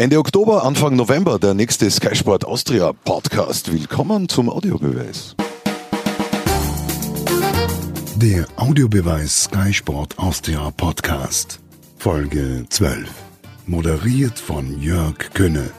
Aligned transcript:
Ende 0.00 0.18
Oktober, 0.18 0.64
Anfang 0.64 0.96
November 0.96 1.38
der 1.38 1.52
nächste 1.52 1.90
Sky 1.90 2.16
Sport 2.16 2.46
Austria 2.46 2.94
Podcast. 3.04 3.70
Willkommen 3.70 4.30
zum 4.30 4.48
Audiobeweis. 4.48 5.36
Der 8.16 8.46
Audiobeweis 8.56 9.44
Sky 9.44 9.74
Sport 9.74 10.18
Austria 10.18 10.70
Podcast. 10.70 11.60
Folge 11.98 12.64
12. 12.70 13.10
Moderiert 13.66 14.38
von 14.38 14.80
Jörg 14.80 15.18
Könne. 15.34 15.70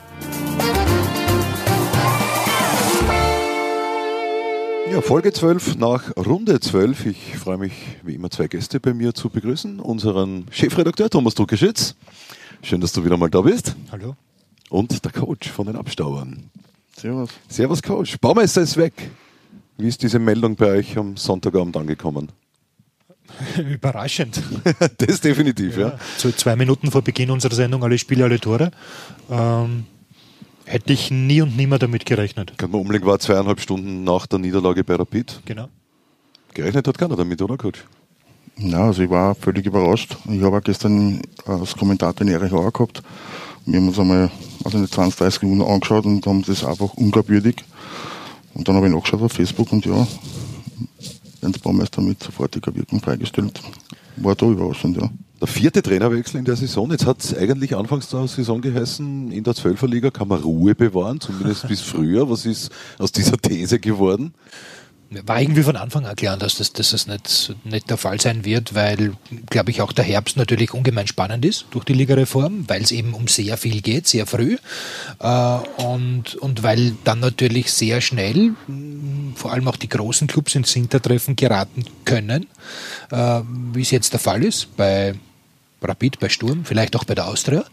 Ja, 4.91 5.01
Folge 5.01 5.33
12 5.33 5.77
nach 5.77 6.15
Runde 6.15 6.59
12. 6.59 7.07
Ich 7.07 7.37
freue 7.39 7.57
mich, 7.57 7.73
wie 8.03 8.13
immer, 8.13 8.29
zwei 8.29 8.47
Gäste 8.47 8.79
bei 8.79 8.93
mir 8.93 9.15
zu 9.15 9.29
begrüßen. 9.29 9.79
Unseren 9.79 10.45
Chefredakteur 10.51 11.09
Thomas 11.09 11.33
Druckeschitz. 11.33 11.95
Schön, 12.63 12.79
dass 12.79 12.93
du 12.93 13.03
wieder 13.03 13.17
mal 13.17 13.29
da 13.29 13.41
bist. 13.41 13.75
Hallo. 13.91 14.15
Und 14.69 15.03
der 15.03 15.11
Coach 15.11 15.49
von 15.49 15.65
den 15.65 15.75
Abstaubern. 15.75 16.49
Servus. 16.95 17.31
Servus, 17.47 17.81
Coach. 17.81 18.17
Baumeister 18.19 18.61
ist 18.61 18.77
weg. 18.77 18.93
Wie 19.77 19.87
ist 19.87 20.03
diese 20.03 20.19
Meldung 20.19 20.55
bei 20.55 20.67
euch 20.67 20.97
am 20.97 21.17
Sonntagabend 21.17 21.75
angekommen? 21.75 22.31
Überraschend. 23.57 24.41
das 24.97 25.21
definitiv, 25.21 25.77
ja. 25.77 25.89
ja. 25.89 25.99
So 26.17 26.31
zwei 26.31 26.55
Minuten 26.55 26.91
vor 26.91 27.01
Beginn 27.01 27.31
unserer 27.31 27.55
Sendung, 27.55 27.83
alle 27.83 27.97
Spiele, 27.97 28.25
alle 28.25 28.39
Tore. 28.39 28.71
Ähm, 29.29 29.85
hätte 30.65 30.93
ich 30.93 31.09
nie 31.09 31.41
und 31.41 31.57
nimmer 31.57 31.79
damit 31.79 32.05
gerechnet. 32.05 32.53
Kann 32.57 32.71
man 32.71 32.81
umlegen, 32.81 33.07
war 33.07 33.17
zweieinhalb 33.17 33.59
Stunden 33.59 34.03
nach 34.03 34.27
der 34.27 34.39
Niederlage 34.39 34.83
bei 34.83 34.95
Rapid. 34.95 35.41
Genau. 35.45 35.67
Gerechnet 36.53 36.87
hat 36.87 36.97
keiner 36.97 37.15
damit, 37.15 37.41
oder 37.41 37.57
Coach? 37.57 37.83
Ja, 38.63 38.85
also 38.85 39.01
ich 39.01 39.09
war 39.09 39.33
völlig 39.33 39.65
überrascht. 39.65 40.17
Ich 40.29 40.41
habe 40.43 40.57
auch 40.57 40.63
gestern 40.63 41.21
als 41.45 41.75
Kommentator 41.75 42.27
in 42.27 42.33
RHA 42.33 42.69
gehabt. 42.69 43.01
Wir 43.65 43.79
haben 43.79 43.87
uns 43.87 43.99
einmal 43.99 44.29
also 44.63 44.77
eine 44.77 44.87
20, 44.87 45.17
30 45.17 45.43
Minuten 45.43 45.69
angeschaut 45.69 46.05
und 46.05 46.25
haben 46.27 46.43
das 46.43 46.63
einfach 46.63 46.93
unglaubwürdig. 46.93 47.63
Und 48.53 48.67
dann 48.67 48.75
habe 48.75 48.87
ich 48.87 48.93
nachgeschaut 48.93 49.21
auf 49.21 49.31
Facebook 49.31 49.71
und 49.71 49.85
ja, 49.85 50.05
Jens 51.41 51.57
Baumeister 51.59 52.01
mit 52.01 52.21
sofortiger 52.21 52.75
Wirkung 52.75 53.01
freigestellt. 53.01 53.59
War 54.17 54.35
da 54.35 54.45
überraschend, 54.45 54.97
ja. 54.97 55.09
Der 55.39 55.47
vierte 55.47 55.81
Trainerwechsel 55.81 56.37
in 56.37 56.45
der 56.45 56.55
Saison. 56.55 56.91
Jetzt 56.91 57.07
hat 57.07 57.23
es 57.23 57.35
eigentlich 57.35 57.75
anfangs 57.75 58.09
der 58.09 58.27
Saison 58.27 58.61
geheißen, 58.61 59.31
in 59.31 59.43
der 59.43 59.55
Zwölferliga 59.55 60.11
kann 60.11 60.27
man 60.27 60.39
Ruhe 60.41 60.75
bewahren, 60.75 61.19
zumindest 61.19 61.67
bis 61.67 61.81
früher. 61.81 62.29
Was 62.29 62.45
ist 62.45 62.69
aus 62.99 63.11
dieser 63.11 63.37
These 63.37 63.79
geworden? 63.79 64.35
War 65.25 65.41
irgendwie 65.41 65.63
von 65.63 65.75
Anfang 65.75 66.05
an 66.05 66.15
klar, 66.15 66.37
dass 66.37 66.55
das, 66.55 66.71
dass 66.71 66.91
das 66.91 67.05
nicht, 67.05 67.53
nicht 67.65 67.89
der 67.89 67.97
Fall 67.97 68.21
sein 68.21 68.45
wird, 68.45 68.73
weil, 68.73 69.13
glaube 69.49 69.71
ich, 69.71 69.81
auch 69.81 69.91
der 69.91 70.05
Herbst 70.05 70.37
natürlich 70.37 70.73
ungemein 70.73 71.07
spannend 71.07 71.43
ist 71.43 71.65
durch 71.71 71.83
die 71.83 71.93
Ligareform, 71.93 72.65
weil 72.67 72.81
es 72.81 72.91
eben 72.91 73.13
um 73.13 73.27
sehr 73.27 73.57
viel 73.57 73.81
geht, 73.81 74.07
sehr 74.07 74.25
früh. 74.25 74.57
Äh, 75.19 75.57
und, 75.83 76.35
und 76.35 76.63
weil 76.63 76.95
dann 77.03 77.19
natürlich 77.19 77.73
sehr 77.73 77.99
schnell 77.99 78.51
vor 79.35 79.51
allem 79.51 79.67
auch 79.67 79.77
die 79.77 79.89
großen 79.89 80.27
Clubs 80.27 80.55
ins 80.55 80.71
Hintertreffen 80.71 81.35
geraten 81.35 81.83
können, 82.05 82.47
äh, 83.11 83.41
wie 83.73 83.81
es 83.81 83.91
jetzt 83.91 84.13
der 84.13 84.19
Fall 84.19 84.43
ist 84.43 84.75
bei 84.77 85.15
Rapid 85.81 86.19
bei 86.19 86.29
Sturm, 86.29 86.63
vielleicht 86.63 86.95
auch 86.95 87.03
bei 87.03 87.15
der 87.15 87.27
Austria, 87.27 87.63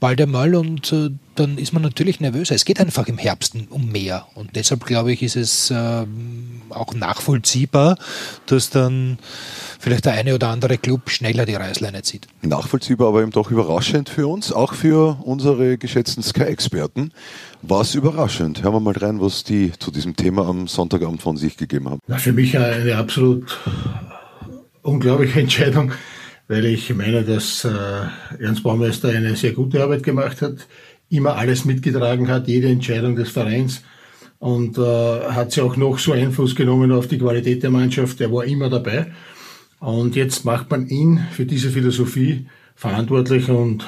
bald 0.00 0.20
einmal 0.20 0.54
und 0.54 0.92
äh, 0.92 1.10
dann 1.34 1.58
ist 1.58 1.72
man 1.72 1.82
natürlich 1.82 2.20
nervöser. 2.20 2.54
Es 2.54 2.64
geht 2.64 2.80
einfach 2.80 3.06
im 3.08 3.18
Herbst 3.18 3.54
um 3.70 3.90
mehr 3.90 4.26
und 4.34 4.56
deshalb 4.56 4.84
glaube 4.84 5.12
ich, 5.12 5.22
ist 5.22 5.36
es 5.36 5.70
äh, 5.70 6.06
auch 6.70 6.94
nachvollziehbar, 6.94 7.98
dass 8.46 8.70
dann 8.70 9.18
vielleicht 9.78 10.04
der 10.04 10.12
eine 10.12 10.34
oder 10.34 10.48
andere 10.48 10.78
Club 10.78 11.10
schneller 11.10 11.46
die 11.46 11.54
Reißleine 11.54 12.02
zieht. 12.02 12.26
Nachvollziehbar, 12.42 13.08
aber 13.08 13.22
eben 13.22 13.30
doch 13.30 13.50
überraschend 13.50 14.08
für 14.08 14.26
uns, 14.26 14.52
auch 14.52 14.74
für 14.74 15.18
unsere 15.24 15.78
geschätzten 15.78 16.22
Sky-Experten. 16.22 17.12
War 17.62 17.80
es 17.80 17.94
überraschend? 17.94 18.62
Hören 18.62 18.74
wir 18.74 18.80
mal 18.80 18.96
rein, 18.96 19.20
was 19.20 19.44
die 19.44 19.72
zu 19.78 19.90
diesem 19.90 20.16
Thema 20.16 20.46
am 20.46 20.68
Sonntagabend 20.68 21.22
von 21.22 21.36
sich 21.36 21.56
gegeben 21.56 21.88
haben. 21.88 22.00
Na, 22.06 22.18
für 22.18 22.32
mich 22.32 22.56
eine 22.56 22.96
absolut 22.96 23.58
unglaubliche 24.82 25.40
Entscheidung 25.40 25.92
weil 26.48 26.64
ich 26.64 26.92
meine, 26.94 27.22
dass 27.22 27.64
äh, 27.64 27.70
Ernst 28.40 28.62
Baumeister 28.62 29.10
eine 29.10 29.36
sehr 29.36 29.52
gute 29.52 29.82
Arbeit 29.82 30.02
gemacht 30.02 30.42
hat, 30.42 30.66
immer 31.10 31.36
alles 31.36 31.64
mitgetragen 31.64 32.28
hat, 32.28 32.48
jede 32.48 32.68
Entscheidung 32.68 33.16
des 33.16 33.30
Vereins 33.30 33.82
und 34.38 34.78
äh, 34.78 34.82
hat 35.30 35.52
sie 35.52 35.60
auch 35.60 35.76
noch 35.76 35.98
so 35.98 36.12
Einfluss 36.12 36.54
genommen 36.54 36.90
auf 36.92 37.06
die 37.06 37.18
Qualität 37.18 37.62
der 37.62 37.70
Mannschaft. 37.70 38.20
Er 38.20 38.32
war 38.32 38.44
immer 38.44 38.70
dabei 38.70 39.12
und 39.80 40.16
jetzt 40.16 40.44
macht 40.44 40.70
man 40.70 40.88
ihn 40.88 41.26
für 41.32 41.44
diese 41.44 41.70
Philosophie 41.70 42.46
verantwortlich 42.74 43.48
und 43.48 43.84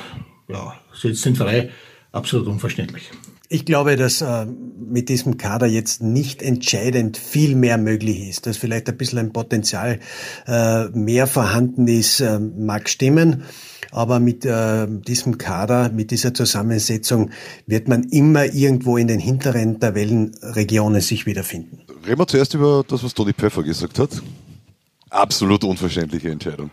ja, 0.48 0.74
setzt 0.92 1.26
ihn 1.26 1.36
frei. 1.36 1.70
Absolut 2.12 2.48
unverständlich. 2.48 3.10
Ich 3.52 3.64
glaube, 3.64 3.96
dass 3.96 4.20
äh, 4.20 4.46
mit 4.46 5.08
diesem 5.08 5.36
Kader 5.36 5.66
jetzt 5.66 6.00
nicht 6.00 6.40
entscheidend 6.40 7.16
viel 7.16 7.56
mehr 7.56 7.78
möglich 7.78 8.28
ist. 8.28 8.46
Dass 8.46 8.56
vielleicht 8.56 8.88
ein 8.88 8.96
bisschen 8.96 9.18
ein 9.18 9.32
Potenzial 9.32 9.98
äh, 10.46 10.84
mehr 10.90 11.26
vorhanden 11.26 11.88
ist, 11.88 12.20
äh, 12.20 12.38
mag 12.38 12.88
stimmen. 12.88 13.42
Aber 13.90 14.20
mit 14.20 14.44
äh, 14.44 14.86
diesem 14.88 15.36
Kader, 15.36 15.90
mit 15.90 16.12
dieser 16.12 16.32
Zusammensetzung 16.32 17.30
wird 17.66 17.88
man 17.88 18.04
immer 18.04 18.44
irgendwo 18.44 18.96
in 18.96 19.08
den 19.08 19.18
hinteren 19.18 19.80
Tabellenregionen 19.80 21.00
sich 21.00 21.26
wiederfinden. 21.26 21.80
Reden 22.06 22.20
wir 22.20 22.28
zuerst 22.28 22.54
über 22.54 22.84
das, 22.86 23.02
was 23.02 23.14
Toni 23.14 23.32
Pfeffer 23.32 23.64
gesagt 23.64 23.98
hat. 23.98 24.10
Absolut 25.10 25.64
unverständliche 25.64 26.30
Entscheidung. 26.30 26.70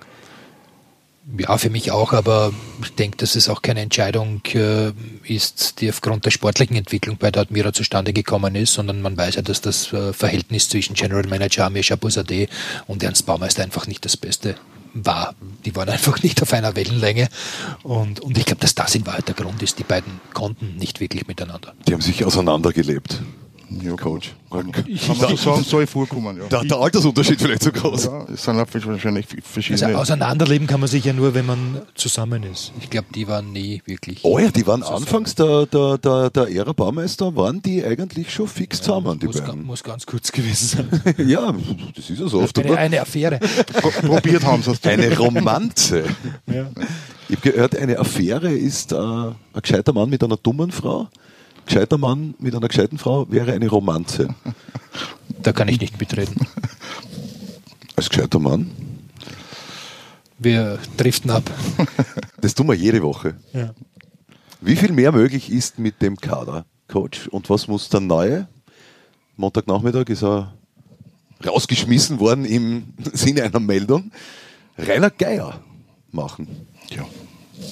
Ja, 1.37 1.57
für 1.57 1.69
mich 1.69 1.91
auch, 1.91 2.13
aber 2.13 2.53
ich 2.81 2.93
denke, 2.95 3.17
dass 3.17 3.35
es 3.35 3.49
auch 3.49 3.61
keine 3.61 3.81
Entscheidung 3.81 4.41
äh, 4.53 4.93
ist, 5.25 5.81
die 5.81 5.89
aufgrund 5.89 6.25
der 6.25 6.31
sportlichen 6.31 6.77
Entwicklung 6.77 7.17
bei 7.17 7.31
der 7.31 7.41
Admira 7.41 7.73
zustande 7.73 8.13
gekommen 8.13 8.55
ist, 8.55 8.73
sondern 8.73 9.01
man 9.01 9.17
weiß 9.17 9.35
ja, 9.35 9.41
dass 9.41 9.59
das 9.59 9.91
äh, 9.91 10.13
Verhältnis 10.13 10.69
zwischen 10.69 10.93
General 10.93 11.27
Manager 11.27 11.65
Amir 11.65 11.83
Shabuzadeh 11.83 12.47
und 12.87 13.03
Ernst 13.03 13.25
Baumeister 13.25 13.63
einfach 13.63 13.87
nicht 13.87 14.05
das 14.05 14.15
Beste 14.15 14.55
war. 14.93 15.35
Die 15.65 15.75
waren 15.75 15.89
einfach 15.89 16.23
nicht 16.23 16.41
auf 16.41 16.53
einer 16.53 16.77
Wellenlänge 16.77 17.27
und, 17.83 18.21
und 18.21 18.37
ich 18.37 18.45
glaube, 18.45 18.61
dass 18.61 18.73
das 18.73 18.95
in 18.95 19.05
Wahrheit 19.05 19.27
der 19.27 19.35
Grund 19.35 19.61
ist. 19.61 19.79
Die 19.79 19.83
beiden 19.83 20.21
konnten 20.33 20.77
nicht 20.77 21.01
wirklich 21.01 21.27
miteinander. 21.27 21.73
Die 21.87 21.93
haben 21.93 22.01
sich 22.01 22.23
auseinandergelebt. 22.23 23.21
Ja, 23.69 23.95
Coach. 23.95 24.33
Ich 24.87 25.07
Kann 25.07 25.17
man 25.17 25.29
so 25.29 25.35
sagen, 25.35 25.63
soll 25.63 25.87
vorkommen. 25.87 26.37
Ja. 26.37 26.47
Der, 26.47 26.63
der 26.63 26.77
Altersunterschied 26.77 27.41
vielleicht 27.41 27.63
so 27.63 27.71
groß. 27.71 28.05
Ja, 28.05 28.25
es 28.33 28.43
sind 28.43 28.57
wahrscheinlich 28.57 29.25
verschiedene. 29.43 29.87
Also 29.87 29.99
auseinanderleben 29.99 30.67
kann 30.67 30.79
man 30.79 30.87
sich 30.87 31.03
ja 31.03 31.11
nur, 31.11 31.33
wenn 31.33 31.45
man 31.45 31.81
zusammen 31.93 32.43
ist. 32.43 32.71
Ich 32.79 32.89
glaube, 32.89 33.07
die 33.13 33.27
waren 33.27 33.51
nie 33.51 33.81
wirklich. 33.85 34.23
Oh 34.23 34.39
ja, 34.39 34.49
die 34.51 34.65
waren 34.65 34.83
anfangs 34.83 35.35
der, 35.35 35.65
der, 35.65 35.97
der, 35.97 36.29
der 36.29 36.47
Ära 36.49 36.71
Baumeister, 36.71 37.35
waren 37.35 37.61
die 37.61 37.83
eigentlich 37.83 38.33
schon 38.33 38.47
fix 38.47 38.77
ja, 38.79 38.85
zusammen, 38.85 39.19
die 39.19 39.25
muss, 39.27 39.41
beiden. 39.41 39.63
muss 39.63 39.83
ganz 39.83 40.05
kurz 40.05 40.31
gewesen 40.31 40.89
sein. 40.89 41.15
ja, 41.27 41.53
das 41.93 42.09
ist 42.09 42.19
ja 42.19 42.27
so 42.27 42.41
oft. 42.41 42.57
Eine, 42.59 42.77
eine 42.77 43.01
Affäre. 43.01 43.39
Probiert 44.05 44.45
haben 44.45 44.63
sie 44.63 44.71
es. 44.71 44.83
Eine 44.83 45.15
Romanze. 45.17 46.05
ja. 46.45 46.67
Ich 47.29 47.35
habe 47.35 47.51
gehört, 47.51 47.75
eine 47.75 47.99
Affäre 47.99 48.53
ist 48.53 48.93
äh, 48.93 48.95
ein 48.95 49.35
gescheiter 49.61 49.91
Mann 49.91 50.09
mit 50.09 50.23
einer 50.23 50.37
dummen 50.37 50.71
Frau 50.71 51.09
gescheiter 51.67 51.97
Mann 51.97 52.33
mit 52.39 52.55
einer 52.55 52.67
gescheiten 52.67 52.97
Frau 52.97 53.29
wäre 53.29 53.53
eine 53.53 53.67
Romanze. 53.67 54.29
Da 55.43 55.53
kann 55.53 55.67
ich 55.67 55.79
nicht 55.79 55.99
mitreden. 55.99 56.47
Als 57.95 58.09
gescheiter 58.09 58.39
Mann? 58.39 58.71
Wir 60.39 60.79
driften 60.97 61.31
ab. 61.31 61.49
Das 62.41 62.53
tun 62.53 62.67
wir 62.67 62.75
jede 62.75 63.01
Woche. 63.01 63.35
Ja. 63.53 63.73
Wie 64.61 64.75
viel 64.75 64.91
mehr 64.91 65.11
möglich 65.11 65.51
ist 65.51 65.79
mit 65.79 66.01
dem 66.01 66.17
Kader, 66.17 66.65
Coach? 66.87 67.27
Und 67.27 67.49
was 67.49 67.67
muss 67.67 67.89
der 67.89 67.99
Neue? 67.99 68.47
Montagnachmittag 69.35 70.09
ist 70.09 70.23
er 70.23 70.53
rausgeschmissen 71.45 72.19
worden 72.19 72.45
im 72.45 72.93
Sinne 73.13 73.43
einer 73.43 73.59
Meldung. 73.59 74.11
Rainer 74.77 75.09
Geier 75.09 75.59
machen. 76.11 76.47
Ja, 76.89 77.05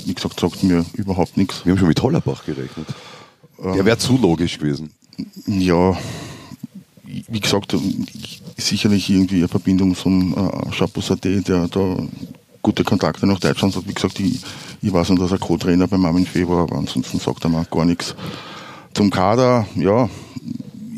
wie 0.05 0.13
gesagt, 0.13 0.39
sagt 0.39 0.63
mir 0.63 0.85
überhaupt 0.93 1.37
nichts. 1.37 1.65
Wir 1.65 1.71
haben 1.71 1.79
schon 1.79 1.87
mit 1.87 2.01
Hollerbach 2.01 2.45
gerechnet. 2.45 2.87
Der 3.73 3.85
wäre 3.85 3.97
zu 3.97 4.17
logisch 4.17 4.57
gewesen. 4.57 4.91
Ja, 5.47 5.97
wie 7.03 7.39
gesagt, 7.39 7.75
sicherlich 8.57 9.09
irgendwie 9.09 9.37
eine 9.37 9.47
Verbindung 9.47 9.95
zum 9.95 10.33
äh, 10.33 10.71
Chapeau 10.71 11.01
der 11.15 11.67
da 11.67 11.97
gute 12.61 12.83
Kontakte 12.83 13.27
nach 13.27 13.39
Deutschland 13.39 13.75
hat. 13.75 13.87
Wie 13.87 13.93
gesagt, 13.93 14.19
ich, 14.19 14.41
ich 14.81 14.91
weiß 14.91 15.09
nicht, 15.09 15.21
dass 15.21 15.31
er 15.31 15.37
Co-Trainer 15.37 15.87
beim 15.87 16.05
Armin 16.05 16.25
Fee 16.25 16.47
war, 16.47 16.71
ansonsten 16.71 17.19
sagt 17.19 17.43
er 17.43 17.49
mir 17.49 17.65
gar 17.65 17.85
nichts. 17.85 18.15
Zum 18.93 19.09
Kader, 19.09 19.67
ja, 19.75 20.09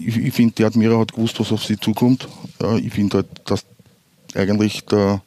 ich, 0.05 0.17
ich 0.17 0.33
finde, 0.33 0.55
der 0.55 0.67
Admira 0.67 0.97
hat 0.97 1.13
gewusst, 1.13 1.39
was 1.39 1.51
auf 1.51 1.63
sie 1.63 1.77
zukommt. 1.77 2.27
Ja, 2.61 2.77
ich 2.77 2.93
finde 2.93 3.17
halt, 3.17 3.27
dass 3.45 3.65
eigentlich 4.33 4.85
der 4.85 5.21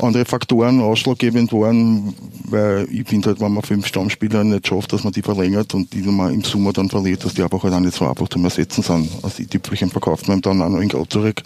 andere 0.00 0.24
Faktoren 0.24 0.80
ausschlaggebend 0.80 1.52
waren, 1.52 2.14
weil 2.44 2.88
ich 2.90 3.08
finde 3.08 3.28
halt, 3.28 3.40
wenn 3.40 3.52
man 3.52 3.62
fünf 3.62 3.86
Stammspieler 3.86 4.44
nicht 4.44 4.66
schafft, 4.66 4.92
dass 4.92 5.04
man 5.04 5.12
die 5.12 5.22
verlängert 5.22 5.74
und 5.74 5.92
die 5.92 6.02
man 6.02 6.32
im 6.32 6.42
Sommer 6.42 6.72
dann 6.72 6.88
verliert, 6.88 7.24
dass 7.24 7.34
die 7.34 7.42
einfach 7.42 7.62
halt 7.62 7.74
auch 7.74 7.80
nicht 7.80 7.96
so 7.96 8.08
einfach 8.08 8.28
zum 8.28 8.44
Ersetzen 8.44 8.82
sind. 8.82 9.10
Also 9.22 9.42
die 9.42 9.46
Tüpfelchen 9.46 9.90
verkauft 9.90 10.28
man 10.28 10.40
dann 10.40 10.62
auch 10.62 10.68
noch 10.68 10.80
in 10.80 10.88
Geld 10.88 11.12
zurück. 11.12 11.42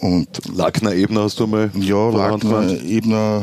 Und 0.00 0.28
Lackner, 0.54 0.94
Ebner 0.94 1.22
hast 1.22 1.38
du 1.38 1.46
mal? 1.46 1.70
Ja, 1.74 2.10
Lackner, 2.10 2.82
Ebner, 2.84 3.42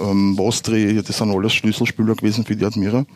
ähm, 0.00 0.36
Wostri, 0.36 1.02
das 1.02 1.16
sind 1.16 1.30
alles 1.30 1.52
Schlüsselspieler 1.54 2.14
gewesen 2.14 2.44
für 2.44 2.56
die 2.56 2.64
Admira. 2.64 3.06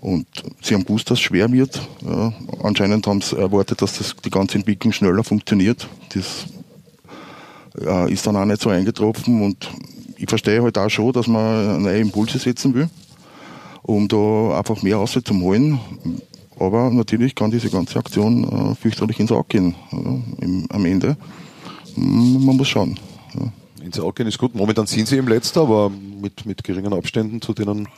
Und 0.00 0.26
sie 0.60 0.74
haben 0.74 0.84
gewusst, 0.84 1.10
dass 1.10 1.18
es 1.18 1.24
schwer 1.24 1.50
wird. 1.50 1.80
Ja, 2.06 2.32
anscheinend 2.62 3.06
haben 3.06 3.22
sie 3.22 3.38
erwartet, 3.38 3.80
dass 3.80 3.96
das, 3.96 4.14
die 4.22 4.30
ganze 4.30 4.58
Entwicklung 4.58 4.92
schneller 4.92 5.24
funktioniert. 5.24 5.88
Das 6.14 6.44
äh, 7.80 8.12
ist 8.12 8.26
dann 8.26 8.36
auch 8.36 8.44
nicht 8.44 8.62
so 8.62 8.70
eingetroffen 8.70 9.42
und 9.42 9.70
ich 10.16 10.28
verstehe 10.28 10.62
halt 10.62 10.78
auch 10.78 10.88
schon, 10.88 11.12
dass 11.12 11.26
man 11.26 11.82
neue 11.82 11.98
Impulse 11.98 12.38
setzen 12.38 12.74
will, 12.74 12.88
um 13.82 14.08
da 14.08 14.58
einfach 14.58 14.82
mehr 14.82 14.96
rauszuholen. 14.96 15.80
Aber 16.58 16.90
natürlich 16.90 17.34
kann 17.34 17.50
diese 17.50 17.68
ganze 17.68 17.98
Aktion 17.98 18.44
äh, 18.44 18.74
fürchterlich 18.76 19.18
ins 19.18 19.32
Auge 19.32 19.46
gehen 19.48 19.74
äh, 19.92 20.44
im, 20.44 20.66
am 20.70 20.84
Ende. 20.86 21.16
Man 21.96 22.56
muss 22.56 22.68
schauen. 22.68 22.98
Ja. 23.34 23.84
Ins 23.84 23.98
Auge 23.98 24.14
gehen 24.14 24.28
ist 24.28 24.38
gut. 24.38 24.54
Momentan 24.54 24.86
sind 24.86 25.08
sie 25.08 25.18
im 25.18 25.28
Letzter, 25.28 25.62
aber 25.62 25.90
mit, 25.90 26.46
mit 26.46 26.62
geringen 26.62 26.92
Abständen 26.92 27.42
zu 27.42 27.52
denen, 27.52 27.88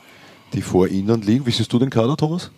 die 0.53 0.61
vor 0.61 0.87
ihnen 0.87 1.21
liegen. 1.21 1.45
Wie 1.45 1.51
siehst 1.51 1.71
du 1.71 1.79
den 1.79 1.89
Kader, 1.89 2.17
Thomas? 2.17 2.51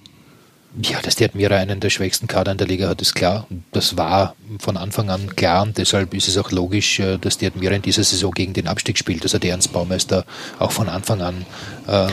Ja, 0.81 1.01
dass 1.01 1.15
die 1.15 1.25
Admira 1.25 1.55
einen 1.55 1.79
der 1.79 1.89
schwächsten 1.89 2.27
Kader 2.27 2.51
in 2.51 2.57
der 2.57 2.67
Liga 2.67 2.87
hat, 2.87 3.01
ist 3.01 3.15
klar. 3.15 3.47
Das 3.71 3.97
war 3.97 4.35
von 4.59 4.77
Anfang 4.77 5.09
an 5.09 5.35
klar 5.35 5.63
und 5.63 5.77
deshalb 5.77 6.13
ist 6.13 6.27
es 6.27 6.37
auch 6.37 6.51
logisch, 6.51 6.99
äh, 6.99 7.17
dass 7.17 7.37
die 7.37 7.47
Admira 7.47 7.73
in 7.73 7.81
dieser 7.81 8.03
Saison 8.03 8.31
gegen 8.31 8.53
den 8.53 8.67
Abstieg 8.67 8.97
spielt. 8.97 9.25
Das 9.25 9.33
hat 9.33 9.43
Ernst 9.43 9.73
Baumeister 9.73 10.25
auch 10.59 10.71
von 10.71 10.87
Anfang 10.87 11.21
an 11.21 11.45
äh, 11.87 12.09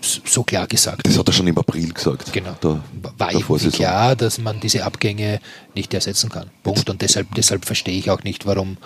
so 0.00 0.44
klar 0.44 0.66
gesagt. 0.68 1.06
Das 1.06 1.18
hat 1.18 1.28
er 1.28 1.32
schon 1.32 1.48
im 1.48 1.58
April 1.58 1.92
gesagt. 1.92 2.32
Genau. 2.32 2.56
Da, 2.60 2.80
war 3.18 3.32
irgendwie 3.32 3.70
klar, 3.70 4.14
dass 4.14 4.38
man 4.38 4.60
diese 4.60 4.84
Abgänge 4.84 5.40
nicht 5.74 5.92
ersetzen 5.92 6.30
kann. 6.30 6.50
Punkt. 6.62 6.88
Und 6.88 7.02
deshalb, 7.02 7.34
deshalb 7.34 7.64
verstehe 7.64 7.98
ich 7.98 8.10
auch 8.10 8.22
nicht, 8.22 8.46
warum 8.46 8.76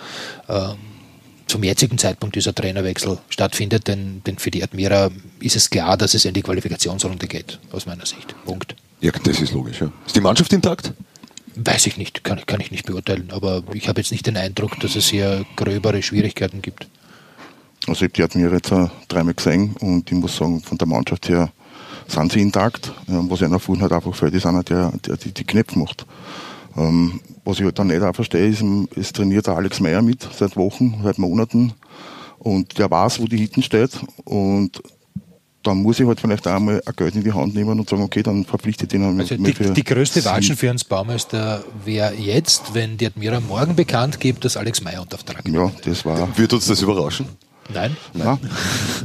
äh, 0.47 0.69
zum 1.47 1.63
jetzigen 1.63 1.97
Zeitpunkt 1.97 2.35
dieser 2.35 2.55
Trainerwechsel 2.55 3.19
stattfindet, 3.29 3.87
denn, 3.87 4.21
denn 4.25 4.37
für 4.37 4.51
die 4.51 4.63
Admira 4.63 5.09
ist 5.41 5.55
es 5.55 5.69
klar, 5.69 5.97
dass 5.97 6.13
es 6.13 6.25
in 6.25 6.33
die 6.33 6.41
Qualifikationsrunde 6.41 7.27
geht, 7.27 7.59
aus 7.71 7.85
meiner 7.85 8.05
Sicht. 8.05 8.33
Punkt. 8.45 8.75
Ja, 9.01 9.11
das 9.23 9.41
ist 9.41 9.53
logisch. 9.53 9.81
Ja. 9.81 9.91
Ist 10.05 10.15
die 10.15 10.21
Mannschaft 10.21 10.53
intakt? 10.53 10.93
Weiß 11.55 11.87
ich 11.87 11.97
nicht, 11.97 12.23
kann, 12.23 12.45
kann 12.45 12.61
ich 12.61 12.71
nicht 12.71 12.85
beurteilen, 12.85 13.29
aber 13.31 13.63
ich 13.73 13.89
habe 13.89 13.99
jetzt 13.99 14.11
nicht 14.11 14.25
den 14.25 14.37
Eindruck, 14.37 14.79
dass 14.79 14.95
es 14.95 15.09
hier 15.09 15.43
gröbere 15.55 16.01
Schwierigkeiten 16.01 16.61
gibt. 16.61 16.87
Also 17.87 18.05
ich 18.05 18.11
habe 18.11 18.13
die 18.13 18.23
Admira 18.23 18.53
jetzt 18.53 18.71
dreimal 19.07 19.33
gesehen 19.33 19.75
und 19.79 20.09
ich 20.11 20.17
muss 20.17 20.37
sagen, 20.37 20.61
von 20.61 20.77
der 20.77 20.87
Mannschaft 20.87 21.27
her 21.29 21.51
sind 22.07 22.31
sie 22.31 22.41
intakt. 22.41 22.93
Was 23.07 23.41
einer 23.41 23.59
vorhin 23.59 23.81
halt 23.81 23.91
einfach 23.91 24.13
fällt, 24.13 24.35
ist 24.35 24.45
einer, 24.45 24.63
der, 24.63 24.91
der 25.05 25.17
die, 25.17 25.33
die 25.33 25.43
Knöpfe 25.43 25.79
macht. 25.79 26.05
Ähm, 26.77 27.19
was 27.43 27.57
ich 27.57 27.65
halt 27.65 27.79
dann 27.79 27.87
nicht 27.87 28.01
auch 28.01 28.13
verstehe, 28.13 28.47
ist, 28.47 28.63
es 28.95 29.11
trainiert 29.11 29.47
der 29.47 29.55
Alex 29.55 29.79
Meyer 29.79 30.01
mit, 30.01 30.27
seit 30.37 30.55
Wochen, 30.55 31.01
seit 31.03 31.17
Monaten. 31.17 31.73
Und 32.37 32.77
der 32.77 32.89
weiß, 32.89 33.19
wo 33.19 33.25
die 33.25 33.37
Hitten 33.37 33.63
steht. 33.63 33.99
Und 34.23 34.81
dann 35.63 35.81
muss 35.81 35.99
ich 35.99 36.07
halt 36.07 36.19
vielleicht 36.19 36.47
auch 36.47 36.59
mal 36.59 36.81
ein 36.85 36.93
Geld 36.95 37.15
in 37.15 37.23
die 37.23 37.33
Hand 37.33 37.53
nehmen 37.53 37.79
und 37.79 37.89
sagen, 37.89 38.01
okay, 38.01 38.23
dann 38.23 38.45
verpflichte 38.45 38.85
ich 38.85 38.89
den 38.89 39.03
halt 39.03 39.19
also 39.19 39.35
die, 39.37 39.73
die 39.73 39.83
größte 39.83 40.23
Watschen 40.25 40.55
für 40.55 40.71
uns 40.71 40.83
Baumeister 40.83 41.63
wäre 41.85 42.13
jetzt, 42.15 42.73
wenn 42.73 42.97
die 42.97 43.05
Admira 43.05 43.39
morgen 43.39 43.75
bekannt 43.75 44.19
gibt, 44.19 44.43
dass 44.45 44.57
Alex 44.57 44.81
Meyer 44.81 45.01
unter 45.01 45.17
Vertrag 45.17 45.47
Ja, 45.47 45.71
das 45.83 46.05
war. 46.05 46.37
Wird 46.37 46.53
uns 46.53 46.65
das 46.65 46.81
überraschen? 46.81 47.27
Nein. 47.73 47.95
Nein. 48.13 48.39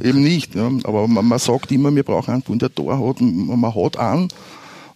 eben 0.02 0.22
nicht. 0.22 0.54
Ja. 0.54 0.70
Aber 0.84 1.06
man, 1.06 1.26
man, 1.26 1.38
sagt 1.38 1.70
immer, 1.72 1.94
wir 1.94 2.02
brauchen 2.02 2.42
einen, 2.46 2.58
der 2.58 2.74
Tor 2.74 2.98
hat. 2.98 3.20
Man 3.20 3.74
hat 3.74 3.96
einen, 3.98 4.28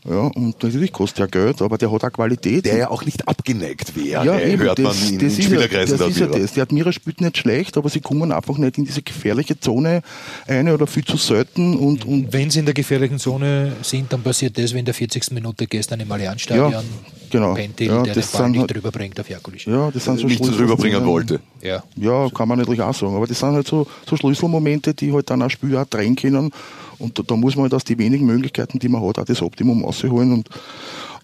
ja, 0.09 0.21
und 0.35 0.63
natürlich 0.63 0.93
kostet 0.93 1.19
ja 1.19 1.27
Geld, 1.27 1.61
aber 1.61 1.77
der 1.77 1.93
hat 1.93 2.05
auch 2.05 2.13
Qualität. 2.13 2.65
Der 2.65 2.79
ja 2.79 2.91
auch 2.91 3.05
nicht 3.05 3.29
abgeneigt 3.29 3.95
wäre, 3.95 4.25
ja, 4.25 4.41
eben, 4.41 4.63
hört 4.63 4.79
das, 4.79 5.03
man 5.03 5.13
in 5.13 5.19
das 5.19 5.35
Spielerkreisen. 5.35 5.99
Ja, 5.99 6.05
das 6.05 6.13
ist 6.13 6.21
ja 6.21 6.27
das. 6.27 6.53
Die 6.53 6.61
Admira 6.61 6.91
spielt 6.91 7.21
nicht 7.21 7.37
schlecht, 7.37 7.77
aber 7.77 7.91
sie 7.91 8.01
kommen 8.01 8.33
einfach 8.33 8.57
nicht 8.57 8.79
in 8.79 8.87
diese 8.87 9.03
gefährliche 9.03 9.61
Zone 9.61 10.01
eine 10.47 10.73
oder 10.73 10.87
viel 10.87 11.05
zu 11.05 11.19
selten. 11.19 11.77
Und, 11.77 12.07
und 12.07 12.33
wenn 12.33 12.51
sie 12.51 12.61
in 12.61 12.65
der 12.65 12.75
gefährlichen 12.75 13.19
Zone 13.19 13.77
sind, 13.83 14.11
dann 14.13 14.23
passiert 14.23 14.57
das, 14.57 14.73
wenn 14.73 14.81
in 14.81 14.85
der 14.87 14.95
40. 14.95 15.33
Minute 15.33 15.67
gestern 15.67 16.01
im 16.01 16.11
Allianzstadion 16.11 16.73
ja, 16.73 16.83
genau. 17.29 17.55
Pentil, 17.55 17.89
ja, 17.89 18.03
der 18.03 18.15
den 18.15 18.25
Ball 18.33 18.51
nicht 18.51 18.61
halt, 18.61 18.75
drüber 18.75 18.91
bringt 18.91 19.21
auf 19.21 19.29
Jakulic. 19.29 19.67
Ja, 19.67 19.91
das 19.91 20.05
sind 20.05 20.19
so 20.19 20.27
nicht 20.27 20.43
so 20.43 20.53
drüber 20.53 20.79
wollte. 21.05 21.41
Ja. 21.61 21.83
ja, 21.97 22.29
kann 22.31 22.49
man 22.49 22.59
natürlich 22.59 22.81
auch 22.81 22.95
sagen. 22.95 23.15
Aber 23.15 23.27
das 23.27 23.39
sind 23.39 23.53
halt 23.53 23.67
so, 23.67 23.87
so 24.09 24.17
Schlüsselmomente, 24.17 24.95
die 24.95 25.13
halt 25.13 25.29
dann 25.29 25.43
ein 25.43 25.51
Spiel 25.51 25.77
auch 25.77 25.85
drehen 25.85 26.17
können 26.17 26.51
und 27.01 27.19
da, 27.19 27.23
da, 27.23 27.37
muss 27.37 27.57
man 27.57 27.65
halt 27.65 27.75
aus 27.75 27.85
den 27.85 27.99
wenigen 27.99 28.27
Möglichkeiten, 28.27 28.79
die 28.79 28.89
man 28.89 29.03
hat, 29.03 29.19
auch 29.19 29.25
das 29.25 29.43
Optimum 29.43 29.85
rausholen. 29.85 30.33
Und, 30.33 30.49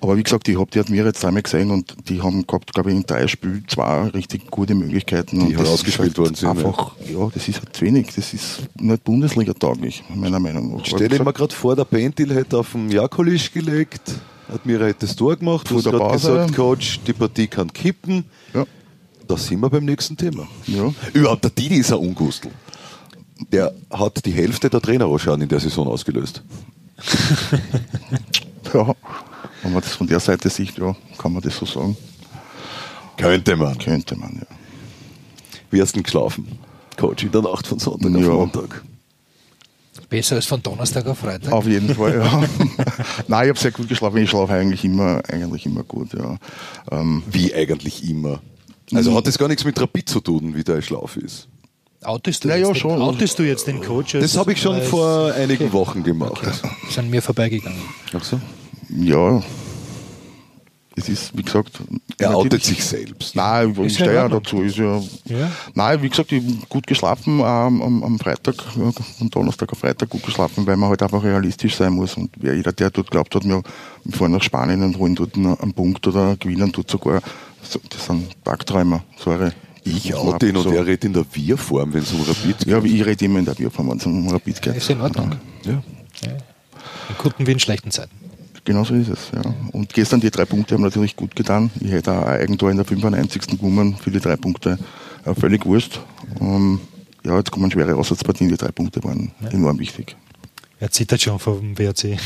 aber 0.01 0.17
wie 0.17 0.23
gesagt, 0.23 0.49
ich 0.49 0.59
habe 0.59 0.71
die 0.71 0.81
Admira 0.81 1.07
jetzt 1.07 1.25
einmal 1.25 1.43
gesehen 1.43 1.71
und 1.71 1.95
die 2.09 2.23
haben 2.23 2.47
gehabt, 2.47 2.73
glaube 2.73 2.91
ich, 2.91 2.97
in 2.97 3.05
drei 3.05 3.29
Spielen 3.29 3.65
zwei 3.69 4.09
richtig 4.09 4.51
gute 4.51 4.75
Möglichkeiten. 4.75 5.47
Die 5.47 5.57
halt 5.57 5.69
ausgespielt 5.69 6.09
halt 6.09 6.19
worden 6.19 6.35
sind. 6.35 6.49
Einfach, 6.49 6.93
ja. 7.05 7.19
ja, 7.19 7.29
das 7.33 7.47
ist 7.47 7.59
halt 7.59 7.77
zu 7.77 7.85
wenig. 7.85 8.09
Das 8.15 8.33
ist 8.33 8.63
nicht 8.81 9.05
Bundesliga-tauglich, 9.05 10.03
meiner 10.15 10.41
Meinung 10.41 10.77
nach. 10.77 10.85
Stell 10.85 11.09
dir 11.09 11.23
mal 11.23 11.33
gerade 11.33 11.55
vor, 11.55 11.77
der 11.77 11.85
Bentil 11.85 12.35
hätte 12.35 12.59
auf 12.59 12.73
den 12.73 12.91
Jakolisch 12.91 13.53
gelegt, 13.53 14.13
Admira 14.49 14.87
hätte 14.87 15.07
das 15.07 15.17
Tor 15.17 15.37
gemacht, 15.37 15.71
du 15.71 15.77
hast 15.77 15.85
gerade 15.85 16.13
gesagt, 16.13 16.55
Coach, 16.55 17.01
die 17.07 17.13
Partie 17.13 17.47
kann 17.47 17.73
kippen. 17.73 18.25
Ja. 18.55 18.65
Da 19.29 19.37
sind 19.37 19.61
wir 19.61 19.69
beim 19.69 19.85
nächsten 19.85 20.17
Thema. 20.17 20.47
Ja. 20.67 20.95
Überhaupt, 21.13 21.43
der 21.43 21.51
Didi 21.51 21.79
ist 21.79 21.93
ein 21.93 21.99
Ungustel 21.99 22.53
der 23.53 23.75
hat 23.91 24.25
die 24.25 24.33
Hälfte 24.33 24.71
der 24.71 24.81
Trainerausschauen 24.81 25.43
in 25.43 25.49
der 25.49 25.61
Saison 25.61 25.89
ausgelöst. 25.89 26.43
ja, 28.73 28.95
wenn 29.63 29.73
man 29.73 29.83
das 29.83 29.95
von 29.95 30.07
der 30.07 30.21
Seite 30.21 30.49
sieht, 30.49 30.79
ja, 30.79 30.95
kann 31.19 31.33
man 31.33 31.43
das 31.43 31.57
so 31.57 31.67
sagen. 31.67 31.97
Könnte 33.17 33.57
man. 33.57 33.77
Könnte 33.79 34.17
man, 34.17 34.37
ja. 34.37 34.57
Wie 35.71 35.81
hast 35.81 35.93
du 35.93 35.99
denn 35.99 36.05
geschlafen? 36.05 36.59
Coach 36.97 37.25
in 37.25 37.33
der 37.33 37.43
Nacht 37.43 37.67
von 37.67 37.79
Sonntag 37.79 38.11
ja. 38.13 38.29
auf 38.29 38.53
Montag. 38.53 38.83
Besser 40.09 40.37
als 40.37 40.47
von 40.47 40.63
Donnerstag 40.63 41.07
auf 41.07 41.19
Freitag. 41.19 41.53
Auf 41.53 41.67
jeden 41.67 41.95
Fall, 41.95 42.15
ja. 42.15 42.45
Nein, 43.29 43.45
ich 43.45 43.49
habe 43.49 43.59
sehr 43.59 43.73
gut 43.73 43.89
geschlafen. 43.89 44.19
Ich 44.19 44.31
schlafe 44.31 44.53
eigentlich 44.53 44.85
immer, 44.85 45.21
eigentlich 45.29 45.67
immer 45.67 45.83
gut, 45.83 46.13
ja. 46.13 46.37
Ähm, 46.93 47.23
Wie 47.31 47.53
eigentlich 47.53 48.09
immer? 48.09 48.41
Also 48.95 49.17
hat 49.17 49.27
das 49.27 49.37
gar 49.37 49.49
nichts 49.49 49.65
mit 49.65 49.81
Rapid 49.81 50.09
zu 50.09 50.21
tun, 50.21 50.55
wie 50.55 50.63
der 50.63 50.81
Schlaf 50.81 51.17
ist? 51.17 51.49
Outest 52.07 52.45
du, 52.45 52.49
ja, 52.49 52.57
jetzt, 52.57 52.69
ja, 52.69 52.75
schon. 52.77 52.93
Den, 52.93 53.03
outest 53.03 53.39
du 53.39 53.43
jetzt 53.43 53.67
den 53.67 53.83
Coach? 53.83 54.13
Das 54.13 54.37
habe 54.37 54.53
ich 54.53 54.61
schon 54.61 54.81
vor 54.81 55.33
einigen 55.33 55.65
okay. 55.65 55.73
Wochen 55.73 56.05
gemacht. 56.05 56.41
Okay. 56.41 56.53
Sind 56.89 57.11
mir 57.11 57.21
vorbeigegangen. 57.21 57.81
Ach 58.17 58.23
so? 58.23 58.41
Ja. 58.97 59.43
Es 60.95 61.09
ist, 61.09 61.37
wie 61.37 61.43
gesagt. 61.43 61.81
Er 62.19 62.37
outet 62.37 62.63
sich 62.63 62.83
selbst. 62.85 63.35
Nein, 63.35 63.77
ich 63.83 63.95
stehe 63.95 64.15
ja 64.15 64.29
dazu. 64.29 64.63
Ist 64.63 64.77
ja, 64.77 65.03
ja, 65.25 65.51
Nein, 65.75 66.01
wie 66.01 66.09
gesagt, 66.09 66.31
ich 66.31 66.43
habe 66.43 66.57
gut 66.69 66.87
geschlafen 66.87 67.41
ähm, 67.41 67.83
am, 67.83 68.03
am, 68.05 68.19
Freitag, 68.21 68.63
von 68.63 68.95
Donnerstag 69.31 69.73
auf 69.73 69.79
Freitag 69.79 70.09
gut 70.09 70.23
geschlafen, 70.23 70.65
weil 70.65 70.77
man 70.77 70.91
halt 70.91 71.03
einfach 71.03 71.25
realistisch 71.25 71.75
sein 71.75 71.93
muss. 71.93 72.17
Und 72.17 72.31
wer 72.37 72.55
jeder, 72.55 72.73
der 72.73 72.91
dort 72.91 73.11
glaubt 73.11 73.35
hat, 73.35 73.45
wir 73.45 73.63
fahren 74.13 74.31
nach 74.31 74.43
Spanien 74.43 74.85
und 74.85 74.97
holen 74.97 75.17
dort 75.17 75.35
einen 75.35 75.75
Punkt 75.75 76.07
oder 76.07 76.37
gewinnen 76.37 76.71
dort 76.71 76.89
sogar, 76.89 77.21
das 77.61 78.07
sind 78.07 78.29
Tagträumer, 78.45 79.03
sorry. 79.19 79.51
Ich 79.87 80.15
oute 80.15 80.49
ihn 80.49 80.57
und 80.57 80.67
er 80.67 80.85
redet 80.85 81.05
in 81.05 81.13
der 81.13 81.25
Wir-Form, 81.33 81.95
wenn 81.95 82.03
es 82.03 82.13
um 82.13 82.23
Rapid 82.23 82.59
geht. 82.59 82.67
Ja, 82.67 82.79
aber 82.79 82.87
ich 82.87 83.07
rede 83.07 83.25
immer 83.25 83.39
in 83.39 83.45
der 83.45 83.57
Wir-Form, 83.57 83.91
wenn 83.91 83.99
es 83.99 84.07
um 84.07 84.29
Rapid 84.29 84.61
geht. 84.61 84.77
Ist 84.77 84.91
in 84.91 85.01
Ordnung. 85.01 85.33
Ja. 85.65 85.73
ja. 85.73 86.33
In 87.09 87.17
guten 87.19 87.47
wie 87.47 87.53
in 87.53 87.61
schlechten 87.61 87.91
Zeiten. 87.91 88.11
Genau 88.65 88.83
so 88.83 88.95
ist 88.95 89.09
es, 89.09 89.31
ja. 89.33 89.43
Und 89.71 89.95
gestern 89.95 90.21
die 90.21 90.31
drei 90.31 90.45
Punkte 90.45 90.75
haben 90.75 90.83
natürlich 90.83 91.15
gut 91.15 91.37
getan. 91.37 91.71
Ich 91.81 91.93
hätte 91.93 92.13
auch 92.13 92.23
ein 92.23 92.41
Eigentor 92.41 92.73
in 92.73 92.77
der 92.77 92.85
95. 92.85 93.47
gewonnen 93.47 93.95
für 93.95 94.11
die 94.11 94.19
drei 94.19 94.37
Punkte. 94.37 94.77
Ja, 95.25 95.35
völlig 95.35 95.65
wurscht. 95.65 96.01
Um, 96.41 96.81
ja, 97.25 97.37
jetzt 97.39 97.53
kommen 97.53 97.71
schwere 97.71 97.95
Aussatzpartien. 97.95 98.49
Die 98.49 98.57
drei 98.57 98.73
Punkte 98.73 99.05
waren 99.05 99.31
ja. 99.41 99.51
enorm 99.51 99.79
wichtig. 99.79 100.17
Er 100.81 100.91
zittert 100.91 101.23
schon 101.23 101.39
vom 101.39 101.79
WRC. 101.79 102.19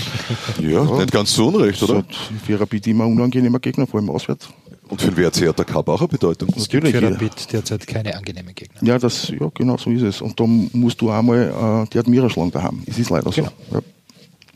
Ja, 0.61 0.83
ja, 0.83 0.85
nicht 0.85 1.13
ganz 1.13 1.35
so 1.35 1.49
unrecht, 1.49 1.83
oder? 1.83 2.05
Für 2.45 2.59
Rapid 2.59 2.87
immer 2.87 3.07
unangenehmer 3.07 3.61
Gegner, 3.61 3.87
vor 3.87 4.01
allem 4.01 4.11
auswärts. 4.11 4.49
Und 4.91 5.01
für 5.01 5.13
den 5.13 5.17
WRC 5.17 5.49
hat 5.49 5.59
der 5.59 5.65
Cup 5.65 5.89
auch 5.89 6.01
eine 6.01 6.09
Bedeutung. 6.09 6.53
Natürlich. 6.57 6.95
Für 6.95 7.11
Rapid 7.11 7.53
derzeit 7.53 7.87
keine 7.87 8.17
angenehmen 8.17 8.55
Gegner. 8.55 8.83
Ja, 8.83 8.99
das, 8.99 9.29
ja, 9.29 9.49
genau 9.55 9.77
so 9.77 9.89
ist 9.91 10.03
es. 10.03 10.21
Und 10.21 10.39
da 10.39 10.45
musst 10.45 11.01
du 11.01 11.11
einmal 11.11 11.85
äh, 11.87 11.91
die 11.93 11.99
Admira 11.99 12.29
schlagen 12.29 12.51
daheim. 12.51 12.83
Es 12.87 12.99
ist 12.99 13.09
leider 13.09 13.31
genau. 13.31 13.49
so. 13.71 13.77
Ja. 13.77 13.83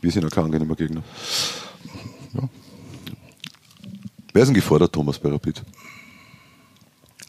Wir 0.01 0.11
sind 0.11 0.25
auch 0.25 0.29
kein 0.29 0.43
angenehmer 0.43 0.75
Gegner. 0.75 1.01
Ja. 2.33 2.49
Wer 4.33 4.41
ist 4.41 4.49
denn 4.49 4.55
gefordert, 4.55 4.91
Thomas, 4.91 5.17
bei 5.17 5.29
Rapid? 5.29 5.63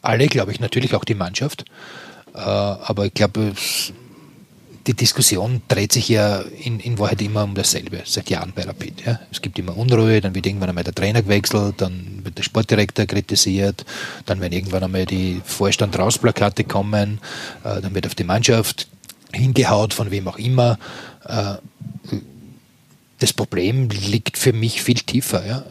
Alle, 0.01 0.27
glaube 0.27 0.51
ich, 0.51 0.59
natürlich 0.59 0.93
auch 0.93 1.05
die 1.05 1.15
Mannschaft. 1.15 1.63
Äh, 2.33 2.39
aber 2.39 3.05
ich 3.05 3.13
glaube, 3.13 3.53
die 4.87 4.93
Diskussion 4.93 5.61
dreht 5.67 5.91
sich 5.91 6.07
ja 6.07 6.39
in, 6.39 6.79
in 6.79 6.97
Wahrheit 6.97 7.21
immer 7.21 7.43
um 7.43 7.53
dasselbe, 7.53 8.01
seit 8.05 8.29
Jahren 8.29 8.53
bei 8.55 8.63
Rapid. 8.63 9.05
Ja. 9.05 9.19
Es 9.29 9.41
gibt 9.41 9.59
immer 9.59 9.77
Unruhe, 9.77 10.21
dann 10.21 10.33
wird 10.33 10.45
irgendwann 10.45 10.69
einmal 10.69 10.85
der 10.85 10.95
Trainer 10.95 11.21
gewechselt, 11.21 11.75
dann 11.79 12.21
wird 12.23 12.37
der 12.37 12.43
Sportdirektor 12.43 13.05
kritisiert, 13.05 13.85
dann 14.25 14.39
werden 14.39 14.53
irgendwann 14.53 14.83
einmal 14.83 15.05
die 15.05 15.41
Vorstand-Rausplakate 15.43 16.63
kommen, 16.63 17.19
äh, 17.65 17.81
dann 17.81 17.93
wird 17.93 18.07
auf 18.07 18.15
die 18.15 18.23
Mannschaft 18.23 18.87
hingehaut, 19.33 19.93
von 19.93 20.09
wem 20.09 20.27
auch 20.29 20.37
immer. 20.37 20.79
Äh, 21.25 21.55
das 23.19 23.33
Problem 23.33 23.89
liegt 23.89 24.37
für 24.37 24.53
mich 24.53 24.81
viel 24.81 24.99
tiefer. 24.99 25.45
Ja. 25.45 25.65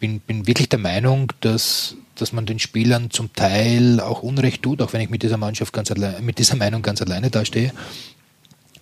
Bin, 0.00 0.20
bin 0.20 0.46
wirklich 0.46 0.68
der 0.68 0.78
Meinung, 0.78 1.32
dass 1.40 1.94
dass 2.18 2.32
man 2.32 2.46
den 2.46 2.58
Spielern 2.58 3.10
zum 3.10 3.34
Teil 3.34 4.00
auch 4.00 4.22
Unrecht 4.22 4.62
tut, 4.62 4.80
auch 4.80 4.94
wenn 4.94 5.02
ich 5.02 5.10
mit 5.10 5.22
dieser 5.22 5.36
Mannschaft 5.36 5.74
ganz 5.74 5.90
allein, 5.90 6.24
mit 6.24 6.38
dieser 6.38 6.56
Meinung 6.56 6.80
ganz 6.80 7.02
alleine 7.02 7.28
dastehe 7.28 7.72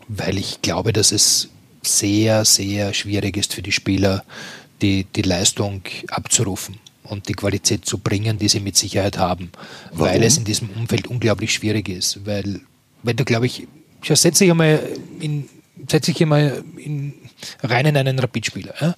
weil 0.08 0.38
ich 0.38 0.62
glaube, 0.62 0.92
dass 0.92 1.12
es 1.12 1.48
sehr, 1.82 2.44
sehr 2.44 2.94
schwierig 2.94 3.36
ist 3.36 3.54
für 3.54 3.62
die 3.62 3.72
Spieler, 3.72 4.24
die, 4.82 5.04
die 5.04 5.22
Leistung 5.22 5.82
abzurufen 6.08 6.78
und 7.04 7.28
die 7.28 7.34
Qualität 7.34 7.84
zu 7.84 7.98
bringen, 7.98 8.38
die 8.38 8.48
sie 8.48 8.60
mit 8.60 8.76
Sicherheit 8.76 9.18
haben, 9.18 9.50
Warum? 9.92 10.06
weil 10.06 10.22
es 10.22 10.38
in 10.38 10.44
diesem 10.44 10.70
Umfeld 10.70 11.06
unglaublich 11.06 11.52
schwierig 11.52 11.88
ist. 11.88 12.24
Weil, 12.26 12.60
wenn 13.02 13.16
du, 13.16 13.24
glaube 13.24 13.46
ich, 13.46 13.66
schau, 14.02 14.14
setz 14.14 14.38
dich 14.38 14.50
einmal 14.50 14.80
in, 15.20 15.48
setz 15.88 16.06
dich 16.06 16.20
einmal 16.22 16.64
in, 16.76 17.14
rein 17.62 17.86
in 17.86 17.96
einen 17.96 18.18
Rapidspieler. 18.18 18.74
Ja? 18.80 18.94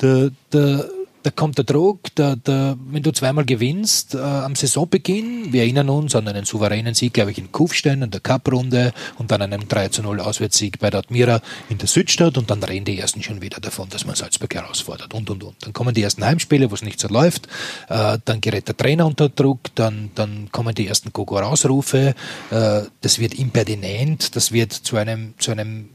Der, 0.00 0.30
der 0.52 0.88
da 1.22 1.30
kommt 1.30 1.58
der 1.58 1.64
Druck, 1.64 2.14
der, 2.14 2.36
der, 2.36 2.76
wenn 2.90 3.02
du 3.02 3.12
zweimal 3.12 3.44
gewinnst 3.44 4.14
äh, 4.14 4.18
am 4.18 4.54
Saisonbeginn, 4.54 5.52
wir 5.52 5.62
erinnern 5.62 5.88
uns 5.88 6.14
an 6.14 6.26
einen 6.26 6.44
souveränen 6.44 6.94
Sieg, 6.94 7.12
glaube 7.12 7.30
ich, 7.30 7.38
in 7.38 7.52
Kufstein 7.52 8.02
in 8.02 8.10
der 8.10 8.20
Cup-Runde 8.20 8.92
und 9.18 9.30
dann 9.30 9.42
einen 9.42 9.68
3 9.68 9.88
zu 9.88 10.02
0 10.02 10.20
Auswärtssieg 10.20 10.78
bei 10.78 10.90
der 10.90 11.00
Admira 11.00 11.40
in 11.68 11.78
der 11.78 11.88
Südstadt 11.88 12.38
und 12.38 12.50
dann 12.50 12.62
reden 12.62 12.84
die 12.84 12.98
ersten 12.98 13.22
schon 13.22 13.42
wieder 13.42 13.60
davon, 13.60 13.88
dass 13.90 14.06
man 14.06 14.14
Salzburg 14.14 14.54
herausfordert 14.54 15.12
und 15.12 15.28
und 15.30 15.44
und. 15.44 15.56
Dann 15.60 15.72
kommen 15.72 15.94
die 15.94 16.02
ersten 16.02 16.24
Heimspiele, 16.24 16.70
wo 16.70 16.74
es 16.74 16.82
nicht 16.82 17.00
so 17.00 17.08
läuft, 17.08 17.48
äh, 17.88 18.18
dann 18.24 18.40
gerät 18.40 18.68
der 18.68 18.76
Trainer 18.76 19.06
unter 19.06 19.28
Druck, 19.28 19.74
dann, 19.74 20.10
dann 20.14 20.48
kommen 20.52 20.74
die 20.74 20.86
ersten 20.86 21.12
Gogo-Rausrufe, 21.12 22.14
äh, 22.50 22.82
das 23.00 23.18
wird 23.18 23.34
impertinent, 23.34 24.36
das 24.36 24.52
wird 24.52 24.72
zu 24.72 24.96
einem, 24.96 25.34
zu 25.38 25.50
einem 25.50 25.90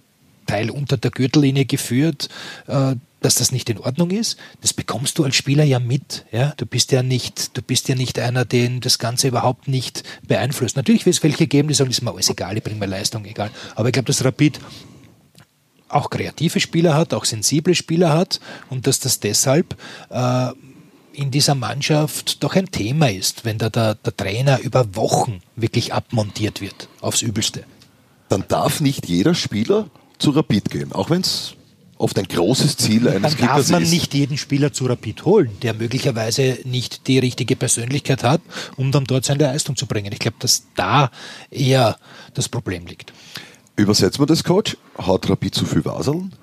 Teil 0.46 0.70
unter 0.70 0.98
der 0.98 1.12
Gürtellinie 1.12 1.66
geführt, 1.66 2.30
äh, 2.68 2.96
dass 3.22 3.36
das 3.36 3.52
nicht 3.52 3.70
in 3.72 3.80
Ordnung 3.80 4.12
ist. 4.12 4.38
Das 4.62 4.74
bekommst 4.74 5.18
du 5.18 5.24
als 5.24 5.36
Spieler 5.36 5.64
ja 5.64 5.80
mit. 5.80 6.26
Ja? 6.32 6.54
Du 6.58 6.66
bist 6.68 6.92
ja 6.92 7.02
nicht, 7.02 7.58
du 7.58 7.62
bist 7.64 7.90
ja 7.90 7.96
nicht 7.96 8.20
einer, 8.20 8.46
den 8.46 8.82
das 8.82 9.00
Ganze 9.00 9.28
überhaupt 9.28 9.68
nicht 9.68 10.04
beeinflusst. 10.28 10.76
Natürlich 10.76 11.06
wird 11.08 11.16
es 11.16 11.24
welche 11.24 11.48
geben, 11.48 11.68
die 11.68 11.74
sagen, 11.74 11.90
ist 11.90 12.04
mir 12.04 12.12
alles 12.12 12.30
egal, 12.30 12.56
ich 12.56 12.64
bringe 12.64 12.80
mir 12.80 12.86
Leistung, 12.86 13.26
egal. 13.26 13.50
Aber 13.74 13.90
ich 13.90 13.94
glaube, 13.94 14.08
dass 14.08 14.24
Rapid 14.24 14.60
auch 15.90 16.10
kreative 16.10 16.60
Spieler 16.60 16.94
hat, 16.94 17.14
auch 17.14 17.26
sensible 17.26 17.74
Spieler 17.74 18.14
hat 18.14 18.40
und 18.70 18.86
dass 18.86 19.00
das 19.00 19.20
deshalb 19.20 19.76
äh, 20.10 20.52
in 21.14 21.32
dieser 21.32 21.56
Mannschaft 21.56 22.44
doch 22.44 22.56
ein 22.56 22.70
Thema 22.70 23.10
ist, 23.10 23.46
wenn 23.46 23.58
da 23.58 23.70
der, 23.70 23.96
der 23.96 24.16
Trainer 24.16 24.60
über 24.60 24.96
Wochen 24.96 25.40
wirklich 25.56 25.94
abmontiert 25.94 26.62
wird, 26.62 26.90
aufs 27.02 27.22
Übelste. 27.22 27.64
Dann 28.30 28.44
darf 28.48 28.82
nicht 28.82 29.08
jeder 29.08 29.34
Spieler 29.34 29.90
zu 30.26 30.32
Rapid 30.32 30.72
gehen, 30.72 30.92
auch 30.92 31.12
wenn 31.12 31.22
es 31.22 31.54
oft 32.00 32.18
ein 32.18 32.26
großes 32.26 32.78
Ziel 32.78 33.08
eines 33.08 33.38
Dann 33.38 33.48
darf 33.48 33.70
man 33.70 33.84
ist. 33.84 33.92
nicht 33.92 34.16
jeden 34.16 34.40
Spieler 34.40 34.74
zu 34.74 34.88
Rapid 34.88 35.24
holen, 35.24 35.52
der 35.62 35.76
möglicherweise 35.76 36.58
nicht 36.64 37.06
die 37.06 37.20
richtige 37.20 37.56
Persönlichkeit 37.56 38.24
hat, 38.24 38.42
um 38.76 38.92
dann 38.92 39.04
dort 39.04 39.24
seine 39.24 39.44
Leistung 39.44 39.76
zu 39.76 39.86
bringen. 39.86 40.12
Ich 40.12 40.18
glaube, 40.18 40.38
dass 40.40 40.64
da 40.74 41.12
eher 41.52 41.98
das 42.34 42.50
Problem 42.50 42.88
liegt. 42.88 43.14
Übersetzen 43.76 44.20
wir 44.20 44.26
das, 44.26 44.44
Coach? 44.44 44.78
Hat 44.98 45.30
Rapid 45.30 45.54
zu 45.54 45.66
viel 45.68 45.86
Vaseln? 45.86 46.34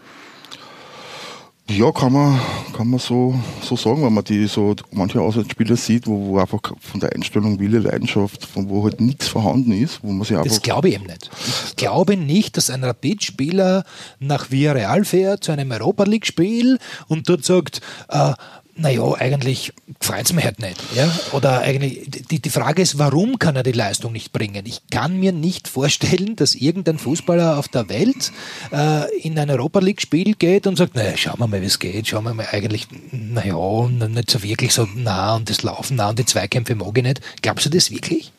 Ja, 1.71 1.91
kann 1.93 2.13
man, 2.13 2.39
kann 2.77 2.89
man 2.89 2.99
so, 2.99 3.35
so 3.63 3.77
sagen, 3.77 4.05
wenn 4.05 4.13
man 4.13 4.25
die 4.25 4.47
so 4.47 4.75
manche 4.91 5.21
Auswärtsspieler 5.21 5.77
sieht, 5.77 6.07
wo, 6.07 6.27
wo 6.27 6.39
einfach 6.39 6.61
von 6.81 7.01
der 7.01 7.13
Einstellung 7.15 7.61
Wille, 7.61 7.79
Leidenschaft, 7.79 8.45
von 8.45 8.69
wo 8.69 8.85
halt 8.85 9.01
nichts 9.01 9.29
vorhanden 9.29 9.73
ist, 9.73 10.01
wo 10.03 10.11
man 10.11 10.27
sich 10.27 10.37
einfach. 10.37 10.51
Das 10.51 10.61
glaube 10.61 10.89
ich 10.89 10.97
eben 10.97 11.07
nicht. 11.07 11.31
Ich 11.69 11.77
glaube 11.77 12.17
nicht, 12.17 12.57
dass 12.57 12.69
ein 12.69 12.85
Rapid-Spieler 12.85 13.85
nach 14.19 14.51
Villarreal 14.51 15.05
fährt 15.05 15.45
zu 15.45 15.53
einem 15.53 15.71
Europa 15.71 16.05
League-Spiel 16.05 16.79
und 17.09 17.29
dort 17.29 17.45
sagt, 17.45 17.81
äh, 18.09 18.33
naja, 18.75 19.15
eigentlich 19.19 19.73
freut 20.01 20.25
es 20.25 20.33
mich 20.33 20.45
halt 20.45 20.59
nicht. 20.59 20.77
Ja? 20.95 21.11
Oder 21.33 21.61
eigentlich, 21.61 22.03
die, 22.31 22.41
die 22.41 22.51
Frage 22.51 22.81
ist, 22.81 22.99
warum 22.99 23.39
kann 23.39 23.55
er 23.55 23.63
die 23.63 23.73
Leistung 23.73 24.13
nicht 24.13 24.33
bringen? 24.33 24.65
Ich 24.67 24.81
kann 24.91 25.21
mir 25.21 25.33
nicht 25.33 25.69
vorstellen, 25.69 26.37
dass 26.37 26.55
irgendein 26.55 26.99
Fußballer 26.99 27.59
auf 27.59 27.69
der 27.69 27.89
Welt 27.89 28.33
äh, 28.73 29.15
in 29.21 29.39
ein 29.39 29.51
Europa 29.51 29.81
League-Spiel 29.81 30.35
geht 30.35 30.67
und 30.67 30.77
sagt, 30.77 30.95
naja, 30.95 31.17
schauen 31.17 31.39
wir 31.39 31.47
mal, 31.47 31.61
wie 31.61 31.67
es 31.67 31.79
geht, 31.79 32.09
schauen 32.09 32.25
wir 32.25 32.35
mal 32.35 32.47
eigentlich, 32.51 32.89
naja, 33.11 33.89
nicht 33.89 34.31
so 34.31 34.43
wirklich 34.43 34.73
so 34.73 34.89
nah 34.95 35.37
und 35.37 35.51
das 35.51 35.63
Laufen 35.63 35.97
nah 35.97 36.09
und 36.11 36.19
die 36.19 36.27
Zweikämpfe 36.27 36.75
mag 36.75 36.97
ich 36.97 37.05
nicht. 37.05 37.21
Glaubst 37.43 37.67
du 37.67 37.71
das 37.71 37.91
wirklich? 37.91 38.33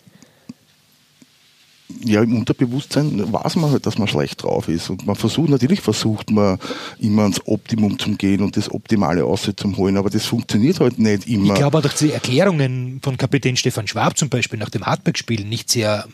Ja, 2.04 2.22
im 2.22 2.38
Unterbewusstsein 2.38 3.32
weiß 3.32 3.56
man 3.58 3.72
halt, 3.72 3.86
dass 3.86 3.98
man 3.98 4.08
schlecht 4.08 4.44
drauf 4.44 4.68
ist. 4.68 4.90
Und 4.90 5.06
man 5.06 5.16
versucht, 5.16 5.50
natürlich 5.50 5.82
versucht 5.82 6.32
man 6.32 6.60
immer 7.00 7.24
ans 7.24 7.42
Optimum 7.46 8.00
zu 8.00 8.16
gehen 8.16 8.42
und 8.42 8.58
das 8.58 8.72
Optimale 8.72 9.24
holen, 9.26 9.98
aber 9.98 10.10
das 10.10 10.26
funktioniert 10.26 10.80
halt 10.80 11.00
nicht 11.00 11.28
immer. 11.28 11.54
Ich 11.54 11.60
glaube 11.60 11.78
auch, 11.78 11.82
dass 11.82 11.96
die 11.96 12.12
Erklärungen 12.12 13.00
von 13.02 13.18
Kapitän 13.18 13.56
Stefan 13.56 13.88
Schwab 13.88 14.18
zum 14.18 14.30
Beispiel 14.30 14.60
nach 14.60 14.70
dem 14.70 14.86
Hartberg-Spiel 14.86 15.46
nicht 15.46 15.70
sehr 15.70 16.06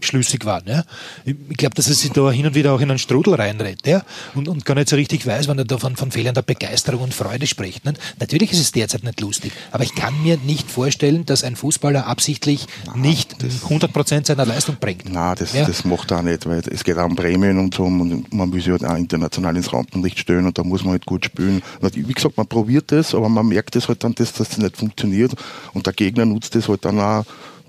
schlüssig 0.00 0.44
waren. 0.44 0.64
Ja? 0.66 0.84
Ich 1.24 1.56
glaube, 1.56 1.74
dass 1.74 1.88
er 1.88 1.94
sich 1.94 2.10
da 2.12 2.30
hin 2.30 2.46
und 2.46 2.54
wieder 2.54 2.72
auch 2.72 2.80
in 2.80 2.90
einen 2.90 2.98
Strudel 2.98 3.34
reinredet 3.34 3.86
ja? 3.86 4.02
und, 4.34 4.48
und 4.48 4.64
gar 4.64 4.74
nicht 4.74 4.88
so 4.88 4.96
richtig 4.96 5.26
weiß, 5.26 5.48
wenn 5.48 5.58
er 5.58 5.64
da 5.64 5.78
von, 5.78 5.96
von 5.96 6.10
fehlender 6.10 6.42
Begeisterung 6.42 7.02
und 7.02 7.14
Freude 7.14 7.46
spricht. 7.46 7.84
Ne? 7.84 7.94
Natürlich 8.20 8.52
ist 8.52 8.60
es 8.60 8.72
derzeit 8.72 9.04
nicht 9.04 9.20
lustig, 9.20 9.52
aber 9.70 9.84
ich 9.84 9.94
kann 9.94 10.22
mir 10.22 10.36
nicht 10.38 10.70
vorstellen, 10.70 11.26
dass 11.26 11.44
ein 11.44 11.56
Fußballer 11.56 12.06
absichtlich 12.06 12.66
Nein, 12.86 13.00
nicht 13.00 13.34
100% 13.34 14.26
seiner 14.26 14.46
Leistung 14.46 14.76
bringt. 14.80 15.10
Nein, 15.10 15.36
das, 15.38 15.52
ja? 15.52 15.66
das 15.66 15.84
macht 15.84 16.10
er 16.10 16.18
auch 16.18 16.22
nicht, 16.22 16.46
weil 16.46 16.62
es 16.70 16.84
geht 16.84 16.98
auch 16.98 17.06
um 17.06 17.16
Prämien 17.16 17.58
und 17.58 17.74
so 17.74 17.84
und 17.84 18.32
man 18.32 18.52
will 18.52 18.60
sich 18.60 18.70
halt 18.70 18.84
auch 18.84 18.96
international 18.96 19.56
ins 19.56 19.72
Rampenlicht 19.72 20.18
stellen 20.18 20.46
und 20.46 20.58
da 20.58 20.64
muss 20.64 20.82
man 20.84 20.92
halt 20.92 21.06
gut 21.06 21.24
spielen. 21.24 21.62
Wie 21.80 22.12
gesagt, 22.12 22.36
man 22.36 22.46
probiert 22.46 22.92
das, 22.92 23.14
aber 23.14 23.28
man 23.28 23.46
merkt 23.46 23.76
es 23.76 23.88
halt 23.88 24.04
dann, 24.04 24.14
dass 24.14 24.32
das 24.32 24.58
nicht 24.58 24.76
funktioniert 24.76 25.32
und 25.72 25.86
der 25.86 25.92
Gegner 25.92 26.24
nutzt 26.24 26.54
das 26.54 26.68
halt 26.68 26.84
dann 26.84 27.00
auch 27.00 27.24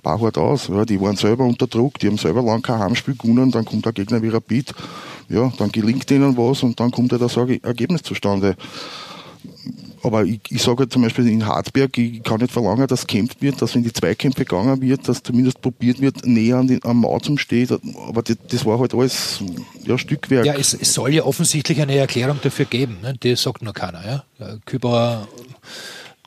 hart 0.05 0.37
aus. 0.37 0.67
Ja, 0.67 0.85
die 0.85 0.99
waren 1.01 1.15
selber 1.15 1.45
unter 1.45 1.67
Druck, 1.67 1.99
die 1.99 2.07
haben 2.07 2.17
selber 2.17 2.41
lange 2.41 2.61
kein 2.61 2.79
Heimspiel 2.79 3.15
gewonnen, 3.15 3.51
dann 3.51 3.65
kommt 3.65 3.85
der 3.85 3.93
Gegner 3.93 4.21
wie 4.21 4.29
Rapid, 4.29 4.73
ja, 5.29 5.51
dann 5.57 5.71
gelingt 5.71 6.09
ihnen 6.11 6.37
was 6.37 6.63
und 6.63 6.79
dann 6.79 6.91
kommt 6.91 7.11
ja 7.11 7.17
das 7.17 7.37
Ergebnis 7.37 8.03
zustande. 8.03 8.55
Aber 10.05 10.23
ich, 10.23 10.39
ich 10.49 10.61
sage 10.61 10.81
halt 10.81 10.93
zum 10.93 11.01
Beispiel 11.01 11.27
in 11.27 11.47
Hartberg, 11.47 11.97
ich 11.97 12.21
kann 12.21 12.39
nicht 12.39 12.51
verlangen, 12.51 12.85
dass 12.85 13.07
kämpft 13.07 13.41
wird, 13.41 13.59
dass 13.59 13.73
wenn 13.73 13.81
die 13.81 13.91
Zweikämpfe 13.91 14.45
gegangen 14.45 14.79
wird, 14.79 15.07
dass 15.07 15.23
zumindest 15.23 15.61
probiert 15.61 15.99
wird, 15.99 16.27
näher 16.27 16.57
an 16.57 16.67
den, 16.67 16.79
am 16.83 17.01
Mauer 17.01 17.21
zum 17.21 17.39
Stehen. 17.39 17.67
Aber 18.07 18.21
das, 18.21 18.37
das, 18.47 18.65
war 18.65 18.79
halt 18.79 18.93
alles 18.93 19.39
ja, 19.83 19.97
Stückwerk. 19.97 20.45
Ja, 20.45 20.53
es, 20.53 20.75
es, 20.75 20.93
soll 20.93 21.15
ja 21.15 21.23
offensichtlich 21.23 21.81
eine 21.81 21.95
Erklärung 21.95 22.37
dafür 22.43 22.65
geben. 22.65 22.97
Ne? 23.01 23.15
Die 23.21 23.35
sagt 23.35 23.63
nur 23.63 23.73
keiner. 23.73 24.05
Ja? 24.39 24.57
Kübauer 24.65 25.27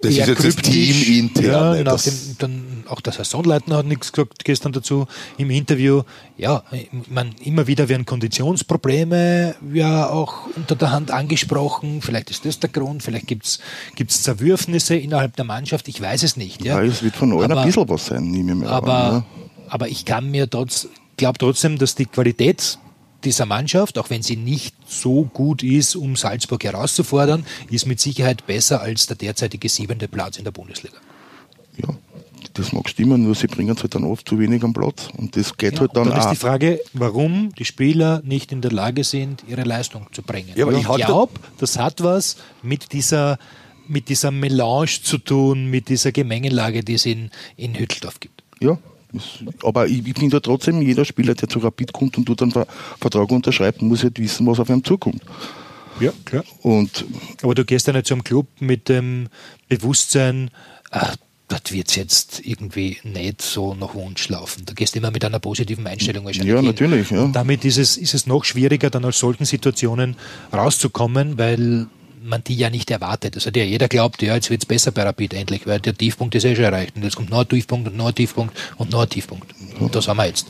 das 0.00 0.12
ist 0.12 0.26
jetzt 0.26 0.44
das 0.44 0.56
Team 0.56 1.18
intern. 1.18 1.84
Ja, 1.84 1.96
dem, 1.96 2.36
dann 2.38 2.84
auch 2.88 3.00
der 3.00 3.12
Saisonleiter 3.12 3.76
hat 3.76 3.86
nichts 3.86 4.12
gesagt 4.12 4.44
gestern 4.44 4.72
dazu 4.72 5.06
im 5.36 5.50
Interview. 5.50 6.02
Ja, 6.36 6.62
man, 7.08 7.34
immer 7.42 7.66
wieder 7.66 7.88
werden 7.88 8.06
Konditionsprobleme 8.06 9.56
ja 9.72 10.08
auch 10.08 10.46
unter 10.54 10.76
der 10.76 10.92
Hand 10.92 11.10
angesprochen. 11.10 12.00
Vielleicht 12.00 12.30
ist 12.30 12.44
das 12.44 12.60
der 12.60 12.70
Grund, 12.70 13.02
vielleicht 13.02 13.26
gibt 13.26 13.46
es 13.46 14.22
Zerwürfnisse 14.22 14.96
innerhalb 14.96 15.36
der 15.36 15.44
Mannschaft, 15.44 15.88
ich 15.88 16.00
weiß 16.00 16.22
es 16.22 16.36
nicht. 16.36 16.64
Ja, 16.64 16.82
es 16.82 17.02
wird 17.02 17.16
von 17.16 17.32
allen 17.32 17.50
ein 17.50 17.66
bisschen 17.66 17.88
was 17.88 18.06
sein, 18.06 18.30
nehme 18.30 18.52
ich 18.52 18.58
mir 18.58 18.68
aber, 18.68 18.94
an, 18.94 19.12
ja. 19.14 19.24
aber 19.68 19.88
ich 19.88 20.04
kann 20.04 20.30
mir 20.30 20.48
trotz, 20.48 20.88
glaube 21.16 21.38
trotzdem, 21.38 21.78
dass 21.78 21.94
die 21.94 22.06
Qualität 22.06 22.78
dieser 23.24 23.46
Mannschaft, 23.46 23.98
auch 23.98 24.10
wenn 24.10 24.22
sie 24.22 24.36
nicht 24.36 24.74
so 24.86 25.24
gut 25.24 25.62
ist, 25.62 25.96
um 25.96 26.16
Salzburg 26.16 26.62
herauszufordern, 26.64 27.44
ist 27.70 27.86
mit 27.86 28.00
Sicherheit 28.00 28.46
besser 28.46 28.80
als 28.80 29.06
der 29.06 29.16
derzeitige 29.16 29.68
siebente 29.68 30.08
Platz 30.08 30.38
in 30.38 30.44
der 30.44 30.52
Bundesliga. 30.52 30.96
Ja, 31.76 31.94
das 32.54 32.72
mag 32.72 32.88
stimmen, 32.88 33.22
nur 33.22 33.34
sie 33.34 33.46
bringen 33.46 33.74
es 33.74 33.82
halt 33.82 33.94
dann 33.94 34.04
oft 34.04 34.28
zu 34.28 34.38
wenig 34.38 34.62
am 34.62 34.72
Platz. 34.72 35.08
Und 35.16 35.36
das 35.36 35.56
geht 35.56 35.74
ja, 35.74 35.80
halt 35.80 35.96
dann, 35.96 36.08
dann 36.08 36.18
auch. 36.18 36.24
ist 36.26 36.30
die 36.30 36.36
Frage, 36.36 36.80
warum 36.92 37.52
die 37.54 37.64
Spieler 37.64 38.22
nicht 38.24 38.52
in 38.52 38.60
der 38.60 38.72
Lage 38.72 39.04
sind, 39.04 39.44
ihre 39.48 39.62
Leistung 39.62 40.06
zu 40.12 40.22
bringen. 40.22 40.50
Ja, 40.54 40.66
aber 40.66 40.76
ich, 40.76 40.88
ich 40.88 41.06
glaube, 41.06 41.32
das 41.58 41.78
hat 41.78 42.02
was 42.02 42.36
mit 42.62 42.92
dieser, 42.92 43.38
mit 43.86 44.08
dieser 44.08 44.30
Melange 44.30 45.00
zu 45.02 45.18
tun, 45.18 45.70
mit 45.70 45.88
dieser 45.88 46.12
Gemengelage, 46.12 46.82
die 46.84 46.94
es 46.94 47.06
in, 47.06 47.30
in 47.56 47.74
Hütteldorf 47.74 48.20
gibt. 48.20 48.42
Ja, 48.60 48.78
aber 49.62 49.86
ich, 49.86 50.06
ich 50.06 50.18
finde 50.18 50.36
ja 50.36 50.40
trotzdem, 50.40 50.82
jeder 50.82 51.04
Spieler, 51.04 51.34
der 51.34 51.48
zu 51.48 51.58
Rapid 51.58 51.92
kommt 51.92 52.18
und 52.18 52.28
dort 52.28 52.42
einen 52.42 52.52
Vertrag 52.52 53.30
unterschreibt, 53.30 53.82
muss 53.82 54.02
halt 54.02 54.18
wissen, 54.18 54.46
was 54.46 54.60
auf 54.60 54.68
ihm 54.68 54.84
zukommt. 54.84 55.22
Ja, 56.00 56.12
klar. 56.24 56.44
Und 56.62 57.04
aber 57.42 57.54
du 57.54 57.64
gehst 57.64 57.86
ja 57.86 57.92
nicht 57.92 58.06
zum 58.06 58.22
Club 58.22 58.46
mit 58.60 58.88
dem 58.88 59.28
Bewusstsein, 59.68 60.50
ach, 60.90 61.16
das 61.48 61.72
wird 61.72 61.96
jetzt 61.96 62.42
irgendwie 62.44 62.98
nicht 63.04 63.40
so 63.40 63.74
nach 63.74 63.94
Wunsch 63.94 64.28
laufen. 64.28 64.64
Da 64.66 64.74
gehst 64.74 64.94
du 64.94 64.98
immer 64.98 65.10
mit 65.10 65.24
einer 65.24 65.38
positiven 65.38 65.86
Einstellung 65.86 66.26
wahrscheinlich. 66.26 66.54
Ja, 66.54 66.60
natürlich. 66.60 67.10
Ja. 67.10 67.26
Damit 67.28 67.64
ist 67.64 67.78
es, 67.78 67.96
ist 67.96 68.12
es 68.12 68.26
noch 68.26 68.44
schwieriger, 68.44 68.90
dann 68.90 69.04
aus 69.06 69.18
solchen 69.18 69.46
Situationen 69.46 70.16
rauszukommen, 70.52 71.38
weil 71.38 71.86
man 72.28 72.44
die 72.44 72.56
ja 72.56 72.70
nicht 72.70 72.90
erwartet. 72.90 73.36
Das 73.36 73.46
hat 73.46 73.56
ja 73.56 73.64
jeder 73.64 73.88
glaubt, 73.88 74.22
ja, 74.22 74.34
jetzt 74.34 74.50
wird 74.50 74.62
es 74.62 74.66
besser 74.66 74.92
bei 74.92 75.02
Rapid 75.02 75.34
endlich, 75.34 75.66
weil 75.66 75.80
der 75.80 75.96
Tiefpunkt 75.96 76.34
ist 76.34 76.44
eh 76.44 76.54
schon 76.54 76.64
erreicht. 76.64 76.96
Und 76.96 77.02
jetzt 77.02 77.16
kommt 77.16 77.30
noch 77.30 77.40
ein 77.40 77.48
Tiefpunkt 77.48 77.88
und 77.88 77.96
noch 77.96 78.08
ein 78.08 78.14
Tiefpunkt 78.14 78.54
und 78.76 78.90
noch 78.90 79.02
ein 79.02 79.08
Tiefpunkt. 79.08 79.54
Und 79.78 79.94
das 79.94 80.08
haben 80.08 80.16
wir 80.18 80.26
jetzt. 80.26 80.46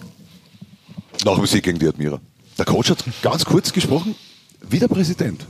Nach 1.24 1.36
dem 1.36 1.46
Sieg 1.46 1.64
gegen 1.64 1.78
die 1.78 1.88
Admira. 1.88 2.20
Der 2.58 2.64
Coach 2.64 2.90
hat 2.90 3.04
ganz 3.22 3.44
kurz 3.44 3.72
gesprochen, 3.72 4.14
wie 4.68 4.78
der 4.78 4.88
Präsident. 4.88 5.46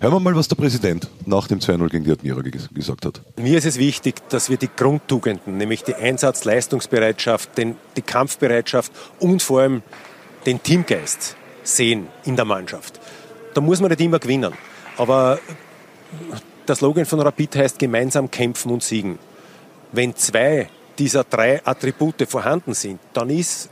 Hören 0.00 0.12
wir 0.12 0.20
mal, 0.20 0.36
was 0.36 0.46
der 0.46 0.54
Präsident 0.54 1.08
nach 1.26 1.48
dem 1.48 1.58
2-0 1.58 1.88
gegen 1.88 2.04
die 2.04 2.12
Admira 2.12 2.40
gesagt 2.40 3.04
hat. 3.04 3.20
Mir 3.36 3.58
ist 3.58 3.64
es 3.64 3.78
wichtig, 3.78 4.28
dass 4.28 4.48
wir 4.48 4.56
die 4.56 4.68
Grundtugenden, 4.68 5.56
nämlich 5.56 5.82
die 5.82 5.94
Einsatz, 5.94 6.44
Leistungsbereitschaft, 6.44 7.58
den, 7.58 7.74
die 7.96 8.02
Kampfbereitschaft 8.02 8.92
und 9.18 9.42
vor 9.42 9.62
allem 9.62 9.82
den 10.46 10.62
Teamgeist 10.62 11.36
sehen 11.64 12.06
in 12.24 12.36
der 12.36 12.44
Mannschaft. 12.44 13.00
da 13.54 13.60
muss 13.60 13.80
man 13.80 13.90
nicht 13.90 14.00
immer 14.00 14.20
gewinnen. 14.20 14.52
Aber 14.96 15.40
der 16.66 16.74
Slogan 16.74 17.06
von 17.06 17.20
Rapid 17.20 17.56
heißt 17.56 17.78
gemeinsam 17.78 18.30
kämpfen 18.30 18.70
und 18.72 18.82
siegen. 18.82 19.18
Wenn 19.92 20.14
zwei 20.16 20.68
dieser 20.98 21.24
drei 21.24 21.64
Attribute 21.64 22.26
vorhanden 22.28 22.74
sind, 22.74 23.00
dann 23.12 23.30
ist 23.30 23.70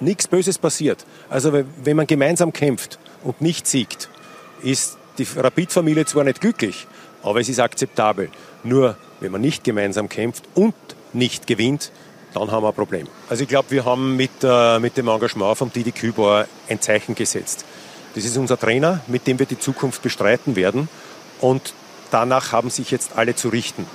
nichts 0.00 0.26
Böses 0.26 0.58
passiert. 0.58 1.04
Also 1.28 1.52
wenn 1.52 1.96
man 1.96 2.06
gemeinsam 2.06 2.52
kämpft 2.52 2.98
und 3.22 3.40
nicht 3.40 3.66
siegt, 3.66 4.08
ist 4.62 4.98
die 5.18 5.26
Rapid-Familie 5.36 6.04
zwar 6.06 6.24
nicht 6.24 6.40
glücklich, 6.40 6.86
aber 7.22 7.40
es 7.40 7.48
ist 7.48 7.60
akzeptabel. 7.60 8.30
Nur 8.64 8.96
wenn 9.20 9.32
man 9.32 9.40
nicht 9.40 9.64
gemeinsam 9.64 10.08
kämpft 10.08 10.44
und 10.54 10.74
nicht 11.12 11.46
gewinnt, 11.46 11.90
dann 12.34 12.50
haben 12.50 12.64
wir 12.64 12.68
ein 12.68 12.74
Problem. 12.74 13.08
Also 13.28 13.44
ich 13.44 13.48
glaube, 13.48 13.70
wir 13.70 13.84
haben 13.84 14.16
mit, 14.16 14.30
äh, 14.42 14.78
mit 14.78 14.96
dem 14.96 15.08
Engagement 15.08 15.56
von 15.56 15.72
Didi 15.72 15.92
Kübauer 15.92 16.46
ein 16.68 16.80
Zeichen 16.80 17.14
gesetzt. 17.14 17.64
Das 18.14 18.24
ist 18.24 18.36
unser 18.36 18.58
Trainer, 18.58 19.00
mit 19.06 19.26
dem 19.26 19.38
wir 19.38 19.46
die 19.46 19.58
Zukunft 19.58 20.02
bestreiten 20.02 20.56
werden. 20.56 20.88
Und 21.40 21.74
danach 22.10 22.52
haben 22.52 22.70
sich 22.70 22.90
jetzt 22.90 23.16
alle 23.16 23.34
zu 23.34 23.48
richten. 23.48 23.86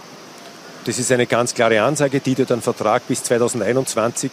Das 0.86 0.98
ist 0.98 1.12
eine 1.12 1.28
ganz 1.28 1.54
klare 1.54 1.82
Ansage. 1.84 2.20
Didi 2.20 2.44
hat 2.44 2.52
einen 2.52 2.62
Vertrag 2.62 3.08
bis 3.08 3.24
2021 3.24 4.32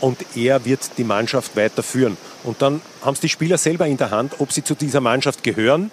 und 0.00 0.18
er 0.36 0.64
wird 0.64 0.98
die 0.98 1.04
Mannschaft 1.04 1.56
weiterführen. 1.56 2.16
Und 2.44 2.60
dann 2.60 2.80
haben 3.02 3.14
es 3.14 3.20
die 3.20 3.28
Spieler 3.28 3.58
selber 3.58 3.86
in 3.86 3.96
der 3.96 4.10
Hand, 4.10 4.34
ob 4.38 4.52
sie 4.52 4.64
zu 4.64 4.74
dieser 4.74 5.00
Mannschaft 5.00 5.42
gehören 5.42 5.90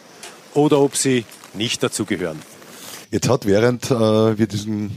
oder 0.53 0.79
ob 0.79 0.95
sie 0.95 1.25
nicht 1.53 1.83
dazu 1.83 2.05
gehören. 2.05 2.41
Jetzt 3.11 3.29
hat, 3.29 3.45
während 3.45 3.91
äh, 3.91 4.37
wir 4.37 4.47
diesen 4.47 4.91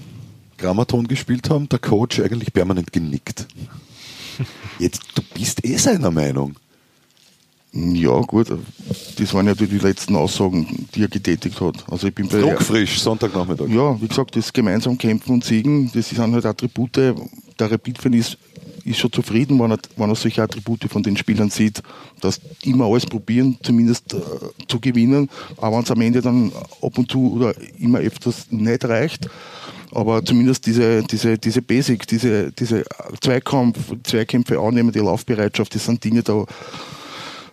Grammaton 0.57 1.07
gespielt 1.07 1.51
haben, 1.51 1.69
der 1.69 1.79
Coach 1.79 2.19
eigentlich 2.21 2.53
permanent 2.53 2.93
genickt. 2.93 3.47
Jetzt, 4.79 5.03
du 5.15 5.23
bist 5.35 5.65
eh 5.65 5.77
seiner 5.77 6.11
Meinung. 6.11 6.57
Ja, 7.79 8.19
gut, 8.23 8.49
das 9.19 9.35
waren 9.35 9.47
ja 9.47 9.55
die, 9.55 9.67
die 9.67 9.79
letzten 9.79 10.17
Aussagen, 10.17 10.87
die 10.95 11.03
er 11.03 11.09
getätigt 11.09 11.61
hat. 11.61 11.85
Also 11.91 12.07
ich 12.07 12.15
bin 12.15 12.27
bei 12.27 12.41
Druckfrisch, 12.41 12.99
Sonntagnachmittag. 13.01 13.69
Ja, 13.69 14.01
wie 14.01 14.09
gesagt, 14.09 14.35
das 14.35 14.51
gemeinsam 14.51 14.97
kämpfen 14.97 15.35
und 15.35 15.45
siegen, 15.45 15.91
das 15.93 16.09
sind 16.09 16.33
halt 16.33 16.47
Attribute. 16.47 16.97
Der 16.97 17.71
Rapid-Fan 17.71 18.15
ist, 18.15 18.39
ist 18.85 18.99
schon 18.99 19.13
zufrieden, 19.13 19.59
wenn 19.61 19.73
er, 19.73 19.79
wenn 19.97 20.09
er 20.09 20.15
solche 20.15 20.43
Attribute 20.43 20.85
von 20.85 21.03
den 21.03 21.19
Spielern 21.19 21.51
sieht, 21.51 21.83
dass 22.23 22.41
immer 22.63 22.87
alles 22.87 23.05
probieren, 23.05 23.59
zumindest 23.63 24.15
äh, 24.15 24.21
zu 24.69 24.81
gewinnen, 24.81 25.29
aber 25.59 25.77
wenn 25.77 25.85
es 25.85 25.91
am 25.91 26.01
Ende 26.01 26.23
dann 26.23 26.53
ab 26.81 26.97
und 26.97 27.11
zu 27.11 27.35
oder 27.35 27.55
immer 27.79 27.99
öfters 27.99 28.47
nicht 28.51 28.85
reicht, 28.87 29.29
aber 29.93 30.25
zumindest 30.25 30.65
diese, 30.67 31.03
diese, 31.03 31.37
diese 31.37 31.61
Basic, 31.61 32.07
diese, 32.07 32.53
diese 32.53 32.85
Zweikampf, 33.21 33.79
Zweikämpfe 34.03 34.59
annehmen, 34.59 34.93
die 34.93 34.99
Laufbereitschaft, 34.99 35.75
das 35.75 35.85
sind 35.85 36.03
Dinge, 36.03 36.23
da, 36.23 36.45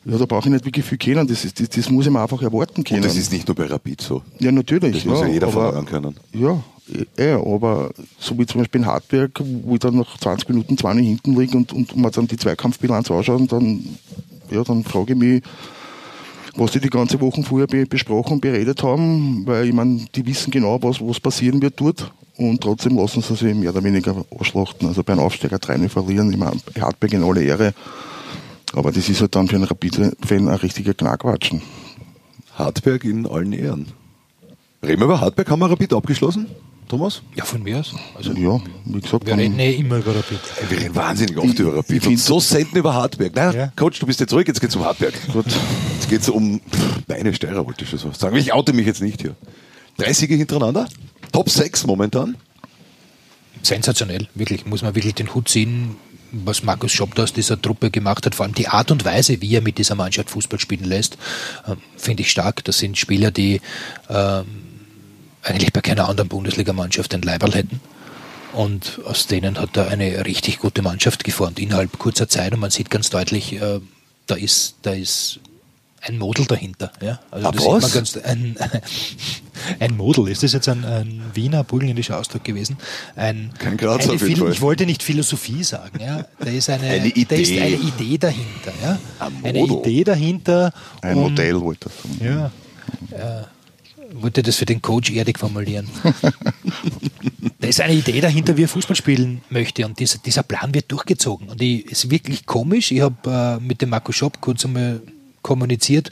ja, 0.06 0.18
da 0.18 0.26
brauche 0.26 0.48
ich 0.48 0.54
nicht 0.54 0.66
wirklich 0.66 0.86
viel 0.86 0.98
kennen. 0.98 1.28
Das, 1.28 1.46
ist, 1.46 1.60
das, 1.60 1.70
das 1.70 1.90
muss 1.90 2.06
ich 2.06 2.12
mir 2.12 2.22
einfach 2.22 2.42
erwarten 2.42 2.84
können. 2.84 3.02
Und 3.02 3.06
das 3.06 3.16
ist 3.16 3.32
nicht 3.32 3.48
nur 3.48 3.56
bei 3.56 3.66
Rapid 3.66 4.02
so. 4.02 4.22
Ja, 4.40 4.52
natürlich. 4.52 4.96
Das 4.96 5.06
muss 5.06 5.22
ja, 5.22 5.28
jeder 5.28 5.48
aber, 5.48 5.72
verlangen 5.72 5.86
können. 5.86 6.18
Ja, 6.34 6.62
eh, 7.18 7.34
aber 7.34 7.92
so 8.20 8.38
wie 8.38 8.46
zum 8.46 8.62
Beispiel 8.62 8.82
in 8.82 8.88
Hartberg, 8.88 9.42
wo 9.64 9.76
ich 9.76 9.80
dann 9.80 9.96
nach 9.96 10.18
20 10.18 10.50
Minuten 10.50 10.78
20 10.78 11.06
hinten 11.06 11.40
liege 11.40 11.56
und, 11.56 11.72
und 11.72 11.96
man 11.96 12.12
dann 12.12 12.28
die 12.28 12.38
Zweikampfbilanz 12.38 13.10
anschaut, 13.12 13.52
dann, 13.52 13.84
ja, 14.52 14.64
dann 14.64 14.84
frage 14.84 15.14
ich 15.14 15.20
mich, 15.20 15.44
was 16.56 16.72
die 16.72 16.80
die 16.80 16.90
ganze 16.90 17.20
Woche 17.22 17.42
vorher 17.42 17.68
be 17.68 17.86
besprochen 17.86 18.34
und 18.34 18.42
beredet 18.42 18.84
haben, 18.84 19.44
weil 19.46 19.68
ich 19.68 19.74
meine, 19.74 20.06
die 20.14 20.26
wissen 20.26 20.52
genau, 20.52 20.82
was, 20.84 21.00
was 21.02 21.20
passieren 21.20 21.62
wird 21.62 21.80
dort 21.80 22.12
und 22.38 22.62
trotzdem 22.62 22.98
lassen 22.98 23.22
sie 23.22 23.36
sich 23.36 23.56
mehr 23.56 23.72
oder 23.72 23.84
weniger 23.84 24.26
ausschlachten. 24.38 24.88
Also 24.88 25.04
bei 25.04 25.14
einem 25.14 25.24
Aufsteiger 25.24 25.60
3 25.60 25.88
verlieren, 25.90 26.32
ich 26.32 26.38
meine, 26.38 26.58
Hartberg 26.80 27.14
in 27.14 27.24
alle 27.24 27.44
Ehre, 27.44 27.74
aber 28.74 28.92
das 28.92 29.10
ist 29.10 29.22
halt 29.22 29.36
dann 29.36 29.48
für 29.48 29.56
einen 29.56 29.66
Rapid-Fan 29.66 30.48
ein 30.48 30.56
richtiger 30.56 30.94
Knackquatschen. 30.94 31.62
Hartberg 32.56 33.04
in 33.04 33.26
allen 33.26 33.54
Ehren. 33.54 33.88
Reden 34.84 35.00
wir 35.00 35.06
über 35.06 35.22
Hartberg, 35.22 35.50
haben 35.50 35.60
wir 35.60 35.72
Rapid 35.72 35.94
abgeschlossen? 35.94 36.48
Thomas? 36.88 37.22
Ja, 37.36 37.46
von 37.46 37.64
mir 37.64 37.80
aus. 37.80 37.96
Also, 38.16 38.34
ja, 38.34 38.60
wie 38.86 39.00
gesagt, 39.00 39.26
wir 39.26 39.38
reden 39.38 39.58
eh 39.58 39.76
immer 39.76 39.98
über 39.98 40.16
Rapid. 40.16 40.40
Wir 40.70 40.80
reden 40.80 40.96
wahnsinnig 40.96 41.38
oft 41.38 41.58
über 41.58 41.78
Rapid. 41.78 42.08
Und 42.08 42.20
so 42.20 42.40
selten 42.40 42.78
über 42.78 42.94
Hartberg. 42.94 43.36
Naja, 43.36 43.54
ja. 43.54 43.74
Coach, 43.76 44.00
du 44.00 44.06
bist 44.06 44.20
jetzt 44.20 44.30
zurück, 44.30 44.48
jetzt 44.48 44.60
geht's 44.60 44.76
um 44.76 44.84
Hartberg. 44.84 45.14
Gut. 45.32 45.46
Jetzt 45.94 46.10
geht's 46.10 46.30
um 46.30 46.60
meine 47.08 47.34
Steirer, 47.34 47.66
wollte 47.66 47.86
ich 47.86 47.90
schon 47.90 48.14
sagen. 48.14 48.36
Ich 48.36 48.54
oute 48.54 48.74
mich 48.74 48.86
jetzt 48.86 49.02
nicht 49.02 49.22
hier. 49.22 49.36
Drei 49.98 50.14
Siege 50.14 50.36
hintereinander. 50.36 50.88
Top 51.32 51.50
6 51.50 51.88
momentan. 51.88 52.36
Sensationell, 53.62 54.28
wirklich. 54.36 54.66
Muss 54.66 54.82
man 54.82 54.94
wirklich 54.94 55.16
den 55.16 55.34
Hut 55.34 55.48
ziehen, 55.48 55.96
was 56.34 56.64
Markus 56.64 56.92
Schopp 56.92 57.18
aus 57.20 57.32
dieser 57.32 57.62
Truppe 57.62 57.92
gemacht 57.92 58.26
hat. 58.26 58.36
Vor 58.36 58.46
allem 58.46 58.56
die 58.56 58.68
Art 58.68 58.92
und 58.92 59.06
Weise, 59.06 59.42
wie 59.42 59.56
er 59.56 59.62
mit 59.62 59.78
dieser 59.78 59.96
Mannschaft 59.96 60.32
Fußball 60.32 60.60
spielen 60.60 60.86
lässt, 60.86 61.18
äh, 61.66 61.76
finde 61.96 62.24
ich 62.24 62.32
stark. 62.32 62.64
Das 62.64 62.80
sind 62.80 62.98
Spieler, 62.98 63.32
die 63.32 63.62
äh, 64.10 64.42
eigentlich 65.44 65.74
bei 65.74 65.82
keiner 65.82 66.10
anderen 66.10 66.30
Bundesligamannschaft 66.30 67.14
ein 67.14 67.22
Leiberl 67.22 67.54
hätten. 67.54 67.80
Und 68.54 69.00
aus 69.06 69.28
denen 69.28 69.60
hat 69.60 69.78
er 69.78 69.88
eine 69.88 70.26
richtig 70.26 70.60
gute 70.60 70.82
Mannschaft 70.82 71.24
geformt 71.24 71.60
innerhalb 71.60 71.98
kurzer 71.98 72.28
Zeit. 72.28 72.54
Und 72.54 72.60
man 72.60 72.72
sieht 72.72 72.90
ganz 72.90 73.10
deutlich, 73.10 73.54
äh, 73.54 73.80
da 74.28 74.36
ist, 74.36 74.76
da 74.84 74.92
ist 74.92 75.40
ein 76.06 76.18
Model 76.18 76.46
dahinter. 76.46 76.92
Ja? 77.02 77.20
Also 77.32 77.52
das 77.52 77.66
was? 77.66 77.94
Ganz, 77.94 78.18
ein, 78.18 78.56
ein 79.80 79.98
Model, 79.98 80.28
ist 80.28 80.44
das 80.44 80.54
jetzt 80.54 80.68
ein, 80.68 80.84
ein 80.84 81.22
Wiener 81.34 81.64
burgenländischer 81.64 82.20
Ausdruck 82.20 82.44
gewesen? 82.44 82.78
Ein, 83.16 83.52
Kein 83.58 83.78
Graz 83.78 84.08
auf 84.08 84.22
jeden 84.22 84.42
Fall. 84.42 84.52
Ich 84.52 84.62
wollte 84.62 84.86
nicht 84.86 85.02
Philosophie 85.02 85.64
sagen. 85.64 86.00
Ja? 86.00 86.26
Da 86.40 86.50
ist 86.50 86.70
eine, 86.70 86.88
eine 86.88 87.08
Idee. 87.08 87.26
Da 87.26 87.36
ist 87.36 87.52
eine 87.52 87.76
Idee 87.76 88.18
dahinter. 88.18 88.74
Ja? 88.82 89.00
Eine 89.44 89.60
Idee 89.60 90.04
dahinter. 90.04 90.74
Ein 91.02 91.18
um, 91.18 91.24
Modell 91.24 91.60
wollte 91.62 91.90
das 91.90 92.20
sagen. 92.20 92.52
Ja. 93.12 93.40
Äh, 93.40 93.44
wollte 94.22 94.44
das 94.44 94.58
für 94.58 94.66
den 94.66 94.82
Coach 94.82 95.10
erdig 95.12 95.40
formulieren. 95.40 95.88
da 97.60 97.68
ist 97.68 97.82
eine 97.82 97.94
Idee 97.94 98.22
dahinter, 98.22 98.56
wie 98.58 98.64
er 98.64 98.68
Fußball 98.68 98.96
spielen 98.96 99.42
möchte 99.50 99.86
und 99.86 100.00
dieser, 100.00 100.20
dieser 100.20 100.44
Plan 100.44 100.74
wird 100.74 100.92
durchgezogen. 100.92 101.50
Und 101.50 101.62
es 101.62 102.04
ist 102.04 102.12
wirklich 102.12 102.46
komisch. 102.46 102.92
Ich 102.92 103.02
habe 103.02 103.60
äh, 103.62 103.64
mit 103.64 103.82
dem 103.82 103.90
Marco 103.90 104.12
Schopp 104.12 104.40
kurz 104.42 104.66
einmal 104.66 105.02
kommuniziert 105.44 106.10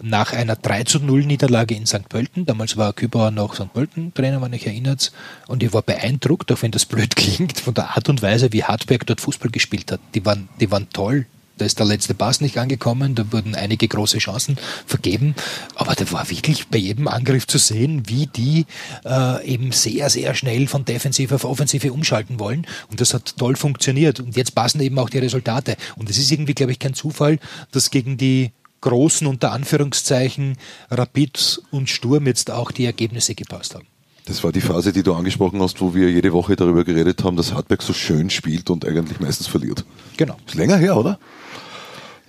nach 0.00 0.32
einer 0.32 0.56
3 0.56 0.84
zu 0.84 1.00
0 1.00 1.24
Niederlage 1.24 1.74
in 1.74 1.86
St. 1.86 2.08
Pölten. 2.08 2.46
Damals 2.46 2.76
war 2.76 2.92
Kübauer 2.92 3.30
noch 3.30 3.54
St. 3.54 3.72
Pölten 3.72 4.14
Trainer, 4.14 4.40
wenn 4.40 4.52
ich 4.52 4.66
erinnert. 4.66 5.12
Und 5.46 5.62
ich 5.62 5.72
war 5.72 5.82
beeindruckt, 5.82 6.50
auch 6.52 6.62
wenn 6.62 6.70
das 6.70 6.86
blöd 6.86 7.16
klingt, 7.16 7.60
von 7.60 7.74
der 7.74 7.96
Art 7.96 8.08
und 8.08 8.22
Weise, 8.22 8.52
wie 8.52 8.64
Hartberg 8.64 9.06
dort 9.06 9.20
Fußball 9.20 9.50
gespielt 9.50 9.92
hat. 9.92 10.00
Die 10.14 10.24
waren, 10.24 10.48
die 10.60 10.70
waren 10.70 10.88
toll. 10.90 11.26
Da 11.58 11.64
ist 11.64 11.80
der 11.80 11.86
letzte 11.86 12.14
Pass 12.14 12.40
nicht 12.40 12.56
angekommen, 12.56 13.16
da 13.16 13.32
wurden 13.32 13.56
einige 13.56 13.88
große 13.88 14.18
Chancen 14.18 14.56
vergeben. 14.86 15.34
Aber 15.74 15.94
da 15.94 16.10
war 16.12 16.30
wirklich 16.30 16.68
bei 16.68 16.78
jedem 16.78 17.08
Angriff 17.08 17.48
zu 17.48 17.58
sehen, 17.58 18.04
wie 18.06 18.26
die 18.26 18.64
äh, 19.04 19.44
eben 19.44 19.72
sehr, 19.72 20.08
sehr 20.08 20.34
schnell 20.34 20.68
von 20.68 20.84
Defensive 20.84 21.34
auf 21.34 21.44
Offensive 21.44 21.92
umschalten 21.92 22.38
wollen. 22.38 22.64
Und 22.90 23.00
das 23.00 23.12
hat 23.12 23.36
toll 23.38 23.56
funktioniert. 23.56 24.20
Und 24.20 24.36
jetzt 24.36 24.54
passen 24.54 24.80
eben 24.80 24.98
auch 25.00 25.10
die 25.10 25.18
Resultate. 25.18 25.76
Und 25.96 26.08
es 26.08 26.18
ist 26.18 26.30
irgendwie, 26.30 26.54
glaube 26.54 26.72
ich, 26.72 26.78
kein 26.78 26.94
Zufall, 26.94 27.40
dass 27.72 27.90
gegen 27.90 28.16
die 28.16 28.52
großen 28.80 29.26
unter 29.26 29.52
Anführungszeichen 29.52 30.56
Rapid 30.90 31.62
und 31.70 31.88
Sturm 31.88 32.26
jetzt 32.26 32.50
auch 32.50 32.70
die 32.70 32.84
Ergebnisse 32.84 33.34
gepasst 33.34 33.74
haben. 33.74 33.86
Das 34.26 34.44
war 34.44 34.52
die 34.52 34.60
Phase, 34.60 34.92
die 34.92 35.02
du 35.02 35.14
angesprochen 35.14 35.60
hast, 35.62 35.80
wo 35.80 35.94
wir 35.94 36.10
jede 36.10 36.32
Woche 36.34 36.54
darüber 36.54 36.84
geredet 36.84 37.24
haben, 37.24 37.36
dass 37.36 37.54
Hartberg 37.54 37.82
so 37.82 37.94
schön 37.94 38.28
spielt 38.28 38.68
und 38.68 38.86
eigentlich 38.86 39.20
meistens 39.20 39.46
verliert. 39.46 39.86
Genau. 40.18 40.36
Ist 40.46 40.54
länger 40.54 40.76
her, 40.76 40.98
oder? 40.98 41.18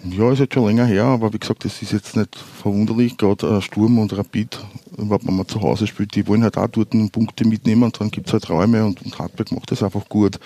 Ja, 0.05 0.31
ist 0.31 0.39
jetzt 0.39 0.53
schon 0.53 0.65
länger 0.65 0.85
her, 0.85 1.03
aber 1.03 1.33
wie 1.33 1.39
gesagt, 1.39 1.65
das 1.65 1.81
ist 1.81 1.91
jetzt 1.91 2.15
nicht 2.15 2.37
verwunderlich. 2.37 3.17
Gerade 3.17 3.61
Sturm 3.61 3.99
und 3.99 4.17
Rapid, 4.17 4.59
wenn 4.95 5.35
man 5.35 5.47
zu 5.47 5.61
Hause 5.61 5.87
spielt, 5.87 6.15
die 6.15 6.25
wollen 6.25 6.43
halt 6.43 6.57
auch 6.57 6.69
dort 6.69 6.91
Punkte 7.11 7.45
mitnehmen 7.45 7.83
und 7.83 7.99
dann 7.99 8.09
gibt 8.09 8.27
es 8.27 8.33
halt 8.33 8.49
Räume 8.49 8.85
und, 8.85 9.01
und 9.01 9.19
Hartberg 9.19 9.51
macht 9.51 9.71
das 9.71 9.83
einfach 9.83 10.07
gut. 10.07 10.39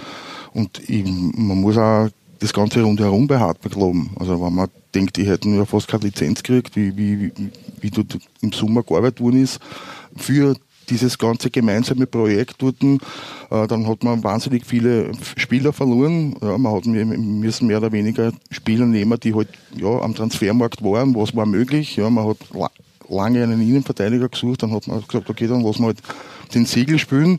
Und 0.53 0.89
ich, 0.89 1.05
man 1.05 1.61
muss 1.61 1.77
auch 1.77 2.09
das 2.43 2.51
Ganze 2.51 2.81
rundherum 2.81 3.25
bei 3.25 3.39
Hartberg 3.39 3.75
loben. 3.75 4.11
Also 4.19 4.39
wenn 4.41 4.53
man 4.53 4.67
denkt, 4.93 5.15
die 5.15 5.25
hätten 5.25 5.55
ja 5.55 5.63
fast 5.65 5.87
keine 5.87 6.03
Lizenz 6.03 6.43
gekriegt, 6.43 6.75
wie, 6.75 6.95
wie, 6.97 7.31
wie, 7.79 7.89
dort 7.89 8.17
im 8.41 8.51
Sommer 8.51 8.83
gearbeitet 8.83 9.21
worden 9.21 9.41
ist, 9.41 9.59
für 10.17 10.55
dieses 10.89 11.17
ganze 11.17 11.49
gemeinsame 11.49 12.05
Projekt 12.05 12.55
dort, 12.61 12.83
äh, 12.83 13.67
dann 13.67 13.87
hat 13.87 14.03
man 14.03 14.25
wahnsinnig 14.25 14.65
viele 14.65 15.13
Spieler 15.37 15.71
verloren. 15.71 16.35
Ja, 16.41 16.57
man 16.57 16.75
hat 16.75 16.85
müssen 16.85 17.67
mehr 17.67 17.77
oder 17.77 17.93
weniger 17.93 18.33
Spieler 18.51 18.85
nehmen, 18.85 19.17
die 19.21 19.33
halt 19.33 19.47
ja, 19.77 20.01
am 20.01 20.13
Transfermarkt 20.13 20.83
waren, 20.83 21.15
was 21.15 21.33
war 21.33 21.45
möglich. 21.45 21.95
Ja, 21.95 22.09
man 22.09 22.27
hat 22.27 22.37
lange 23.09 23.41
einen 23.41 23.61
Innenverteidiger 23.61 24.27
gesucht, 24.27 24.63
dann 24.63 24.73
hat 24.73 24.87
man 24.87 25.01
gesagt, 25.01 25.29
okay, 25.29 25.47
dann 25.47 25.61
lassen 25.61 25.83
wir 25.83 25.87
halt 25.87 26.01
den 26.53 26.65
Siegel 26.65 26.99
spielen 26.99 27.37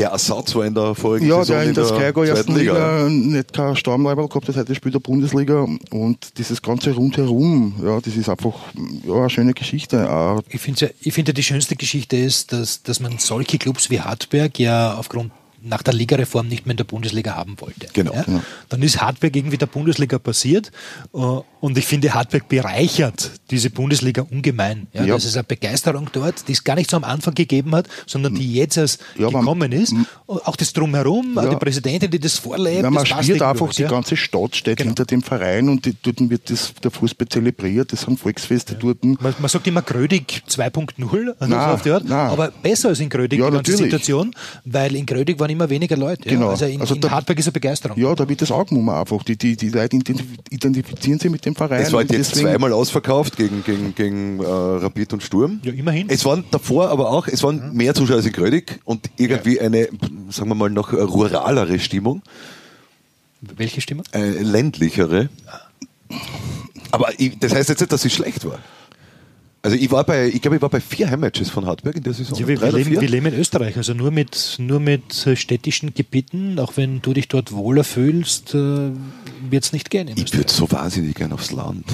der 0.00 0.10
Ersatz 0.10 0.54
war 0.54 0.64
in 0.64 0.74
der 0.74 0.94
vorigen 0.94 1.26
ja, 1.26 1.44
Saison 1.44 1.56
der 1.56 1.62
in, 1.62 1.68
in 1.68 1.74
der, 1.74 1.84
der 1.84 1.96
Skygo 1.96 2.22
ersten 2.22 2.56
Liga, 2.56 3.06
Liga 3.06 3.08
nicht 3.10 3.52
kein 3.52 3.76
Stammleiber 3.76 4.26
gehabt 4.28 4.48
hat, 4.48 4.56
heute 4.56 4.74
spielt 4.74 4.94
der 4.94 5.00
Bundesliga 5.00 5.66
und 5.90 6.38
dieses 6.38 6.62
ganze 6.62 6.92
rundherum, 6.92 7.74
ja, 7.84 8.00
das 8.00 8.16
ist 8.16 8.28
einfach 8.28 8.54
ja, 9.06 9.14
eine 9.14 9.30
schöne 9.30 9.52
Geschichte. 9.52 10.42
Ich 10.48 10.60
finde, 10.60 10.92
ich 11.00 11.12
finde, 11.12 11.34
die 11.34 11.42
schönste 11.42 11.76
Geschichte 11.76 12.16
ist, 12.16 12.52
dass, 12.52 12.82
dass 12.82 13.00
man 13.00 13.18
solche 13.18 13.58
Clubs 13.58 13.90
wie 13.90 14.00
Hartberg 14.00 14.58
ja 14.58 14.94
aufgrund 14.94 15.32
nach 15.62 15.82
der 15.82 15.94
Ligareform 15.94 16.48
nicht 16.48 16.66
mehr 16.66 16.72
in 16.72 16.76
der 16.78 16.84
Bundesliga 16.84 17.34
haben 17.36 17.56
wollte. 17.60 17.88
Genau, 17.92 18.12
ja? 18.14 18.22
genau. 18.22 18.42
Dann 18.68 18.82
ist 18.82 19.00
Hartberg 19.00 19.34
irgendwie 19.36 19.58
der 19.58 19.66
Bundesliga 19.66 20.18
passiert 20.18 20.70
äh, 21.14 21.18
und 21.18 21.76
ich 21.78 21.86
finde, 21.86 22.14
Hartberg 22.14 22.48
bereichert 22.48 23.30
diese 23.50 23.70
Bundesliga 23.70 24.22
ungemein. 24.30 24.86
Ja? 24.92 25.04
Ja. 25.04 25.14
Das 25.14 25.24
ist 25.24 25.36
eine 25.36 25.44
Begeisterung 25.44 26.08
dort, 26.12 26.48
die 26.48 26.52
es 26.52 26.64
gar 26.64 26.74
nicht 26.76 26.90
so 26.90 26.96
am 26.96 27.04
Anfang 27.04 27.34
gegeben 27.34 27.74
hat, 27.74 27.88
sondern 28.06 28.34
die 28.34 28.54
jetzt 28.54 28.76
erst 28.76 29.00
gekommen 29.16 29.72
ist. 29.72 29.94
Und 30.26 30.46
auch 30.46 30.56
das 30.56 30.72
Drumherum, 30.72 31.38
die 31.50 31.56
Präsidentin, 31.56 32.10
die 32.10 32.18
das 32.18 32.38
vorlebt. 32.38 32.82
Ja, 32.82 32.90
man 32.90 33.04
das 33.04 33.24
spielt 33.24 33.42
einfach, 33.42 33.70
die 33.72 33.84
ganze 33.84 34.16
Stadt 34.16 34.56
steht 34.56 34.78
Genau. 34.78 34.88
hinter 34.90 35.04
dem 35.04 35.22
Verein 35.22 35.68
und 35.68 35.84
die, 35.84 35.94
dort 36.00 36.18
wird 36.30 36.48
das, 36.48 36.72
der 36.82 36.90
Fußball 36.90 37.28
zelebriert, 37.28 37.92
das 37.92 38.02
sind 38.02 38.18
Volksfeste 38.18 38.74
dort. 38.76 39.04
Man, 39.04 39.18
man 39.20 39.48
sagt 39.48 39.66
immer 39.66 39.82
Grödig 39.82 40.42
2.0, 40.48 41.34
also 41.38 41.54
Nein, 41.54 41.68
so 41.68 41.74
auf 41.74 41.82
die 41.82 41.90
Art, 41.90 42.04
nein. 42.04 42.30
aber 42.30 42.50
besser 42.50 42.88
als 42.88 43.00
in 43.00 43.08
Grödig 43.08 43.38
die 43.38 43.42
ganze 43.42 43.56
natürlich. 43.56 43.80
Situation, 43.80 44.34
weil 44.64 44.94
in 44.96 45.04
Grödig 45.06 45.38
waren 45.40 45.49
immer 45.50 45.68
weniger 45.68 45.96
Leute. 45.96 46.28
Ja? 46.28 46.34
Genau. 46.34 46.48
Also 46.50 46.64
in, 46.64 46.80
Also 46.80 46.94
in 46.94 47.00
da- 47.00 47.10
Hartberg 47.10 47.38
ist 47.38 47.46
eine 47.46 47.52
Begeisterung. 47.52 47.98
Ja, 47.98 48.14
da 48.14 48.28
wird 48.28 48.40
das 48.42 48.50
angenommen 48.50 48.88
einfach. 48.90 49.22
Die, 49.24 49.36
die, 49.36 49.56
die 49.56 49.68
Leute 49.68 49.96
identif- 49.96 50.24
identifizieren 50.50 51.18
sich 51.18 51.30
mit 51.30 51.44
dem 51.44 51.54
Verein. 51.54 51.82
Es 51.82 51.92
war 51.92 52.00
und 52.00 52.10
jetzt 52.12 52.30
deswegen- 52.32 52.48
zweimal 52.50 52.72
ausverkauft 52.72 53.36
gegen, 53.36 53.62
gegen, 53.64 53.94
gegen 53.94 54.40
äh, 54.40 54.46
Rapid 54.46 55.12
und 55.14 55.22
Sturm. 55.22 55.60
Ja, 55.64 55.72
immerhin. 55.72 56.08
Es 56.08 56.24
waren 56.24 56.44
davor 56.50 56.88
aber 56.90 57.10
auch, 57.10 57.26
es 57.28 57.42
waren 57.42 57.74
mehr 57.74 57.94
Zuschauer 57.94 58.16
als 58.16 58.26
in 58.26 58.32
Grödig 58.32 58.80
und 58.84 59.10
irgendwie 59.16 59.60
eine, 59.60 59.88
sagen 60.30 60.48
wir 60.48 60.54
mal, 60.54 60.70
noch 60.70 60.92
ruralere 60.92 61.78
Stimmung, 61.78 62.22
Welche 63.40 63.80
Stimme? 63.80 64.02
äh, 64.12 64.28
ländlichere. 64.42 65.28
Aber 66.90 67.08
ich, 67.18 67.38
das 67.38 67.54
heißt 67.54 67.68
jetzt 67.68 67.80
nicht, 67.80 67.92
dass 67.92 68.04
es 68.04 68.12
schlecht 68.12 68.44
war. 68.44 68.58
Also 69.62 69.76
ich 69.76 69.90
war 69.90 70.04
bei, 70.04 70.28
ich 70.28 70.40
glaube, 70.40 70.56
ich 70.56 70.62
war 70.62 70.70
bei 70.70 70.80
vier 70.80 71.10
Heimmatches 71.10 71.50
von 71.50 71.66
Hartberg 71.66 71.96
in 71.96 72.02
der 72.02 72.14
Saison. 72.14 72.38
Ja, 72.38 72.48
wir, 72.48 72.60
wir, 72.62 72.72
leben, 72.72 72.90
wir 72.92 73.08
leben 73.08 73.26
in 73.26 73.34
Österreich, 73.34 73.76
also 73.76 73.92
nur 73.92 74.10
mit, 74.10 74.56
nur 74.58 74.80
mit 74.80 75.26
äh, 75.26 75.36
städtischen 75.36 75.92
Gebieten, 75.92 76.58
auch 76.58 76.78
wenn 76.78 77.02
du 77.02 77.12
dich 77.12 77.28
dort 77.28 77.52
wohler 77.52 77.84
fühlst, 77.84 78.54
äh, 78.54 78.90
wird 79.50 79.64
es 79.64 79.74
nicht 79.74 79.90
gehen. 79.90 80.10
Ich 80.16 80.32
würde 80.34 80.50
so 80.50 80.70
wahnsinnig 80.70 81.14
gern 81.14 81.32
aufs 81.32 81.52
Land. 81.52 81.84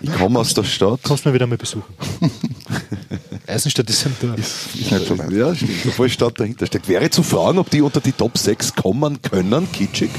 Ich 0.00 0.12
komme 0.12 0.40
aus 0.40 0.52
der 0.54 0.64
Stadt. 0.64 1.00
Kommst 1.04 1.24
du 1.24 1.28
mal 1.28 1.34
wieder 1.34 1.46
mal 1.46 1.58
besuchen. 1.58 1.94
Eisenstadt 3.46 3.88
ist 3.88 4.06
ein 4.06 4.16
Dorf. 4.20 4.38
Ist 4.38 4.90
nicht 4.90 5.06
so 5.06 5.16
weit. 5.16 5.30
Ja, 5.30 5.54
stimmt. 5.54 5.70
Obwohl 5.86 6.08
Stadt 6.08 6.40
dahinter 6.40 6.66
steckt. 6.66 6.88
Wäre 6.88 7.08
zu 7.08 7.22
fragen, 7.22 7.58
ob 7.58 7.70
die 7.70 7.82
unter 7.82 8.00
die 8.00 8.12
Top 8.12 8.36
6 8.36 8.74
kommen 8.74 9.22
können, 9.22 9.70
kitschig. 9.70 10.10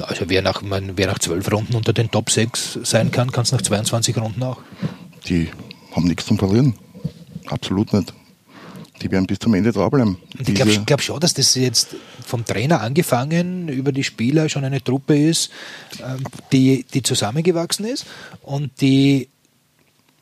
Also 0.00 0.24
wer 0.28 0.42
nach, 0.42 0.62
man, 0.62 0.92
wer 0.96 1.06
nach 1.06 1.18
zwölf 1.18 1.50
Runden 1.50 1.74
unter 1.74 1.92
den 1.92 2.10
Top 2.10 2.30
6 2.30 2.80
sein 2.82 3.10
kann, 3.10 3.32
kann 3.32 3.42
es 3.42 3.52
nach 3.52 3.62
22 3.62 4.16
Runden 4.18 4.42
auch. 4.42 4.58
Die 5.26 5.48
haben 5.92 6.06
nichts 6.06 6.26
zum 6.26 6.38
Verlieren. 6.38 6.74
Absolut 7.46 7.92
nicht. 7.92 8.12
Die 9.02 9.10
werden 9.10 9.26
bis 9.26 9.38
zum 9.38 9.54
Ende 9.54 9.72
dranbleiben. 9.72 10.18
Und 10.38 10.48
ich 10.48 10.54
glaube 10.54 10.82
glaub 10.84 11.00
schon, 11.00 11.20
dass 11.20 11.32
das 11.32 11.54
jetzt 11.54 11.96
vom 12.24 12.44
Trainer 12.44 12.82
angefangen 12.82 13.68
über 13.68 13.92
die 13.92 14.04
Spieler 14.04 14.48
schon 14.48 14.64
eine 14.64 14.84
Truppe 14.84 15.16
ist, 15.16 15.50
ähm, 16.00 16.22
die, 16.52 16.84
die 16.92 17.02
zusammengewachsen 17.02 17.86
ist 17.86 18.06
und 18.42 18.80
die, 18.80 19.28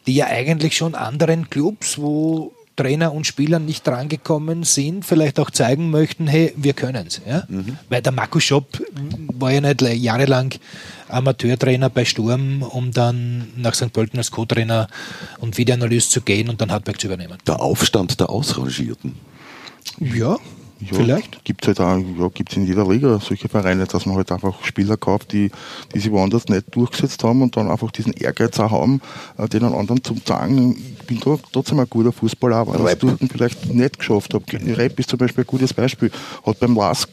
die 0.07 0.15
ja 0.15 0.27
eigentlich 0.27 0.77
schon 0.77 0.95
anderen 0.95 1.51
Clubs, 1.51 1.99
wo 1.99 2.53
Trainer 2.79 3.13
und 3.13 3.27
Spieler 3.27 3.59
nicht 3.59 3.87
drangekommen 3.87 4.63
sind, 4.63 5.05
vielleicht 5.05 5.41
auch 5.41 5.51
zeigen 5.51 5.91
möchten, 5.91 6.27
hey, 6.27 6.55
wir 6.57 6.73
können's. 6.73 7.21
Ja? 7.27 7.47
Weil 7.89 8.03
der 8.03 8.13
Markus 8.13 8.45
Schopp 8.45 8.81
war 9.33 9.51
ja 9.51 9.61
nicht 9.61 9.83
jahrelang 9.83 10.55
Amateurtrainer 11.09 11.91
bei 11.91 12.05
Sturm, 12.05 12.63
um 12.63 12.93
dann 12.93 13.49
nach 13.57 13.75
St. 13.75 13.93
Pölten 13.93 14.19
als 14.19 14.31
Co-Trainer 14.31 14.89
und 15.39 15.59
Videoanalyst 15.59 16.13
zu 16.13 16.21
gehen 16.21 16.49
und 16.49 16.61
dann 16.61 16.71
Hartberg 16.71 17.01
zu 17.01 17.09
übernehmen. 17.09 17.37
Der 17.47 17.61
Aufstand 17.61 18.21
der 18.21 18.31
Ausrangierten. 18.31 19.15
Ja, 19.99 20.37
Ja, 20.81 20.97
vielleicht. 20.97 21.45
Gibt 21.45 21.67
es 21.67 21.69
halt 21.69 21.81
auch, 21.81 22.21
ja, 22.21 22.29
gibt's 22.33 22.57
in 22.57 22.65
jeder 22.65 22.87
Liga 22.87 23.19
solche 23.21 23.49
Vereine, 23.49 23.87
dass 23.87 24.07
man 24.07 24.17
halt 24.17 24.31
einfach 24.31 24.65
Spieler 24.65 24.97
kauft, 24.97 25.33
die, 25.33 25.51
die 25.93 25.99
sich 25.99 26.13
woanders 26.13 26.49
nicht 26.49 26.75
durchgesetzt 26.75 27.25
haben 27.25 27.43
und 27.43 27.57
dann 27.57 27.69
einfach 27.69 27.91
diesen 27.91 28.13
Ehrgeiz 28.13 28.61
auch 28.61 28.71
haben, 28.71 29.01
äh, 29.39 29.49
den 29.49 29.65
anderen 29.65 30.05
zum 30.05 30.19
sagen, 30.25 30.77
ich 31.01 31.07
bin 31.07 31.21
trotzdem 31.21 31.81
ein 31.81 31.89
guter 31.91 32.13
Fußballer, 32.13 32.57
aber 32.57 32.75
ich 32.77 32.93
es 32.93 32.99
dort 32.99 33.19
vielleicht 33.31 33.75
nicht 33.75 33.99
geschafft 33.99 34.35
habe. 34.35 34.45
Rap 34.77 34.99
ist 35.01 35.11
zum 35.11 35.19
Beispiel 35.19 35.45
ein 35.45 35.49
gutes 35.49 35.75
Beispiel. 35.75 36.11
Hat 36.47 36.61
beim 36.61 36.77
Lask 36.77 37.09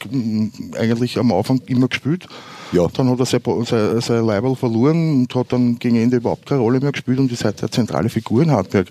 eigentlich 0.78 1.18
am 1.18 1.32
Anfang 1.32 1.60
immer 1.66 1.88
gespielt. 1.88 2.26
Ja. 2.72 2.86
Dann 2.88 3.10
hat 3.10 3.18
er 3.18 3.26
sein, 3.26 3.40
sein, 3.64 4.00
sein 4.00 4.24
Leibel 4.24 4.54
verloren 4.54 5.20
und 5.20 5.34
hat 5.34 5.52
dann 5.52 5.78
gegen 5.78 5.96
Ende 5.96 6.18
überhaupt 6.18 6.46
keine 6.46 6.60
Rolle 6.60 6.80
mehr 6.80 6.92
gespielt 6.92 7.18
und 7.18 7.32
ist 7.32 7.44
heute 7.44 7.62
eine 7.62 7.70
zentrale 7.70 8.08
Figur 8.08 8.42
in 8.42 8.50
Hartberg. 8.50 8.88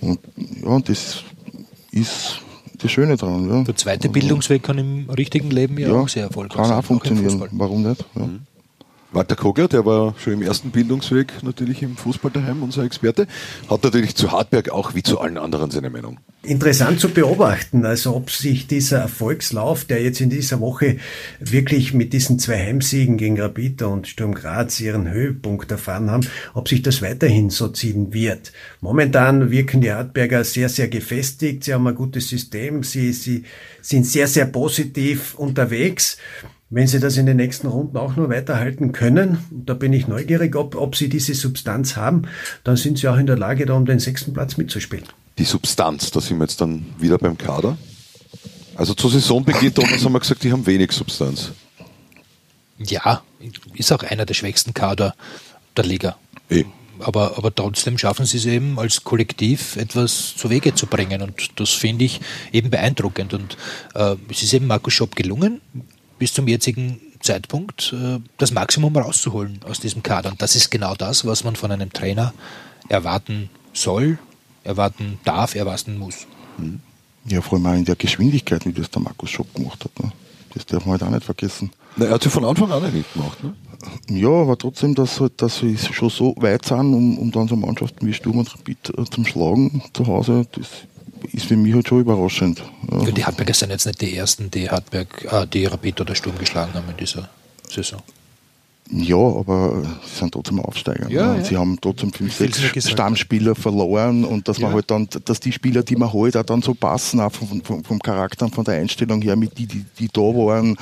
Und 0.00 0.18
ja, 0.64 0.78
das 0.80 1.24
ist 1.92 2.40
das 2.82 2.90
Schöne 2.90 3.16
daran. 3.16 3.48
Ja. 3.48 3.64
Der 3.64 3.76
zweite 3.76 4.08
Bildungsweg 4.08 4.62
kann 4.62 4.78
im 4.78 5.10
richtigen 5.10 5.50
Leben 5.50 5.78
ja, 5.78 5.92
auch 5.92 6.08
sehr 6.08 6.24
erfolgreich 6.24 6.56
Kann 6.56 6.66
sein. 6.66 6.74
auch 6.74 6.80
im 6.80 6.84
funktionieren. 6.84 7.48
Warum 7.52 7.82
nicht? 7.82 8.04
Ja. 8.14 8.28
Walter 9.12 9.34
Kogler, 9.34 9.66
der 9.66 9.84
war 9.84 10.14
schon 10.18 10.34
im 10.34 10.42
ersten 10.42 10.70
Bildungsweg 10.70 11.42
natürlich 11.42 11.82
im 11.82 11.96
Fußball 11.96 12.30
daheim, 12.30 12.62
unser 12.62 12.84
Experte, 12.84 13.26
hat 13.68 13.82
natürlich 13.82 14.14
zu 14.14 14.30
Hartberg 14.30 14.70
auch 14.70 14.94
wie 14.94 15.02
zu 15.02 15.18
allen 15.18 15.36
anderen 15.36 15.72
seine 15.72 15.90
Meinung. 15.90 16.20
Interessant 16.44 17.00
zu 17.00 17.08
beobachten, 17.08 17.84
also 17.84 18.14
ob 18.14 18.30
sich 18.30 18.68
dieser 18.68 18.98
Erfolgslauf, 18.98 19.84
der 19.84 20.00
jetzt 20.02 20.20
in 20.20 20.30
dieser 20.30 20.60
Woche 20.60 20.98
wirklich 21.40 21.92
mit 21.92 22.12
diesen 22.12 22.38
zwei 22.38 22.58
Heimsiegen 22.58 23.16
gegen 23.16 23.40
Rapid 23.40 23.82
und 23.82 24.06
Sturm 24.06 24.32
Graz 24.32 24.78
ihren 24.78 25.10
Höhepunkt 25.10 25.72
erfahren 25.72 26.08
haben, 26.08 26.26
ob 26.54 26.68
sich 26.68 26.82
das 26.82 27.02
weiterhin 27.02 27.50
so 27.50 27.66
ziehen 27.68 28.14
wird. 28.14 28.52
Momentan 28.80 29.50
wirken 29.50 29.80
die 29.80 29.92
Hartberger 29.92 30.44
sehr, 30.44 30.68
sehr 30.68 30.86
gefestigt, 30.86 31.64
sie 31.64 31.74
haben 31.74 31.86
ein 31.88 31.96
gutes 31.96 32.28
System, 32.28 32.84
sie, 32.84 33.12
sie 33.12 33.44
sind 33.82 34.06
sehr, 34.06 34.28
sehr 34.28 34.46
positiv 34.46 35.34
unterwegs. 35.34 36.16
Wenn 36.72 36.86
sie 36.86 37.00
das 37.00 37.16
in 37.16 37.26
den 37.26 37.36
nächsten 37.36 37.66
Runden 37.66 37.96
auch 37.96 38.14
nur 38.14 38.30
weiterhalten 38.30 38.92
können, 38.92 39.38
da 39.50 39.74
bin 39.74 39.92
ich 39.92 40.06
neugierig, 40.06 40.54
ob, 40.54 40.76
ob 40.76 40.94
sie 40.94 41.08
diese 41.08 41.34
Substanz 41.34 41.96
haben, 41.96 42.22
dann 42.62 42.76
sind 42.76 42.98
sie 42.98 43.08
auch 43.08 43.16
in 43.16 43.26
der 43.26 43.36
Lage, 43.36 43.66
da 43.66 43.74
um 43.74 43.86
den 43.86 43.98
sechsten 43.98 44.32
Platz 44.32 44.56
mitzuspielen. 44.56 45.06
Die 45.38 45.44
Substanz, 45.44 46.12
da 46.12 46.20
sind 46.20 46.38
wir 46.38 46.44
jetzt 46.44 46.60
dann 46.60 46.86
wieder 46.96 47.18
beim 47.18 47.36
Kader. 47.36 47.76
Also 48.76 48.94
zur 48.94 49.10
Saisonbeginn 49.10 49.74
damals 49.74 50.04
haben 50.04 50.12
wir 50.12 50.20
gesagt, 50.20 50.44
die 50.44 50.52
haben 50.52 50.64
wenig 50.64 50.92
Substanz. 50.92 51.50
Ja, 52.78 53.22
ist 53.74 53.92
auch 53.92 54.04
einer 54.04 54.24
der 54.24 54.34
schwächsten 54.34 54.72
Kader 54.72 55.14
der 55.76 55.84
Liga. 55.84 56.16
Eh. 56.50 56.64
Aber, 57.00 57.36
aber 57.36 57.52
trotzdem 57.52 57.98
schaffen 57.98 58.26
sie 58.26 58.36
es 58.36 58.46
eben 58.46 58.78
als 58.78 59.02
Kollektiv 59.02 59.76
etwas 59.76 60.36
zu 60.36 60.50
Wege 60.50 60.74
zu 60.74 60.86
bringen. 60.86 61.22
Und 61.22 61.58
das 61.58 61.70
finde 61.70 62.04
ich 62.04 62.20
eben 62.52 62.70
beeindruckend. 62.70 63.34
Und 63.34 63.56
äh, 63.94 64.16
es 64.30 64.42
ist 64.42 64.52
eben 64.52 64.66
Markus 64.66 64.92
Schopp 64.92 65.16
gelungen, 65.16 65.60
bis 66.20 66.34
zum 66.34 66.46
jetzigen 66.46 67.00
Zeitpunkt 67.20 67.92
äh, 67.92 68.20
das 68.38 68.52
Maximum 68.52 68.96
rauszuholen 68.96 69.60
aus 69.68 69.80
diesem 69.80 70.04
Kader. 70.04 70.30
Und 70.30 70.40
das 70.40 70.54
ist 70.54 70.70
genau 70.70 70.94
das, 70.94 71.24
was 71.24 71.42
man 71.42 71.56
von 71.56 71.72
einem 71.72 71.92
Trainer 71.92 72.32
erwarten 72.88 73.50
soll, 73.72 74.18
erwarten 74.62 75.18
darf, 75.24 75.54
erwarten 75.56 75.98
muss. 75.98 76.26
ja, 77.24 77.40
vor 77.40 77.58
allem 77.58 77.66
auch 77.66 77.74
in 77.74 77.84
der 77.84 77.96
Geschwindigkeit, 77.96 78.66
wie 78.66 78.72
das 78.72 78.90
der 78.90 79.02
Markus 79.02 79.30
Schopp 79.30 79.52
gemacht 79.54 79.82
hat. 79.84 79.98
Ne? 80.04 80.12
Das 80.54 80.66
darf 80.66 80.84
man 80.84 80.92
halt 80.92 81.02
auch 81.02 81.14
nicht 81.14 81.24
vergessen. 81.24 81.70
Na, 81.96 82.06
er 82.06 82.12
hat 82.12 82.22
sie 82.22 82.30
von 82.30 82.44
Anfang 82.44 82.70
an 82.70 82.92
nicht 82.92 83.12
gemacht. 83.14 83.42
Ne? 83.42 83.54
Ja, 84.10 84.28
aber 84.28 84.58
trotzdem, 84.58 84.94
dass, 84.94 85.20
halt, 85.20 85.40
dass 85.40 85.58
sie 85.58 85.78
schon 85.78 86.10
so 86.10 86.34
weit 86.36 86.66
sind, 86.66 86.92
um, 86.92 87.16
um 87.16 87.30
dann 87.30 87.48
so 87.48 87.56
Mannschaften 87.56 88.06
wie 88.06 88.12
Sturm 88.12 88.38
und 88.38 88.52
Rapid 88.52 88.92
äh, 88.98 89.04
zum 89.10 89.24
Schlagen 89.24 89.82
zu 89.94 90.06
Hause, 90.06 90.46
das 90.52 90.68
ist 91.32 91.46
für 91.46 91.56
mich 91.56 91.74
halt 91.74 91.88
schon 91.88 92.00
überraschend. 92.00 92.62
Ja. 92.90 93.10
Die 93.10 93.24
Hartberger 93.24 93.54
sind 93.54 93.70
jetzt 93.70 93.86
nicht 93.86 94.00
die 94.00 94.16
ersten, 94.16 94.50
die 94.50 94.70
Hartberg, 94.70 95.26
äh, 95.30 95.46
die 95.46 95.66
Rapid 95.66 96.00
oder 96.00 96.14
Sturm 96.14 96.38
geschlagen 96.38 96.74
haben 96.74 96.88
in 96.90 96.96
dieser 96.96 97.28
Saison. 97.68 98.02
Ja, 98.92 99.16
aber 99.16 99.82
sie 100.04 100.18
sind 100.18 100.32
trotzdem 100.32 100.58
Aufsteiger. 100.60 101.08
Ja, 101.10 101.32
ne? 101.32 101.38
ja. 101.38 101.44
Sie 101.44 101.56
haben 101.56 101.78
trotzdem 101.80 102.12
fünf, 102.12 102.34
sechs 102.34 102.88
Stammspieler 102.88 103.54
verloren 103.54 104.24
und 104.24 104.48
dass 104.48 104.58
man 104.58 104.70
Ja. 104.70 104.74
halt 104.74 104.90
dann, 104.90 105.08
dass 105.24 105.38
die 105.38 105.52
Spieler, 105.52 105.82
die 105.82 105.94
man 105.96 106.12
holt, 106.12 106.36
auch 106.36 106.42
dann 106.42 106.60
so 106.62 106.74
passen, 106.74 107.20
auch 107.20 107.30
vom, 107.30 107.62
vom, 107.62 107.84
vom 107.84 107.98
Charakter 108.00 108.46
und 108.46 108.54
von 108.54 108.64
der 108.64 108.74
Einstellung 108.74 109.22
her, 109.22 109.36
mit 109.36 109.56
die, 109.58 109.66
die, 109.66 109.84
die 109.98 110.08
da 110.12 110.20
waren. 110.20 110.76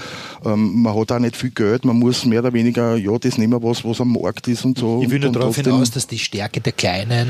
Ähm, 0.45 0.83
man 0.83 0.95
hat 0.97 1.13
auch 1.13 1.19
nicht 1.19 1.37
viel 1.37 1.51
Geld, 1.51 1.85
man 1.85 1.99
muss 1.99 2.25
mehr 2.25 2.41
oder 2.41 2.53
weniger, 2.53 2.97
ja, 2.97 3.19
das 3.19 3.37
nehmen, 3.37 3.63
was, 3.63 3.85
was 3.85 4.01
am 4.01 4.13
Markt 4.13 4.49
ist 4.49 4.65
und 4.65 4.79
so. 4.79 5.03
Ich 5.03 5.11
will 5.11 5.19
nur 5.21 5.33
darauf 5.33 5.57
hinaus, 5.57 5.91
dass 5.91 6.07
die 6.07 6.19
Stärke 6.19 6.61
der 6.61 6.73
Kleinen 6.73 7.29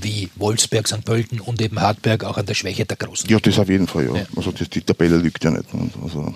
wie 0.00 0.30
Wolfsberg, 0.36 0.88
St. 0.88 1.04
Pölten 1.04 1.40
und 1.40 1.60
eben 1.60 1.80
Hartberg 1.80 2.24
auch 2.24 2.38
an 2.38 2.46
der 2.46 2.54
Schwäche 2.54 2.84
der 2.86 2.96
Großen 2.96 3.28
Ja, 3.28 3.38
das 3.38 3.58
auf 3.58 3.68
jeden 3.68 3.86
Fall, 3.86 4.06
ja. 4.06 4.16
Ja. 4.16 4.26
Also 4.36 4.52
das, 4.52 4.70
die 4.70 4.80
Tabelle 4.80 5.18
lügt 5.18 5.44
ja 5.44 5.50
nicht. 5.50 5.64
Also, 6.02 6.34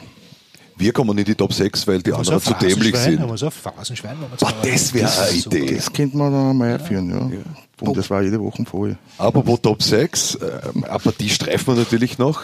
Wir 0.79 0.93
kommen 0.93 1.19
in 1.19 1.25
die 1.25 1.35
Top 1.35 1.53
6, 1.53 1.87
weil 1.89 2.01
die 2.01 2.13
anderen 2.13 2.41
zu 2.41 2.55
dämlich 2.55 2.97
sind. 2.97 3.21
Haben 3.21 3.31
wir 3.31 3.37
so 3.37 3.47
ein 3.47 3.53
Phrasenschwein? 3.53 4.17
wenn 4.21 4.31
wir 4.31 4.37
Boah, 4.37 4.55
das 4.63 4.95
wäre 4.95 5.11
eine. 5.11 5.37
Idee. 5.37 5.75
das 5.75 5.93
könnte 5.93 6.17
man 6.17 6.33
dann 6.33 6.57
mal 6.57 6.75
einführen, 6.75 7.11
ja. 7.11 7.31
Und 7.81 7.97
das 7.97 8.09
war 8.11 8.23
jede 8.23 8.41
Woche 8.41 8.65
voll. 8.65 8.97
Apropos 9.19 9.61
Top 9.61 9.83
6, 9.83 10.39
ähm, 10.75 10.85
aber 10.85 11.13
die 11.13 11.29
streifen 11.31 11.75
wir 11.75 11.81
natürlich 11.81 12.19
noch. 12.19 12.43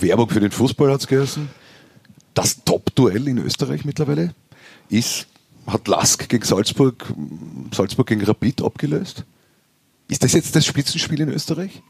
Werbung 0.00 0.30
für 0.30 0.40
den 0.40 0.50
Fußball 0.50 0.92
hat 0.92 1.00
es 1.00 1.06
geheißen. 1.06 1.48
Das 2.32 2.64
Top-Duell 2.64 3.28
in 3.28 3.38
Österreich 3.38 3.84
mittlerweile 3.84 4.34
ist, 4.88 5.26
hat 5.66 5.88
Lask 5.88 6.26
gegen 6.28 6.44
Salzburg, 6.44 7.12
Salzburg 7.74 8.06
gegen 8.06 8.24
Rapid 8.24 8.62
abgelöst. 8.62 9.24
Ist 10.08 10.24
das 10.24 10.32
jetzt 10.32 10.56
das 10.56 10.64
Spitzenspiel 10.64 11.20
in 11.20 11.28
Österreich? 11.28 11.82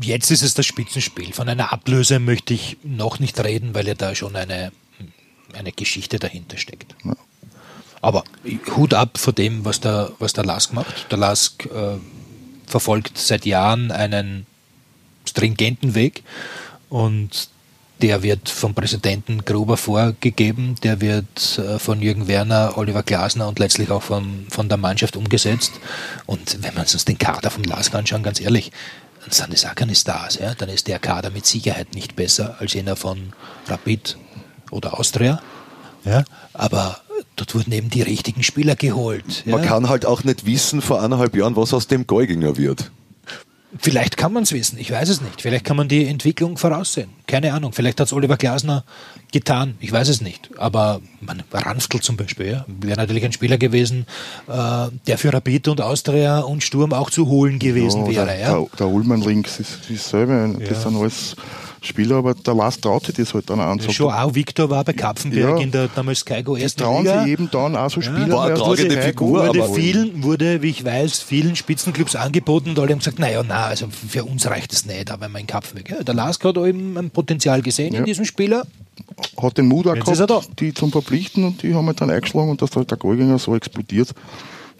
Jetzt 0.00 0.30
ist 0.30 0.42
es 0.42 0.54
das 0.54 0.66
Spitzenspiel. 0.66 1.32
Von 1.32 1.48
einer 1.48 1.72
Ablöse 1.72 2.18
möchte 2.18 2.54
ich 2.54 2.76
noch 2.82 3.18
nicht 3.18 3.38
reden, 3.42 3.74
weil 3.74 3.86
ja 3.86 3.94
da 3.94 4.14
schon 4.14 4.36
eine, 4.36 4.72
eine 5.54 5.72
Geschichte 5.72 6.18
dahinter 6.18 6.58
steckt. 6.58 6.94
Ja. 7.04 7.16
Aber 8.02 8.24
Hut 8.76 8.94
ab 8.94 9.18
vor 9.18 9.32
dem, 9.32 9.64
was 9.64 9.80
der, 9.80 10.12
was 10.18 10.32
der 10.32 10.44
Lask 10.44 10.72
macht. 10.72 11.10
Der 11.10 11.18
Lask 11.18 11.64
äh, 11.66 11.96
verfolgt 12.66 13.18
seit 13.18 13.46
Jahren 13.46 13.90
einen 13.90 14.46
stringenten 15.24 15.94
Weg 15.94 16.22
und 16.88 17.48
der 18.02 18.22
wird 18.22 18.50
vom 18.50 18.74
Präsidenten 18.74 19.44
Gruber 19.46 19.78
vorgegeben, 19.78 20.74
der 20.82 21.00
wird 21.00 21.58
äh, 21.58 21.78
von 21.78 22.02
Jürgen 22.02 22.28
Werner, 22.28 22.74
Oliver 22.76 23.02
Glasner 23.02 23.48
und 23.48 23.58
letztlich 23.58 23.90
auch 23.90 24.02
von, 24.02 24.46
von 24.50 24.68
der 24.68 24.76
Mannschaft 24.76 25.16
umgesetzt. 25.16 25.72
Und 26.26 26.62
wenn 26.62 26.74
wir 26.74 26.82
uns 26.82 27.04
den 27.06 27.16
Kader 27.16 27.50
vom 27.50 27.64
LASK 27.64 27.94
anschauen, 27.94 28.22
ganz 28.22 28.40
ehrlich, 28.40 28.70
auch 29.30 29.74
keine 29.74 29.94
Stars. 29.94 30.38
Ja? 30.38 30.54
Dann 30.54 30.68
ist 30.68 30.88
der 30.88 30.98
Kader 30.98 31.30
mit 31.30 31.46
Sicherheit 31.46 31.94
nicht 31.94 32.16
besser 32.16 32.56
als 32.58 32.72
jener 32.72 32.96
von 32.96 33.32
Rapid 33.66 34.16
oder 34.70 34.98
Austria. 34.98 35.40
Ja? 36.04 36.24
Aber 36.52 37.00
dort 37.36 37.54
wurden 37.54 37.72
eben 37.72 37.90
die 37.90 38.02
richtigen 38.02 38.42
Spieler 38.42 38.76
geholt. 38.76 39.44
Man 39.46 39.62
kann 39.62 39.88
halt 39.88 40.06
auch 40.06 40.24
nicht 40.24 40.46
wissen 40.46 40.80
vor 40.80 41.02
eineinhalb 41.02 41.34
Jahren, 41.36 41.56
was 41.56 41.74
aus 41.74 41.86
dem 41.86 42.06
Geuginger 42.06 42.56
wird. 42.56 42.90
Vielleicht 43.78 44.16
kann 44.16 44.32
man 44.32 44.44
es 44.44 44.52
wissen, 44.52 44.78
ich 44.78 44.90
weiß 44.90 45.08
es 45.08 45.20
nicht. 45.20 45.42
Vielleicht 45.42 45.64
kann 45.64 45.76
man 45.76 45.88
die 45.88 46.06
Entwicklung 46.06 46.56
voraussehen. 46.56 47.10
Keine 47.26 47.52
Ahnung. 47.52 47.72
Vielleicht 47.72 48.00
hat 48.00 48.06
es 48.06 48.12
Oliver 48.12 48.36
Glasner 48.36 48.84
getan, 49.32 49.76
ich 49.80 49.92
weiß 49.92 50.08
es 50.08 50.20
nicht. 50.20 50.50
Aber 50.56 51.00
man, 51.26 51.42
Ranftl 51.52 52.00
zum 52.00 52.16
Beispiel 52.16 52.46
ja, 52.46 52.64
wäre 52.80 52.96
natürlich 52.96 53.24
ein 53.24 53.32
Spieler 53.32 53.58
gewesen, 53.58 54.06
äh, 54.48 54.86
der 55.06 55.18
für 55.18 55.32
Rapid 55.32 55.68
und 55.68 55.80
Austria 55.80 56.40
und 56.40 56.62
Sturm 56.62 56.92
auch 56.92 57.10
zu 57.10 57.26
holen 57.28 57.58
gewesen 57.58 58.06
ja, 58.06 58.12
wäre. 58.12 58.26
Der, 58.26 58.38
ja. 58.38 58.52
der, 58.52 58.66
der 58.78 58.88
Ullmann 58.88 59.20
links 59.20 59.60
ist, 59.60 59.90
ist 59.90 60.08
selber, 60.08 60.48
das 60.58 60.82
sind 60.82 60.96
alles 60.96 61.36
Spieler, 61.86 62.16
aber 62.16 62.34
der 62.34 62.54
Lars 62.54 62.80
traut 62.80 63.06
sich 63.06 63.14
das 63.14 63.32
halt 63.32 63.48
dann 63.48 63.60
an. 63.60 63.78
Ja, 63.78 63.92
schon 63.92 64.12
auch 64.12 64.34
Viktor 64.34 64.68
war 64.68 64.84
bei 64.84 64.92
Kapfenberg 64.92 65.58
ja, 65.58 65.62
in 65.62 65.70
der 65.70 65.88
damals 65.88 66.24
Kaigo 66.24 66.56
ersten 66.56 66.82
trauen 66.82 67.04
Liga. 67.04 67.24
sie 67.24 67.30
eben 67.30 67.50
dann 67.50 67.76
auch 67.76 67.90
so 67.90 68.00
Spieler. 68.00 68.28
Ja, 68.28 68.34
war 68.34 68.46
eine 68.46 68.54
tragende 68.54 69.00
Figur. 69.02 69.46
Wurde, 69.46 69.68
vielen, 69.74 70.22
wurde, 70.22 70.62
wie 70.62 70.70
ich 70.70 70.84
weiß, 70.84 71.20
vielen 71.20 71.56
Spitzenclubs 71.56 72.16
angeboten 72.16 72.70
und 72.70 72.78
alle 72.78 72.92
haben 72.92 72.98
gesagt, 72.98 73.18
naja, 73.18 73.42
na, 73.46 73.66
also 73.66 73.86
für 73.88 74.24
uns 74.24 74.46
reicht 74.46 74.72
es 74.72 74.84
nicht, 74.84 75.10
aber 75.10 75.28
mein 75.28 75.46
Kapfenberg. 75.46 75.90
Ja, 75.90 76.02
der 76.02 76.14
Lars 76.14 76.38
hat 76.42 76.56
eben 76.56 76.98
ein 76.98 77.10
Potenzial 77.10 77.62
gesehen 77.62 77.94
ja. 77.94 78.00
in 78.00 78.04
diesem 78.04 78.24
Spieler. 78.24 78.66
Hat 79.40 79.58
den 79.58 79.66
Mut 79.66 79.86
auch 79.86 79.94
gehabt, 79.94 80.48
die 80.58 80.72
zum 80.72 80.90
Verpflichten 80.90 81.15
und 81.44 81.62
die 81.62 81.74
haben 81.74 81.86
halt 81.86 82.00
dann 82.00 82.10
eingeschlagen 82.10 82.50
und 82.50 82.62
dass 82.62 82.74
halt 82.76 82.90
der 82.90 82.98
Goldgänger 82.98 83.38
so 83.38 83.54
explodiert. 83.54 84.14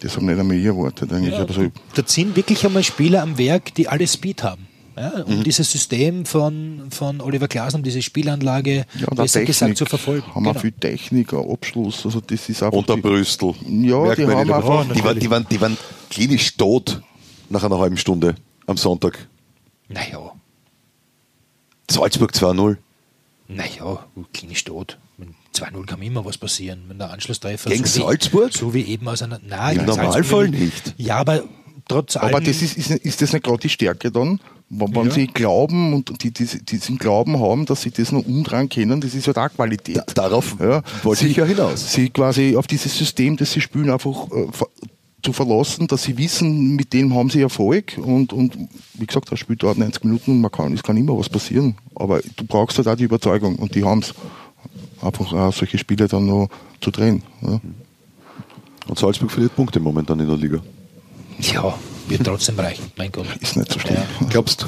Das 0.00 0.16
haben 0.16 0.26
nicht 0.26 0.38
einmal 0.38 0.56
ich 0.56 0.64
erwartet. 0.64 1.12
Eigentlich. 1.12 1.34
Ja, 1.34 1.44
also, 1.44 1.70
da 1.94 2.02
sind 2.06 2.36
wirklich 2.36 2.64
einmal 2.64 2.82
Spieler 2.82 3.22
am 3.22 3.38
Werk, 3.38 3.74
die 3.74 3.88
alles 3.88 4.12
Speed 4.14 4.42
haben 4.42 4.66
ja, 4.96 5.22
um 5.24 5.38
mhm. 5.38 5.44
dieses 5.44 5.70
System 5.70 6.24
von, 6.24 6.88
von 6.90 7.20
Oliver 7.20 7.48
Glasner, 7.48 7.78
um 7.78 7.82
diese 7.82 8.00
Spielanlage 8.00 8.86
ja, 8.98 9.06
besser 9.08 9.40
Technik, 9.40 9.46
gesagt 9.46 9.76
zu 9.76 9.84
verfolgen. 9.84 10.26
Haben 10.34 10.44
genau. 10.44 10.54
wir 10.54 10.60
viel 10.60 10.72
Technik, 10.72 11.34
Abschluss, 11.34 12.06
also 12.06 12.20
das 12.20 12.48
ist 12.48 12.62
einfach. 12.62 12.78
Unter 12.78 12.96
Brüstel. 12.96 13.54
Ja, 13.68 14.14
die 14.14 14.26
haben 14.26 14.36
einfach. 14.36 14.86
Die, 14.94 15.04
waren, 15.04 15.18
die, 15.18 15.30
waren, 15.30 15.46
die 15.50 15.60
waren 15.60 15.76
klinisch 16.08 16.56
tot 16.56 17.02
nach 17.50 17.62
einer 17.62 17.78
halben 17.78 17.98
Stunde 17.98 18.36
am 18.66 18.78
Sonntag. 18.78 19.28
Naja. 19.88 20.32
Salzburg 21.90 22.32
2-0. 22.32 22.76
Naja, 23.48 24.06
klinisch 24.32 24.64
tot. 24.64 24.98
2-0 25.62 25.86
kann 25.86 26.02
immer 26.02 26.24
was 26.24 26.38
passieren, 26.38 26.84
wenn 26.88 26.98
der 26.98 27.10
Anschlusstreffer. 27.10 27.70
Gegen 27.70 27.84
so 27.84 28.06
Salzburg? 28.06 28.52
Wie, 28.52 28.58
so 28.58 28.74
wie 28.74 28.82
eben 28.82 29.08
aus 29.08 29.22
einer. 29.22 29.40
Nein, 29.46 29.78
Im 29.78 29.86
Normalfall 29.86 30.48
nicht. 30.48 30.94
Ja, 30.98 31.18
aber 31.18 31.42
trotz 31.88 32.16
allem. 32.16 32.34
Aber 32.34 32.44
das 32.44 32.62
ist, 32.62 32.76
ist, 32.76 32.90
ist 32.90 33.22
das 33.22 33.32
nicht 33.32 33.44
gerade 33.44 33.58
die 33.58 33.68
Stärke 33.68 34.10
dann? 34.10 34.40
Wenn 34.68 35.06
ja. 35.06 35.10
sie 35.12 35.28
glauben 35.28 35.94
und 35.94 36.24
die, 36.24 36.32
die, 36.32 36.44
diesen 36.44 36.98
Glauben 36.98 37.40
haben, 37.40 37.66
dass 37.66 37.82
sie 37.82 37.92
das 37.92 38.10
noch 38.10 38.26
umdrehen 38.26 38.68
können, 38.68 39.00
das 39.00 39.14
ist 39.14 39.26
ja 39.26 39.32
da 39.32 39.48
Qualität. 39.48 39.96
Da, 39.96 40.04
darauf 40.14 40.56
ja. 40.58 40.82
wollte 41.04 41.22
sie, 41.22 41.30
ich 41.30 41.36
ja 41.36 41.44
hinaus. 41.44 41.92
Sie 41.92 42.10
quasi 42.10 42.56
auf 42.56 42.66
dieses 42.66 42.98
System, 42.98 43.36
das 43.36 43.52
sie 43.52 43.60
spielen, 43.60 43.90
einfach 43.90 44.26
äh, 44.32 44.48
zu 45.22 45.32
verlassen, 45.32 45.86
dass 45.86 46.02
sie 46.02 46.18
wissen, 46.18 46.74
mit 46.74 46.92
dem 46.92 47.14
haben 47.14 47.30
sie 47.30 47.42
Erfolg 47.42 47.96
und, 47.96 48.32
und 48.32 48.56
wie 48.94 49.06
gesagt, 49.06 49.30
das 49.30 49.38
Spiel 49.38 49.56
dauert 49.56 49.78
90 49.78 50.04
Minuten 50.04 50.32
und 50.32 50.40
man 50.40 50.50
kann, 50.50 50.72
es 50.72 50.82
kann 50.82 50.96
immer 50.96 51.16
was 51.16 51.28
passieren. 51.28 51.76
Aber 51.94 52.20
du 52.36 52.44
brauchst 52.44 52.78
halt 52.78 52.88
auch 52.88 52.96
die 52.96 53.04
Überzeugung 53.04 53.56
und 53.56 53.74
die 53.74 53.84
haben 53.84 54.00
es. 54.00 54.14
Einfach 55.02 55.32
auch 55.32 55.52
solche 55.52 55.78
Spiele 55.78 56.08
dann 56.08 56.26
noch 56.26 56.48
zu 56.80 56.90
drehen. 56.90 57.22
Ja. 57.42 57.60
Und 58.88 58.98
Salzburg 58.98 59.30
verliert 59.30 59.54
Punkte 59.56 59.80
momentan 59.80 60.20
in 60.20 60.28
der 60.28 60.36
Liga. 60.36 60.58
Ja, 61.38 61.74
wird 62.08 62.24
trotzdem 62.24 62.58
reichen, 62.58 62.84
mein 62.96 63.10
Gott. 63.10 63.26
Ist 63.40 63.56
nicht 63.56 63.72
so 63.72 63.78
schlimm. 63.78 63.96
Ja. 63.96 64.26
Glaubst 64.28 64.62
du? 64.62 64.66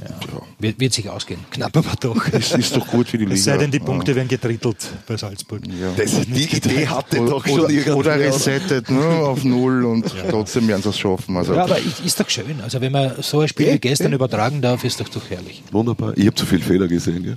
Ja. 0.00 0.14
Wird, 0.58 0.80
wird, 0.80 0.92
sich 0.92 1.08
ausgehen. 1.08 1.40
Knapp 1.50 1.76
aber 1.76 1.94
doch. 1.98 2.26
Es 2.32 2.52
ist 2.52 2.76
doch 2.76 2.86
gut 2.86 3.08
für 3.08 3.18
die 3.18 3.24
Liga. 3.24 3.34
Es 3.34 3.44
sei 3.44 3.56
denn, 3.58 3.70
die 3.70 3.80
Punkte 3.80 4.12
ja. 4.12 4.16
werden 4.16 4.28
getrittelt 4.28 4.76
bei 5.06 5.16
Salzburg. 5.16 5.60
Ja. 5.66 5.92
Das, 5.96 6.20
die 6.26 6.56
Idee 6.56 6.86
hatte 6.86 7.20
oder, 7.20 7.30
doch 7.30 7.46
schon 7.46 7.60
Oder, 7.60 7.96
oder 7.96 8.18
resettet 8.18 8.90
ne, 8.90 9.04
auf 9.04 9.44
Null 9.44 9.84
und 9.84 10.06
trotzdem 10.30 10.68
werden 10.68 10.82
sie 10.82 10.90
es 10.90 10.98
schaffen. 10.98 11.36
Also. 11.36 11.54
Ja, 11.54 11.64
aber 11.64 11.78
ist 11.78 12.20
doch 12.20 12.30
schön. 12.30 12.60
Also 12.62 12.80
wenn 12.80 12.92
man 12.92 13.12
so 13.20 13.40
ein 13.40 13.48
Spiel 13.48 13.72
wie 13.74 13.78
gestern 13.78 14.12
übertragen 14.12 14.62
darf, 14.62 14.84
ist 14.84 15.00
doch 15.00 15.08
doch 15.08 15.28
herrlich. 15.28 15.62
Wunderbar. 15.72 16.16
Ich 16.16 16.26
habe 16.26 16.34
zu 16.34 16.46
viele 16.46 16.62
Fehler 16.62 16.88
gesehen, 16.88 17.24
ja. 17.24 17.34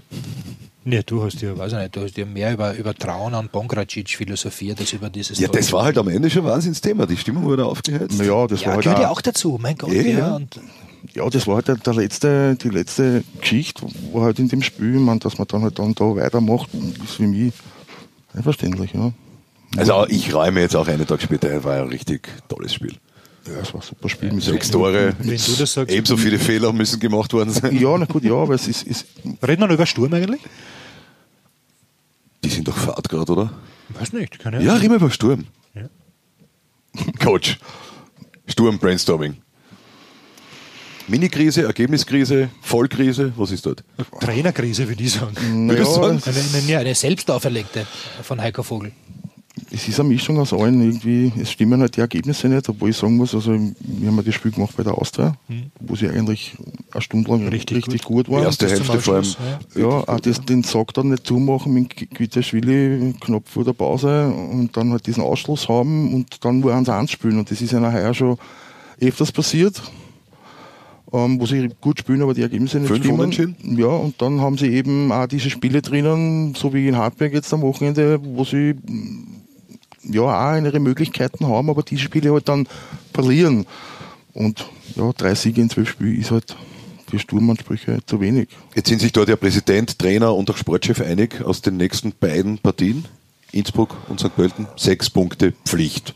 Nee, 0.89 1.03
du 1.05 1.21
hast 1.21 1.41
ja, 1.41 1.57
weiß 1.57 1.73
ich 1.73 1.79
nicht, 1.79 1.95
du 1.97 2.01
hast 2.01 2.15
ja 2.15 2.25
mehr 2.25 2.53
über, 2.53 2.73
über 2.73 2.95
Trauen 2.95 3.33
an 3.33 3.49
Bongracic 3.51 4.07
philosophiert 4.07 4.79
als 4.79 4.93
über 4.93 5.09
dieses. 5.09 5.37
Ja, 5.37 5.49
das 5.49 5.73
war 5.73 5.83
halt 5.83 5.97
am 5.97 6.07
Ende 6.07 6.29
schon 6.29 6.43
ein 6.43 6.49
Wahnsinnsthema. 6.49 7.05
Die 7.05 7.17
Stimmung 7.17 7.43
wurde 7.43 7.65
aufgeheizt. 7.65 8.17
Naja, 8.17 8.47
das 8.47 8.61
ja, 8.61 8.67
war 8.67 8.75
halt 8.75 8.83
gehört 8.85 9.01
ja 9.01 9.09
auch 9.09 9.19
dazu, 9.19 9.59
mein 9.61 9.77
Gott. 9.77 9.91
Ja, 9.91 10.01
ja. 10.01 10.39
ja, 11.13 11.29
das 11.29 11.45
war 11.45 11.55
halt 11.55 11.67
der, 11.67 11.75
der, 11.75 11.93
letzte, 11.93 12.55
die 12.55 12.69
letzte 12.69 13.25
Geschichte, 13.41 13.85
wo 14.13 14.21
halt 14.21 14.39
in 14.39 14.47
dem 14.47 14.61
Spiel, 14.61 14.97
man, 14.99 15.19
dass 15.19 15.37
man 15.37 15.45
dann 15.49 15.63
halt 15.63 15.77
dann 15.77 15.93
da 15.93 16.05
weitermacht, 16.05 16.69
ist 17.03 17.15
für 17.15 17.23
mich 17.23 17.51
einverständlich, 18.33 18.93
ja. 18.93 19.11
Also 19.75 20.05
ich 20.07 20.33
räume 20.33 20.61
jetzt 20.61 20.77
auch 20.77 20.87
einen 20.87 21.05
Tag 21.05 21.21
später, 21.21 21.65
war 21.65 21.81
ein 21.81 21.89
richtig 21.89 22.29
tolles 22.47 22.73
Spiel. 22.73 22.95
Ja, 23.45 23.59
es 23.61 23.73
war 23.73 23.81
ein 23.81 23.85
super 23.85 24.07
Spiel. 24.07 24.31
Mit 24.31 24.43
sechs 24.43 24.71
Tore. 24.71 25.13
Wenn 25.19 25.37
du 25.37 25.55
das 25.57 25.73
sagst. 25.73 25.93
Ebenso 25.93 26.15
viele 26.15 26.39
Fehler 26.39 26.71
müssen 26.71 26.97
gemacht 26.99 27.33
worden 27.33 27.51
sein. 27.51 27.77
Ja, 27.77 27.97
na 27.97 28.05
gut, 28.05 28.23
ja, 28.23 28.35
aber 28.35 28.55
es 28.55 28.69
ist. 28.69 28.83
ist 28.83 29.05
Reden 29.45 29.61
wir 29.61 29.67
noch 29.67 29.73
über 29.73 29.85
Sturm 29.85 30.13
eigentlich? 30.13 30.41
Die 32.43 32.49
sind 32.49 32.67
doch 32.67 32.77
Fahrt 32.77 33.09
gerade, 33.09 33.31
oder? 33.31 33.53
Weiß 33.89 34.13
nicht, 34.13 34.39
keine 34.39 34.57
Ahnung. 34.57 34.67
Ja, 34.67 34.75
reden 34.75 34.91
wir 34.91 34.97
über 34.97 35.11
Sturm. 35.11 35.45
Ja. 35.73 35.89
Coach. 37.19 37.57
Sturm 38.47 38.79
Brainstorming. 38.79 39.37
Mini-Krise, 41.07 41.63
Ergebniskrise, 41.63 42.49
Vollkrise, 42.61 43.31
was 43.37 43.51
ist 43.51 43.65
dort? 43.65 43.83
Trainerkrise, 44.19 44.89
würde 44.89 45.01
ich 45.01 45.13
sagen. 45.13 45.69
Ja, 45.69 45.85
sagen? 45.85 46.21
Eine, 46.25 46.63
eine, 46.63 46.77
eine 46.79 46.95
selbst 46.95 47.31
auferlegte 47.31 47.87
von 48.23 48.41
Heiko 48.41 48.61
Vogel 48.61 48.91
es 49.71 49.87
ist 49.87 49.99
eine 49.99 50.09
Mischung 50.09 50.39
aus 50.39 50.53
allen. 50.53 50.81
Irgendwie, 50.81 51.31
es 51.39 51.51
stimmen 51.51 51.81
halt 51.81 51.95
die 51.95 52.01
Ergebnisse 52.01 52.47
nicht, 52.47 52.67
obwohl 52.69 52.89
ich 52.89 52.97
sagen 52.97 53.17
muss, 53.17 53.33
also 53.33 53.51
wir 53.51 54.07
haben 54.07 54.17
ja 54.17 54.21
das 54.21 54.35
Spiel 54.35 54.51
gemacht 54.51 54.75
bei 54.77 54.83
der 54.83 54.97
Austria, 54.97 55.35
mhm. 55.47 55.71
wo 55.79 55.95
sie 55.95 56.09
eigentlich 56.09 56.55
eine 56.91 57.01
Stunde 57.01 57.29
lang 57.31 57.47
richtig, 57.47 57.77
richtig 57.77 58.03
gut, 58.03 58.27
gut 58.27 58.35
waren. 58.35 58.43
Erste 58.43 58.69
Hälfte 58.69 58.99
vor 58.99 59.15
allem. 59.15 59.25
Ja, 59.75 59.81
ja 59.81 59.87
auch 59.87 60.19
das, 60.19 60.41
den 60.41 60.63
Sack 60.63 60.93
dann 60.93 61.09
nicht 61.09 61.25
zumachen 61.25 61.73
mit 61.73 61.95
Quitterschwili 61.95 63.15
knapp 63.19 63.47
vor 63.47 63.63
der 63.63 63.73
Pause 63.73 64.27
und 64.27 64.75
dann 64.75 64.91
halt 64.91 65.07
diesen 65.07 65.23
Ausschluss 65.23 65.67
haben 65.69 66.13
und 66.13 66.43
dann 66.45 66.59
nur 66.59 66.73
eins 66.73 66.89
anspielen. 66.89 67.39
Und 67.39 67.51
das 67.51 67.61
ist 67.61 67.71
ja 67.71 67.79
nachher 67.79 68.13
schon 68.13 68.37
öfters 68.99 69.31
passiert. 69.31 69.81
Ähm, 71.13 71.39
wo 71.39 71.45
sie 71.45 71.69
gut 71.79 71.99
spielen, 71.99 72.21
aber 72.21 72.33
die 72.33 72.41
Ergebnisse 72.41 72.79
nicht 72.79 72.89
Fünf 72.89 73.33
stimmen. 73.33 73.77
Ja, 73.77 73.87
und 73.87 74.21
dann 74.21 74.41
haben 74.41 74.57
sie 74.57 74.67
eben 74.67 75.09
auch 75.13 75.25
diese 75.25 75.49
Spiele 75.49 75.81
drinnen, 75.81 76.53
so 76.53 76.73
wie 76.73 76.89
in 76.89 76.97
Hartberg 76.97 77.31
jetzt 77.31 77.53
am 77.53 77.61
Wochenende, 77.61 78.19
wo 78.21 78.43
sie 78.43 78.75
ja 80.03 80.21
auch 80.21 80.63
ihre 80.63 80.79
Möglichkeiten 80.79 81.47
haben, 81.47 81.69
aber 81.69 81.83
die 81.83 81.97
Spiele 81.97 82.31
halt 82.33 82.47
dann 82.47 82.67
verlieren. 83.13 83.65
Und 84.33 84.67
ja, 84.95 85.11
drei 85.17 85.35
Siege 85.35 85.61
in 85.61 85.69
zwölf 85.69 85.89
Spielen 85.89 86.19
ist 86.19 86.31
halt 86.31 86.55
für 87.09 87.19
Sturmansprüche 87.19 87.99
zu 88.05 88.19
wenig. 88.19 88.49
Jetzt 88.75 88.89
sind 88.89 88.99
sich 88.99 89.11
dort 89.11 89.29
der 89.29 89.35
Präsident, 89.37 89.97
Trainer 89.97 90.35
und 90.35 90.49
auch 90.51 90.57
Sportchef 90.57 91.01
einig 91.01 91.41
aus 91.43 91.61
den 91.61 91.77
nächsten 91.77 92.11
beiden 92.11 92.57
Partien. 92.57 93.05
Innsbruck 93.51 93.95
und 94.09 94.19
St. 94.19 94.35
Pölten, 94.35 94.67
sechs 94.75 95.09
Punkte 95.09 95.53
Pflicht. 95.65 96.13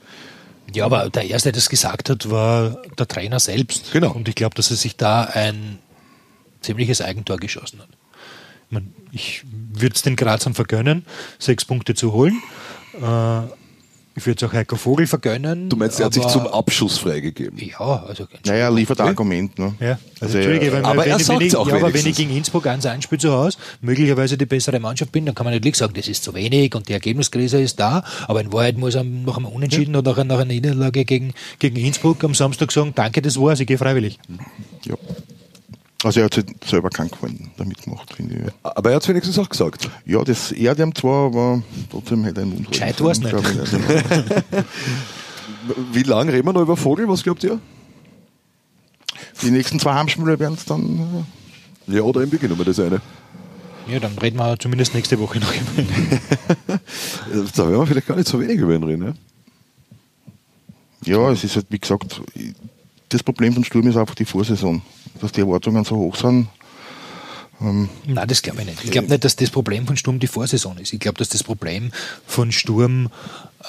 Ja, 0.74 0.86
aber 0.86 1.10
der 1.10 1.30
Erste, 1.30 1.52
der 1.52 1.54
das 1.58 1.70
gesagt 1.70 2.10
hat, 2.10 2.30
war 2.30 2.82
der 2.98 3.08
Trainer 3.08 3.40
selbst. 3.40 3.92
Genau. 3.92 4.12
Und 4.12 4.28
ich 4.28 4.36
glaube, 4.36 4.56
dass 4.56 4.70
er 4.70 4.78
sich 4.78 4.96
da 4.96 5.24
ein 5.24 5.80
ziemliches 6.62 7.02
Eigentor 7.02 7.38
geschossen 7.38 7.80
hat. 7.80 7.90
Ich, 9.12 9.44
würde 9.74 9.96
es 9.96 10.02
den 10.02 10.16
Grazern 10.16 10.54
vergönnen, 10.54 11.06
sechs 11.40 11.66
Punkte 11.66 11.94
zu 11.96 12.14
holen. 12.14 12.42
Äh, 12.94 13.42
ich 14.22 14.28
würde 14.28 14.46
es 14.46 14.50
auch 14.50 14.54
Heiko 14.54 14.76
Vogel 14.76 15.08
vergönnen. 15.08 15.68
Du 15.68 15.76
meinst, 15.76 16.00
er 16.00 16.06
hat 16.06 16.14
sich 16.14 16.28
zum 16.28 16.46
Abschuss 16.46 17.00
freigegeben? 17.00 17.58
Ja, 17.58 18.04
also. 18.08 18.28
Naja, 18.46 18.66
er 18.66 18.72
liefert 18.72 19.02
ein 19.02 19.08
Argument. 19.08 19.58
Ne? 19.58 19.74
Ja, 19.80 19.88
also, 19.88 20.26
also 20.26 20.38
Entschuldige, 20.38 20.74
wenn, 20.74 20.86
aber 20.86 21.02
wenn, 21.04 21.12
er 21.12 21.20
sagt 21.20 21.42
es 21.42 21.56
auch 21.56 21.68
ja, 21.68 21.76
aber 21.76 21.92
wenn 21.92 22.06
ich 22.06 22.16
gegen 22.16 22.36
Innsbruck 22.36 22.68
1 22.68 22.86
einspiele 22.86 23.20
zu 23.20 23.32
Hause, 23.32 23.58
möglicherweise 23.82 24.38
die 24.38 24.46
bessere 24.46 24.80
Mannschaft 24.80 25.12
bin, 25.12 25.26
dann 25.26 25.34
kann 25.34 25.46
man 25.46 25.56
natürlich 25.56 25.76
sagen, 25.76 25.94
das 25.96 26.08
ist 26.08 26.24
zu 26.24 26.36
wenig 26.36 26.76
und 26.76 26.88
die 26.88 26.94
Ergebniskrise 26.94 27.60
ist 27.60 27.80
da. 27.80 28.04
Aber 28.28 28.42
in 28.42 28.54
Wahrheit 28.54 28.78
muss 28.78 28.94
er 28.94 29.04
nach 29.04 29.38
einem 29.38 29.48
Unentschieden 29.48 29.94
ja. 29.94 30.00
oder 30.00 30.24
nach 30.24 30.36
einer 30.36 30.46
Niederlage 30.46 31.04
gegen, 31.04 31.34
gegen 31.58 31.78
Innsbruck 31.78 32.24
am 32.24 32.36
Samstag 32.36 32.72
sagen, 32.72 32.94
danke, 32.94 33.24
das 33.24 33.40
war's, 33.40 33.60
ich 33.60 33.66
gehe 33.66 33.80
freiwillig. 33.80 34.20
Ja. 34.86 34.96
Also 36.04 36.20
er 36.20 36.26
hat 36.26 36.34
sich 36.34 36.46
selber 36.66 36.90
keinen 36.90 37.12
Gefallen 37.12 37.52
damit 37.58 37.84
gemacht, 37.84 38.12
finde 38.16 38.36
ich. 38.36 38.42
Aber 38.64 38.90
er 38.90 38.96
hat 38.96 39.04
es 39.04 39.10
wenigstens 39.10 39.38
auch 39.38 39.50
gesagt. 39.50 39.88
Ja, 40.06 40.24
das 40.24 40.52
ihm 40.52 40.96
zwar, 40.96 41.28
aber 41.28 41.62
trotzdem 41.92 42.24
hätte 42.24 42.42
er 42.42 42.44
einen 42.44 42.56
Mund 42.56 42.72
Gescheit 42.72 43.02
war's 43.04 43.20
sollen, 43.20 43.36
nicht. 43.36 43.74
Wie 45.94 46.04
lange 46.04 46.34
reden 46.34 46.48
wir 46.48 46.54
noch 46.54 46.62
über 46.62 46.76
Vogel? 46.76 47.08
Was 47.08 47.22
glaubt 47.22 47.44
ihr? 47.44 47.60
Die 49.44 49.52
nächsten 49.52 49.80
zwei 49.80 49.94
Heimspiele 49.94 50.40
werden 50.40 50.56
es 50.56 50.66
dann. 50.66 51.26
Ja, 51.88 52.02
oder 52.02 52.22
im 52.22 52.30
Beginn 52.30 52.56
mal 52.58 52.64
das 52.64 52.80
eine. 52.80 53.02
Ja, 53.88 54.00
dann 54.00 54.18
reden 54.18 54.38
wir 54.38 54.58
zumindest 54.58 54.94
nächste 54.94 55.20
Woche 55.20 55.40
noch 55.40 55.54
über 55.54 55.82
ihn. 55.82 55.88
Da 57.56 57.68
werden 57.68 57.80
wir 57.80 57.88
vielleicht 57.88 58.08
gar 58.08 58.16
nicht 58.16 58.28
so 58.28 58.40
wenig 58.40 58.58
über 58.58 58.74
ihn 58.74 58.84
reden. 58.84 59.04
Ne? 59.04 59.16
Äh, 61.06 61.12
ja, 61.12 61.32
es 61.32 61.44
ist 61.44 61.56
halt, 61.56 61.68
wie 61.70 61.80
gesagt, 61.80 62.22
das 63.12 63.24
Problem 63.24 63.54
von 63.54 63.64
Sturm 63.64 63.88
ist 63.88 63.98
einfach 63.98 64.16
die 64.16 64.26
Vorsaison. 64.26 64.82
Dass 65.20 65.32
die 65.32 65.42
Erwartungen 65.42 65.84
so 65.84 65.96
hoch 65.98 66.16
sind. 66.16 66.48
Nein, 67.60 68.28
das 68.28 68.42
glaube 68.42 68.62
ich 68.62 68.68
nicht. 68.68 68.84
Ich 68.84 68.92
glaube 68.92 69.08
nicht, 69.08 69.24
dass 69.24 69.36
das 69.36 69.52
Problem 69.52 69.86
von 69.86 69.96
Sturm 69.96 70.20
die 70.20 70.28
Vorsaison 70.28 70.78
ist. 70.80 70.94
Ich 70.94 71.00
glaube, 71.00 71.20
dass 71.20 71.30
das 71.30 71.44
Problem 71.44 71.92
von 72.26 72.52
Sturm 72.52 73.10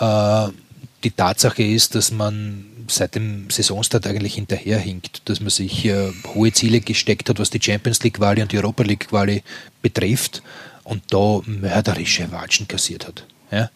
äh, 0.00 0.48
die 1.04 1.10
Tatsache 1.10 1.62
ist, 1.62 1.94
dass 1.94 2.10
man 2.10 2.64
seit 2.88 3.16
dem 3.16 3.50
Saisonstart 3.50 4.06
eigentlich 4.06 4.34
hinterherhinkt, 4.34 5.28
dass 5.28 5.40
man 5.40 5.50
sich 5.50 5.84
äh, 5.84 6.10
hohe 6.34 6.52
Ziele 6.52 6.80
gesteckt 6.80 7.28
hat, 7.28 7.38
was 7.38 7.50
die 7.50 7.60
Champions 7.60 8.02
League 8.02 8.14
Quali 8.14 8.40
und 8.40 8.52
die 8.52 8.58
Europa 8.58 8.82
League 8.82 9.08
Quali 9.08 9.42
betrifft 9.82 10.42
und 10.84 11.02
da 11.10 11.40
mörderische 11.44 12.32
Watschen 12.32 12.68
kassiert 12.68 13.06
hat. 13.06 13.26
Ja? 13.50 13.70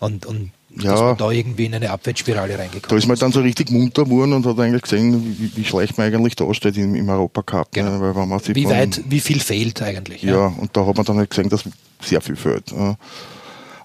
Und, 0.00 0.26
und 0.26 0.50
Ja. 0.76 0.92
dass 0.92 1.00
man 1.00 1.16
da 1.16 1.30
irgendwie 1.32 1.66
in 1.66 1.74
eine 1.74 1.90
Abwärtsspirale 1.90 2.56
reingekommen 2.56 2.88
Da 2.88 2.96
ist 2.96 3.08
man 3.08 3.18
dann 3.18 3.32
so 3.32 3.40
richtig 3.40 3.70
munter 3.70 4.04
geworden 4.04 4.32
und 4.34 4.46
hat 4.46 4.58
eigentlich 4.58 4.82
gesehen, 4.82 5.36
wie, 5.38 5.56
wie 5.56 5.64
schlecht 5.64 5.98
man 5.98 6.06
eigentlich 6.06 6.36
da 6.36 6.52
steht 6.54 6.76
im, 6.76 6.94
im 6.94 7.08
Europacup. 7.08 7.72
Genau. 7.72 7.90
Ne? 7.90 8.00
Weil 8.00 8.14
wenn 8.14 8.28
man 8.28 8.38
sich 8.38 8.54
Wie 8.54 8.62
von- 8.62 8.72
weit, 8.72 9.02
wie 9.08 9.20
viel 9.20 9.40
fehlt 9.40 9.82
eigentlich? 9.82 10.22
Ja, 10.22 10.46
und 10.46 10.70
da 10.76 10.86
hat 10.86 10.96
man 10.96 11.04
dann 11.04 11.16
halt 11.18 11.30
gesehen, 11.30 11.48
dass 11.48 11.64
sehr 12.00 12.20
viel 12.20 12.36
fehlt. 12.36 12.70
Ja. 12.70 12.96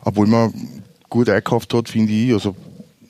Obwohl 0.03 0.27
man 0.27 0.53
gut 1.09 1.27
eingekauft 1.29 1.73
hat, 1.73 1.89
finde 1.89 2.13
ich, 2.13 2.31
also 2.33 2.55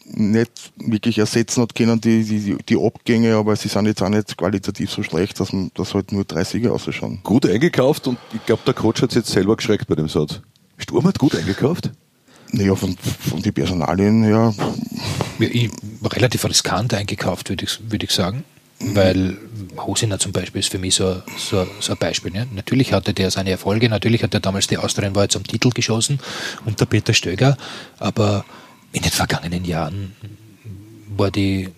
nicht 0.05 0.71
wirklich 0.77 1.17
ersetzen 1.17 1.61
hat 1.61 1.75
können 1.75 1.99
die, 1.99 2.23
die, 2.23 2.55
die 2.69 2.77
Abgänge, 2.77 3.35
aber 3.35 3.55
sie 3.57 3.67
sind 3.67 3.87
jetzt 3.87 4.01
auch 4.01 4.09
nicht 4.09 4.37
qualitativ 4.37 4.89
so 4.91 5.03
schlecht, 5.03 5.39
dass 5.39 5.51
man 5.51 5.71
das 5.73 5.93
halt 5.93 6.11
nur 6.13 6.23
drei 6.23 6.43
Siege 6.45 6.71
ausschauen. 6.71 7.19
Gut 7.23 7.45
eingekauft 7.45 8.07
und 8.07 8.17
ich 8.33 8.45
glaube, 8.45 8.61
der 8.65 8.73
Coach 8.73 9.01
hat 9.01 9.11
sich 9.11 9.17
jetzt 9.23 9.31
selber 9.31 9.57
geschreckt 9.57 9.87
bei 9.87 9.95
dem 9.95 10.07
Satz. 10.07 10.39
Sturm 10.77 11.05
hat 11.05 11.19
gut 11.19 11.35
eingekauft? 11.35 11.91
Naja, 12.57 12.75
von, 12.75 12.95
von 13.29 13.41
den 13.41 13.53
Personalien 13.53 14.23
her, 14.23 14.53
Ja, 15.39 15.47
ich, 15.47 15.69
relativ 16.03 16.45
riskant 16.45 16.93
eingekauft, 16.93 17.49
würde 17.49 17.65
ich, 17.65 17.79
würd 17.89 18.03
ich 18.03 18.11
sagen. 18.11 18.43
Weil 18.79 19.37
Hosiner 19.77 20.19
zum 20.19 20.31
Beispiel 20.33 20.59
ist 20.59 20.69
für 20.71 20.79
mich 20.79 20.95
so, 20.95 21.21
so, 21.37 21.65
so 21.79 21.93
ein 21.93 21.97
Beispiel. 21.97 22.31
Ne? 22.31 22.45
Natürlich 22.53 22.91
hatte 22.91 23.13
der 23.13 23.31
seine 23.31 23.49
Erfolge, 23.51 23.87
natürlich 23.89 24.21
hat 24.21 24.33
er 24.33 24.41
damals 24.41 24.67
die 24.67 24.77
Austrian 24.77 25.15
war 25.15 25.29
zum 25.29 25.43
Titel 25.45 25.69
geschossen 25.69 26.19
unter 26.65 26.85
Peter 26.85 27.13
Stöger, 27.13 27.57
aber 27.99 28.43
in 28.91 29.01
den 29.01 29.11
vergangenen 29.11 29.63
Jahren 29.65 30.13
war 31.15 31.31
die 31.31 31.69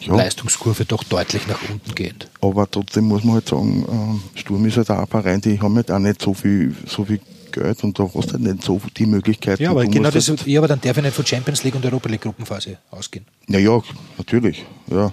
Ja. 0.00 0.14
Leistungskurve 0.16 0.84
doch 0.84 1.04
deutlich 1.04 1.46
nach 1.46 1.60
unten 1.70 1.94
gehend. 1.94 2.28
aber 2.42 2.70
trotzdem 2.70 3.04
muss 3.04 3.24
man 3.24 3.34
halt 3.36 3.48
sagen, 3.48 3.84
ähm, 3.90 4.22
Sturm 4.34 4.64
ist 4.66 4.76
halt 4.76 4.90
auch 4.90 4.98
ein 5.00 5.06
Verein, 5.06 5.40
die 5.40 5.58
haben 5.60 5.74
halt 5.76 5.90
auch 5.90 5.98
nicht 5.98 6.20
so 6.22 6.32
viel, 6.34 6.74
so 6.86 7.04
viel 7.06 7.20
Geld 7.52 7.82
und 7.84 7.98
da 7.98 8.04
hast 8.04 8.28
du 8.28 8.32
halt 8.32 8.40
nicht 8.42 8.62
so 8.62 8.80
die 8.96 9.06
Möglichkeiten. 9.06 9.62
Ja, 9.62 9.70
aber 9.70 9.84
genau 9.86 10.10
das, 10.10 10.32
ja, 10.46 10.60
aber 10.60 10.68
dann 10.68 10.80
darf 10.80 10.96
ich 10.96 11.02
nicht 11.02 11.14
von 11.14 11.26
Champions 11.26 11.64
League 11.64 11.74
und 11.74 11.84
Europa 11.84 12.08
League 12.08 12.22
Gruppenphase 12.22 12.78
ausgehen. 12.90 13.24
Ja, 13.48 13.58
ja, 13.58 13.80
natürlich. 14.18 14.64
Ja. 14.90 15.12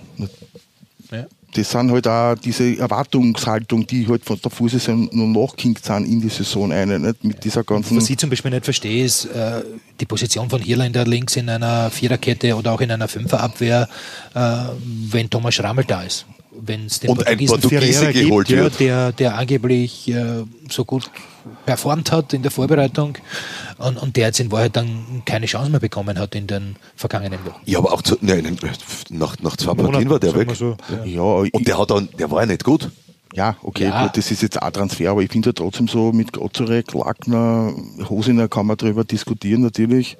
Ja. 1.12 1.26
Das 1.54 1.71
sind 1.71 1.91
halt 1.91 2.08
auch 2.08 2.36
diese 2.36 2.78
Erwartungshaltung, 2.78 3.88
die 3.88 4.08
halt 4.08 4.26
von 4.26 4.39
der 4.39 4.52
Vorsaison 4.52 5.10
noch 5.12 5.47
nachgehinkt 5.47 5.84
sind 5.86 6.06
in 6.06 6.21
die 6.21 6.30
Saison 6.30 6.71
eine, 6.71 7.00
nicht? 7.00 7.23
Mit 7.23 7.43
dieser 7.43 7.63
ganzen. 7.63 7.97
Was 7.97 8.10
ich 8.10 8.17
zum 8.17 8.30
Beispiel 8.30 8.52
nicht 8.52 8.65
verstehe, 8.65 9.06
ist 9.06 9.26
äh, 9.26 9.63
die 10.00 10.06
Position 10.06 10.50
von 10.50 10.62
Irländer 10.62 11.06
links 11.06 11.36
in 11.36 11.50
einer 11.50 11.89
Viererkette 11.89 12.56
oder 12.56 12.73
auch 12.73 12.82
in 12.82 12.91
einer 12.91 13.08
Fünferabwehr, 13.08 13.88
äh, 14.36 14.39
wenn 15.10 15.30
Thomas 15.30 15.56
Schrammel 15.56 15.86
da 15.86 16.04
ist. 16.04 16.26
Wenn 16.60 16.86
es 16.88 17.00
den 17.00 17.10
Und 17.12 17.20
ein 17.28 17.38
Portugiesen 17.38 17.62
Portugiese 17.62 18.00
Ferreira 18.00 18.12
geholt 18.20 18.48
gibt, 18.48 18.58
ja, 18.58 18.63
wird. 18.63 18.80
der, 18.80 19.12
der 19.12 19.38
angeblich 19.38 20.08
äh, 20.10 20.43
so 20.70 20.86
gut 20.86 21.10
performt 21.65 22.12
hat 22.12 22.34
in 22.34 22.41
der 22.41 22.52
Vorbereitung 22.52 23.17
und, 23.78 23.98
und 23.98 24.15
der 24.15 24.28
jetzt 24.28 24.39
in 24.39 24.52
Wahrheit 24.52 24.76
dann 24.76 25.22
keine 25.26 25.46
Chance 25.46 25.70
mehr 25.70 25.80
bekommen 25.80 26.17
hat 26.20 26.36
in 26.36 26.48
den 26.48 26.76
vergangenen 26.96 27.39
Wochen. 27.46 27.62
Ja, 27.65 27.80
aber 27.80 27.93
auch 27.93 28.02
zu, 28.02 28.17
nein, 28.22 28.58
nach, 29.10 29.38
nach 29.39 29.56
zwei 29.56 29.74
Partien 29.74 30.10
war 30.10 30.20
der 30.20 30.34
weg. 30.36 30.50
so. 30.56 30.76
ja, 31.06 31.22
Und 31.22 31.67
der, 31.67 31.78
hat 31.78 31.91
dann, 31.91 32.10
der 32.17 32.30
war 32.32 32.41
ja 32.41 32.48
nicht 32.48 32.63
gut. 32.63 32.89
ja, 33.34 33.56
okay, 33.63 33.86
Ja. 33.86 34.04
gut, 34.04 34.17
das 34.17 34.32
ist 34.32 34.41
jetzt 34.41 34.62
auch 34.62 34.72
Transfer, 34.72 35.12
aber 35.12 35.22
ich 35.22 35.32
finde 35.32 35.48
halt 35.48 35.58
trotzdem 35.58 35.88
so 35.88 36.12
mit 36.12 36.34
Gozorek, 36.34 36.93
Lackner, 36.93 37.74
Hosiner 38.10 38.48
kann 38.48 38.65
man 38.65 38.78
darüber 38.78 39.04
diskutieren 39.04 39.62
natürlich. 39.62 40.17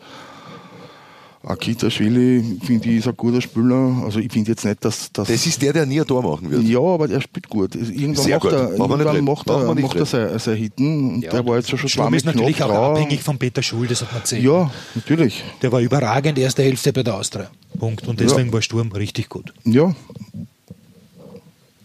Akita 1.50 1.90
Schwili, 1.90 2.60
finde 2.64 2.90
ich, 2.90 2.98
ist 2.98 3.08
ein 3.08 3.16
guter 3.16 3.40
Spieler. 3.42 4.02
Also 4.04 4.20
ich 4.20 4.32
finde 4.32 4.52
jetzt 4.52 4.66
nicht, 4.66 4.84
dass 4.84 5.10
das. 5.14 5.28
Das 5.30 5.46
ist 5.46 5.62
der, 5.62 5.72
der 5.72 5.86
nie 5.86 6.02
ein 6.02 6.06
Tor 6.06 6.22
machen 6.22 6.52
wird. 6.52 6.64
ja, 6.64 6.80
aber 6.80 7.08
der 7.08 7.22
spielt 7.22 7.48
gut. 7.48 7.74
Irgendwann 7.76 8.16
Sehr 8.26 8.36
macht 8.36 8.42
gut. 8.44 8.52
er, 8.52 8.72
irgendwann 8.72 8.90
macht 9.24 9.50
er, 9.50 9.74
nicht 9.74 9.84
macht 9.84 9.96
er 9.96 10.02
reden. 10.02 10.06
sein, 10.06 10.40
sein 10.40 10.56
Hitten 10.58 11.14
und 11.16 11.22
der 11.22 11.46
war 11.46 11.56
jetzt 11.56 11.70
schon 11.70 11.80
Sturm 11.80 11.90
zweimal 11.92 12.18
ist 12.18 12.26
natürlich 12.26 12.62
auch 12.64 12.92
abhängig 12.96 13.24
von 13.24 13.38
Peter 13.38 13.64
Schul, 13.64 13.88
das 13.88 14.02
hat 14.02 14.12
man 14.12 14.22
gesehen. 14.24 14.44
Ja, 14.44 14.70
natürlich. 14.96 15.44
Der 15.62 15.72
war 15.72 15.80
überragend 15.80 16.38
erste 16.38 16.64
Hälfte 16.64 16.92
bei 16.92 17.04
der 17.04 17.16
Austria. 17.16 17.50
Punkt. 17.80 18.08
Und 18.08 18.20
deswegen 18.20 18.52
war 18.52 18.62
Sturm 18.62 18.92
richtig 18.92 19.30
gut. 19.30 19.54
Ja, 19.64 19.96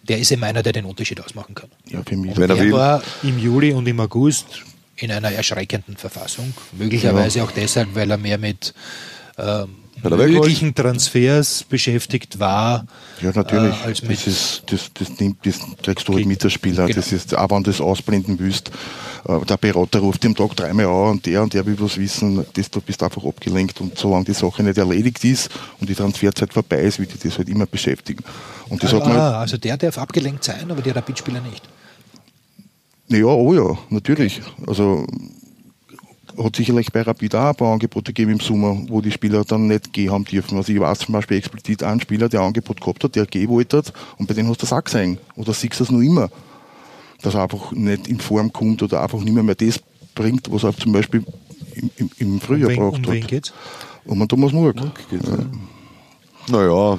Der 0.09 0.19
ist 0.19 0.33
eben 0.33 0.43
einer, 0.43 0.63
der 0.65 0.73
den 0.73 0.85
Unterschied 0.85 1.21
ausmachen 1.21 1.55
kann. 1.55 1.69
ja 1.89 2.03
für 2.05 2.17
mich. 2.17 2.37
Wenn 2.37 2.51
er 2.51 2.57
Er 2.57 2.65
will. 2.65 2.73
war 2.73 3.03
im 3.23 3.39
Juli 3.39 3.73
und 3.73 3.87
im 3.87 4.01
August 4.01 4.63
in 4.97 5.11
einer 5.13 5.31
erschreckenden 5.31 5.97
Verfassung. 5.97 6.53
Möglicherweise 6.73 7.45
auch 7.45 7.53
deshalb, 7.53 7.95
weil 7.95 8.11
er 8.11 8.19
mehr 8.19 8.39
mit 8.39 8.75
weg 9.37 10.31
möglichen 10.31 10.75
Transfers 10.75 11.65
beschäftigt 11.65 12.39
war. 12.39 12.87
Ja, 13.21 13.33
natürlich. 13.35 13.75
Äh, 13.83 13.87
als 13.87 14.03
mit 14.03 14.13
das, 14.13 14.27
ist, 14.27 14.63
das, 14.67 14.91
das, 14.95 15.21
nimmt, 15.21 15.45
das 15.47 15.59
kriegst 15.83 16.09
du 16.09 16.15
halt 16.15 16.27
mit 16.27 16.43
als 16.45 16.53
Spieler. 16.53 16.87
Genau. 16.87 16.97
Das 16.97 17.13
ist, 17.13 17.37
auch 17.37 17.51
wenn 17.51 17.63
du 17.63 17.71
das 17.71 17.81
ausblenden 17.81 18.39
willst, 18.39 18.71
äh, 19.29 19.45
der 19.45 19.57
Berater 19.57 20.01
ruft 20.01 20.25
am 20.27 20.35
Tag 20.35 20.57
dreimal 20.57 20.87
an 20.87 21.11
und 21.13 21.27
der 21.27 21.43
und 21.43 21.55
der 21.55 21.65
will 21.67 21.77
was 21.79 21.97
wissen, 21.99 22.45
das, 22.55 22.71
du 22.71 22.81
bist 22.81 23.03
einfach 23.03 23.25
abgelenkt. 23.25 23.81
Und 23.81 23.97
solange 23.99 24.25
die 24.25 24.35
Sache 24.35 24.63
nicht 24.63 24.79
erledigt 24.79 25.25
ist 25.25 25.51
und 25.81 25.89
die 25.89 25.95
Transferzeit 25.95 26.53
vorbei 26.53 26.83
ist, 26.83 26.99
wird 26.99 27.15
dich 27.15 27.21
das 27.21 27.39
halt 27.39 27.49
immer 27.49 27.67
beschäftigen. 27.67 28.25
Und 28.69 28.83
das 28.83 28.93
hat 28.93 29.07
man, 29.07 29.17
ah, 29.17 29.41
also 29.41 29.57
der 29.57 29.77
darf 29.77 29.99
abgelenkt 29.99 30.45
sein, 30.45 30.71
aber 30.71 30.83
die 30.83 30.91
Rapidspieler 30.91 31.41
nicht. 31.41 31.63
naja, 33.09 33.27
oh 33.27 33.55
ja, 33.55 33.79
natürlich. 33.91 34.41
Also, 34.67 35.07
hat 36.37 36.57
sicherlich 36.57 36.93
bei 36.93 37.03
Rapid 37.03 37.35
auch 37.35 37.49
ein 37.49 37.55
paar 37.55 37.73
Angebote 37.73 38.13
gegeben 38.13 38.33
im 38.33 38.41
Sommer, 38.41 38.77
wo 38.89 39.01
die 39.01 39.11
Spieler 39.11 39.45
dann 39.45 39.67
nicht 39.67 39.93
gehen 39.93 40.11
haben 40.11 40.25
dürfen. 40.25 40.57
Also 40.57 40.73
ich 40.73 40.81
weiß 40.81 41.01
zum 41.01 41.13
Beispiel 41.13 41.39
explizit 41.39 41.83
einen 41.83 42.01
Spieler, 42.01 42.29
der 42.29 42.41
ein 42.41 42.47
Angebot 42.47 42.81
gehabt 42.81 43.05
hat, 43.05 43.17
der 43.17 43.27
gehen 43.27 43.49
wollte 43.49 43.79
hat, 43.79 43.93
und 44.19 44.27
bei 44.27 44.35
dem 44.35 44.49
hast 44.49 44.63
du 44.63 44.67
das 44.67 44.73
auch 44.73 44.85
gesehen. 44.85 45.19
Oder 45.37 45.53
siehst 45.53 45.75
du 45.75 45.85
das 45.85 45.91
noch 45.91 46.01
immer. 46.01 46.31
Dass 47.23 47.35
er 47.35 47.43
einfach 47.43 47.73
nicht 47.73 48.09
in 48.09 48.19
Form 48.21 48.53
kommt 48.53 48.83
oder 48.83 49.03
einfach 49.03 49.21
nicht 49.21 49.33
mehr, 49.33 49.43
mehr 49.43 49.55
das 49.55 49.81
bringt, 50.15 50.51
was 50.51 50.65
er 50.65 50.77
zum 50.77 50.93
Beispiel 50.93 51.25
im, 51.75 51.91
im, 51.97 52.11
im 52.19 52.41
Frühjahr 52.41 52.71
um 52.71 52.77
wen, 52.77 52.81
gebracht 52.81 53.07
um 53.07 53.13
wen 53.13 53.23
hat. 53.23 53.29
geht's? 53.29 53.53
Um 54.05 54.19
den 54.19 54.29
Thomas 54.29 54.53
Murk. 54.53 54.77
Naja, 56.49 56.99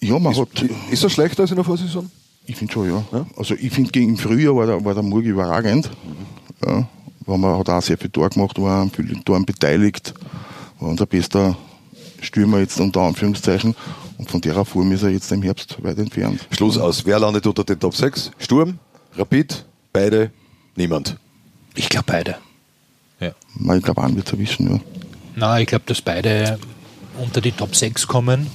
Ja, 0.00 0.18
man 0.18 0.36
hat, 0.36 0.48
ist 0.90 1.02
er 1.02 1.10
schlechter 1.10 1.42
als 1.42 1.50
in 1.50 1.56
der 1.56 1.64
Vorsaison? 1.64 2.10
Ich 2.48 2.56
finde 2.56 2.72
schon, 2.72 2.88
ja. 2.88 3.26
Also 3.36 3.54
ich 3.54 3.70
finde, 3.72 3.90
gegen 3.92 4.10
im 4.10 4.16
Frühjahr 4.16 4.56
war 4.56 4.66
der, 4.66 4.84
war 4.84 4.94
der 4.94 5.02
Murg 5.02 5.24
überragend. 5.24 5.90
Ja, 6.66 6.88
weil 7.26 7.38
man 7.38 7.58
hat 7.58 7.68
auch 7.68 7.82
sehr 7.82 7.98
viel 7.98 8.10
Tor 8.10 8.30
gemacht, 8.30 8.60
war 8.60 8.82
an 8.82 8.90
vielen 8.90 9.22
Toren 9.22 9.44
beteiligt, 9.44 10.14
war 10.80 10.88
unser 10.88 11.06
bester 11.06 11.56
Stürmer 12.20 12.60
jetzt 12.60 12.80
unter 12.80 13.02
Anführungszeichen. 13.02 13.76
Und 14.16 14.30
von 14.30 14.40
der 14.40 14.64
Form 14.64 14.90
ist 14.92 15.02
er 15.02 15.10
jetzt 15.10 15.30
im 15.30 15.42
Herbst 15.42 15.76
weit 15.84 15.98
entfernt. 15.98 16.46
Schluss 16.50 16.78
aus. 16.78 17.04
Wer 17.04 17.20
landet 17.20 17.46
unter 17.46 17.64
den 17.64 17.78
Top 17.78 17.94
6? 17.94 18.32
Sturm, 18.38 18.78
Rapid, 19.14 19.64
beide, 19.92 20.30
niemand. 20.74 21.16
Ich 21.74 21.88
glaube 21.88 22.06
beide. 22.08 22.36
Ja. 23.20 23.32
Na, 23.58 23.76
Ich 23.76 23.84
glaube, 23.84 24.02
einen 24.02 24.16
wird 24.16 24.26
es 24.26 24.32
erwischen, 24.32 24.70
ja. 24.70 24.80
Na, 25.36 25.60
ich 25.60 25.66
glaube, 25.66 25.84
dass 25.86 26.00
beide 26.00 26.58
unter 27.22 27.40
die 27.42 27.52
Top 27.52 27.76
6 27.76 28.06
kommen. 28.06 28.48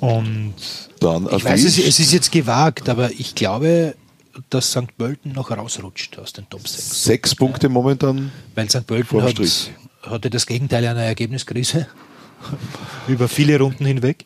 Und 0.00 0.54
Dann 1.04 1.28
ich 1.36 1.44
weiß, 1.44 1.64
es, 1.64 1.78
es 1.78 2.00
ist 2.00 2.12
jetzt 2.12 2.32
gewagt, 2.32 2.88
aber 2.88 3.10
ich 3.10 3.34
glaube, 3.34 3.94
dass 4.50 4.70
St. 4.70 4.96
Pölten 4.96 5.32
noch 5.32 5.50
rausrutscht 5.50 6.18
aus 6.18 6.32
den 6.32 6.48
Top 6.48 6.66
6. 6.66 7.04
Sechs 7.04 7.34
Punkte 7.34 7.68
momentan. 7.68 8.32
Weil 8.54 8.70
St. 8.70 8.86
Pölten 8.86 9.22
hat, 9.22 9.36
hatte 10.02 10.30
das 10.30 10.46
Gegenteil 10.46 10.86
einer 10.86 11.02
Ergebniskrise 11.02 11.86
über 13.08 13.28
viele 13.28 13.58
Runden 13.58 13.84
hinweg. 13.84 14.24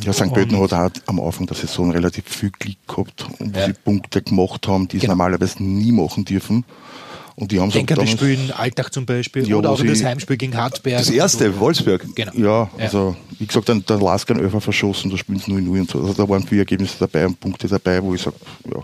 Ja, 0.00 0.12
St. 0.12 0.32
Pölten 0.32 0.58
hat 0.60 0.72
auch 0.72 0.90
am 1.06 1.20
Anfang 1.20 1.46
der 1.46 1.56
Saison 1.56 1.90
relativ 1.90 2.24
viel 2.26 2.50
Glück 2.50 2.76
gehabt 2.86 3.26
und 3.38 3.56
Ja. 3.56 3.66
sie 3.66 3.72
Punkte 3.72 4.22
gemacht 4.22 4.66
haben, 4.68 4.88
die 4.88 4.96
sie 4.96 5.00
Genau. 5.02 5.12
normalerweise 5.12 5.62
nie 5.62 5.92
machen 5.92 6.24
dürfen. 6.24 6.64
Und 7.40 7.50
die 7.50 7.58
haben 7.58 7.70
Denken 7.70 7.98
an 7.98 8.04
das 8.04 8.10
Spiel 8.10 8.34
in 8.34 8.52
Alltag 8.52 8.92
zum 8.92 9.06
Beispiel 9.06 9.48
Ja, 9.48 9.56
oder 9.56 9.70
auch 9.70 9.82
das 9.82 10.04
Heimspiel 10.04 10.36
gegen 10.36 10.54
Hartberg. 10.54 10.98
Das 10.98 11.08
erste, 11.08 11.58
Wolfsberg. 11.58 12.04
Genau. 12.14 12.32
Ja, 12.34 12.70
also 12.76 13.16
wie 13.38 13.46
gesagt, 13.46 13.70
dann 13.70 13.84
der 13.86 13.98
Lask 13.98 14.30
einen 14.30 14.40
Öfer 14.40 14.60
verschossen, 14.60 15.10
da 15.10 15.16
spielen 15.16 15.38
sie 15.38 15.50
0-0 15.50 15.80
und 15.80 15.90
so. 15.90 16.00
Also 16.00 16.12
da 16.12 16.28
waren 16.28 16.46
viele 16.46 16.60
Ergebnisse 16.60 16.96
dabei 16.98 17.26
und 17.26 17.40
Punkte 17.40 17.66
dabei, 17.66 18.02
wo 18.02 18.14
ich 18.14 18.20
sage, 18.20 18.36
ja. 18.70 18.82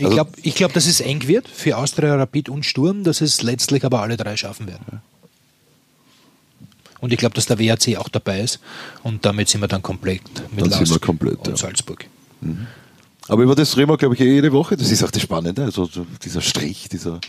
Ich 0.00 0.10
glaube, 0.10 0.30
ich 0.42 0.54
glaub, 0.54 0.72
dass 0.72 0.86
es 0.86 1.00
eng 1.00 1.26
wird 1.26 1.48
für 1.48 1.76
Austria, 1.76 2.16
Rapid 2.16 2.48
und 2.48 2.64
Sturm, 2.64 3.04
dass 3.04 3.20
es 3.20 3.42
letztlich 3.42 3.84
aber 3.84 4.02
alle 4.02 4.16
drei 4.16 4.36
schaffen 4.36 4.66
werden. 4.66 5.00
Und 7.00 7.12
ich 7.12 7.18
glaube, 7.18 7.34
dass 7.34 7.46
der 7.46 7.58
WAC 7.60 7.96
auch 7.96 8.08
dabei 8.08 8.40
ist. 8.40 8.58
Und 9.04 9.24
damit 9.24 9.48
sind 9.48 9.60
wir 9.60 9.68
dann 9.68 9.82
komplett 9.82 10.22
mit 10.50 10.60
Dann 10.60 10.70
sind 10.70 10.80
Lask 10.80 10.92
wir 10.92 10.98
komplett, 10.98 11.38
und 11.38 11.48
ja. 11.48 11.56
Salzburg. 11.56 12.04
Aber 13.28 13.42
über 13.42 13.54
das 13.54 13.76
reden 13.76 13.90
wir, 13.90 13.96
glaube 13.96 14.14
ich, 14.14 14.20
eh 14.20 14.32
jede 14.34 14.52
Woche. 14.52 14.76
Das 14.76 14.90
ist 14.90 15.02
auch 15.04 15.10
das 15.10 15.22
Spannende. 15.22 15.62
Also 15.64 15.84
so 15.84 16.06
dieser 16.22 16.40
Strich, 16.40 16.88
dieser. 16.90 17.20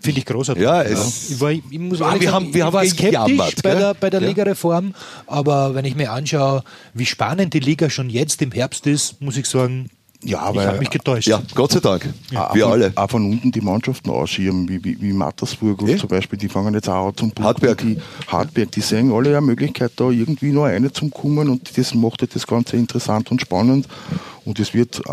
Finde 0.00 0.20
ich 0.20 0.26
großartig. 0.26 0.62
Ja, 0.62 0.82
es- 0.82 1.30
ich, 1.30 1.40
war, 1.40 1.50
ich 1.50 1.62
muss 1.78 2.00
Ah, 2.00 2.12
wir 2.14 2.20
sagen, 2.28 2.32
haben- 2.32 2.54
wir 2.54 2.60
ich 2.60 2.62
haben 2.62 2.72
war 2.72 2.84
skeptisch 2.84 3.04
gejammert, 3.10 3.62
bei 3.64 3.74
der, 3.74 3.94
bei 3.94 4.10
der 4.10 4.20
Ja. 4.22 4.28
Ligareform, 4.28 4.94
aber 5.26 5.74
wenn 5.74 5.84
ich 5.84 5.96
mir 5.96 6.12
anschaue, 6.12 6.62
wie 6.94 7.04
spannend 7.06 7.52
die 7.52 7.58
Liga 7.58 7.90
schon 7.90 8.08
jetzt 8.08 8.40
im 8.40 8.52
Herbst 8.52 8.86
ist, 8.86 9.20
muss 9.20 9.36
ich 9.36 9.46
sagen, 9.46 9.88
Ja, 10.22 10.50
ich 10.50 10.56
weil- 10.56 10.66
habe 10.68 10.78
mich 10.78 10.90
getäuscht. 10.90 11.26
Ja, 11.26 11.42
Gott 11.52 11.72
sei 11.72 11.80
Dank. 11.80 12.08
Auch 12.34 12.54
Wir 12.54 12.64
von, 12.64 12.72
alle. 12.72 12.92
Auch 12.94 13.10
von 13.10 13.24
unten 13.28 13.50
die 13.50 13.60
Mannschaften 13.60 14.10
ausschirmen, 14.10 14.68
wie, 14.68 14.84
wie, 14.84 15.00
wie 15.00 15.12
Mattersburg 15.12 15.82
und 15.82 15.88
Eh? 15.88 15.96
zum 15.96 16.08
Beispiel, 16.08 16.38
die 16.38 16.48
fangen 16.48 16.74
jetzt 16.74 16.88
auch 16.88 17.08
an 17.08 17.16
zum 17.16 17.30
Punkten. 17.32 17.44
Hartberg. 17.44 17.78
Die, 17.78 17.98
Hartberg, 18.28 18.70
die 18.70 18.80
sehen 18.80 19.10
alle 19.12 19.30
eine 19.30 19.40
Möglichkeit, 19.40 19.92
da 19.96 20.10
irgendwie 20.10 20.52
nur 20.52 20.66
eine 20.66 20.92
zum 20.92 21.10
kommen 21.10 21.48
und 21.48 21.76
das 21.76 21.92
macht 21.94 22.22
das 22.32 22.46
Ganze 22.46 22.76
interessant 22.76 23.32
und 23.32 23.40
spannend. 23.40 23.88
Und 24.48 24.58
es 24.60 24.72
wird 24.72 25.00
äh, 25.06 25.12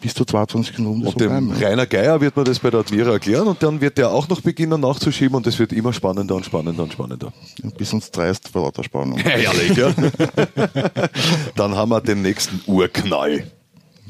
bis 0.00 0.14
zur 0.14 0.26
22. 0.26 0.78
Runde 0.78 1.06
Und 1.08 1.12
so 1.12 1.18
dem 1.18 1.28
bleiben. 1.28 1.50
Rainer 1.52 1.86
Geier 1.86 2.20
wird 2.22 2.34
man 2.36 2.44
das 2.46 2.58
bei 2.58 2.70
der 2.70 2.80
Admira 2.80 3.12
erklären 3.12 3.46
und 3.48 3.62
dann 3.62 3.80
wird 3.82 3.98
der 3.98 4.10
auch 4.10 4.28
noch 4.28 4.40
beginnen 4.40 4.80
nachzuschieben 4.80 5.34
und 5.36 5.46
es 5.46 5.58
wird 5.58 5.72
immer 5.74 5.92
spannender 5.92 6.34
und 6.34 6.44
spannender 6.46 6.82
und 6.84 6.92
spannender. 6.92 7.32
Bis 7.76 7.92
uns 7.92 8.10
dreist 8.10 8.48
vor 8.48 8.62
lauter 8.62 8.82
Spannung. 8.82 9.18
Herrlich, 9.18 9.76
ja. 9.76 9.92
dann 11.56 11.74
haben 11.74 11.90
wir 11.90 12.00
den 12.00 12.22
nächsten 12.22 12.60
Urknall. 12.66 13.44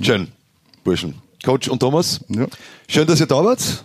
Schön, 0.01 0.29
Burschen. 0.85 1.15
Coach 1.45 1.69
und 1.69 1.81
Thomas, 1.81 2.21
Ja. 2.29 2.47
schön, 2.89 3.07
dass 3.07 3.21
ihr 3.21 3.27
da 3.27 3.45
wart. 3.45 3.85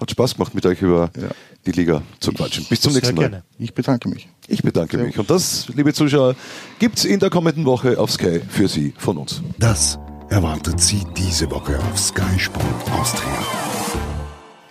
Hat 0.00 0.10
Spaß 0.10 0.34
gemacht, 0.34 0.54
mit 0.54 0.64
euch 0.66 0.80
über 0.82 1.10
Ja. 1.16 1.28
die 1.66 1.72
Liga 1.72 2.02
zu 2.20 2.32
quatschen. 2.32 2.64
Bis 2.68 2.80
zum 2.80 2.92
nächsten 2.92 3.14
Mal. 3.14 3.22
gerne. 3.30 3.42
Ich 3.58 3.72
bedanke 3.74 4.08
mich. 4.08 4.28
Ich 4.48 4.62
bedanke 4.62 4.98
mich. 4.98 5.18
Und 5.18 5.30
das, 5.30 5.68
liebe 5.74 5.92
Zuschauer, 5.92 6.36
gibt 6.78 6.98
es 6.98 7.04
in 7.04 7.18
der 7.18 7.30
kommenden 7.30 7.64
Woche 7.64 7.98
auf 7.98 8.12
Sky 8.12 8.40
für 8.48 8.68
Sie 8.68 8.92
von 8.96 9.18
uns. 9.18 9.42
Das 9.58 9.98
erwartet 10.28 10.80
Sie 10.80 11.02
diese 11.16 11.50
Woche 11.50 11.78
auf 11.78 11.98
Sky 11.98 12.38
Sport 12.38 12.64
Austria. 12.92 13.38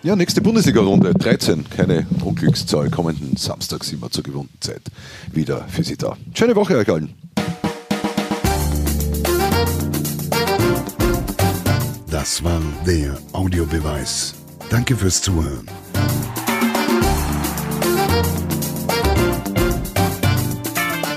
Ja, 0.03 0.15
nächste 0.15 0.39
Bundesliga-Runde, 0.41 1.13
13, 1.15 1.67
keine 1.69 2.05
Unglückszahl. 2.23 2.89
Kommenden 2.91 3.35
Samstag 3.37 3.83
sind 3.83 4.01
wir 4.01 4.11
zur 4.11 4.23
gewohnten 4.23 4.61
Zeit 4.61 4.83
wieder 5.31 5.65
für 5.67 5.83
Sie 5.83 5.97
da. 5.97 6.15
Schöne 6.33 6.55
Woche 6.55 6.77
euch 6.77 6.89
allen. 6.89 7.13
Das 12.09 12.43
war 12.43 12.61
der 12.85 13.17
Audiobeweis. 13.33 14.35
Danke 14.69 14.95
fürs 14.95 15.21
Zuhören. 15.21 15.67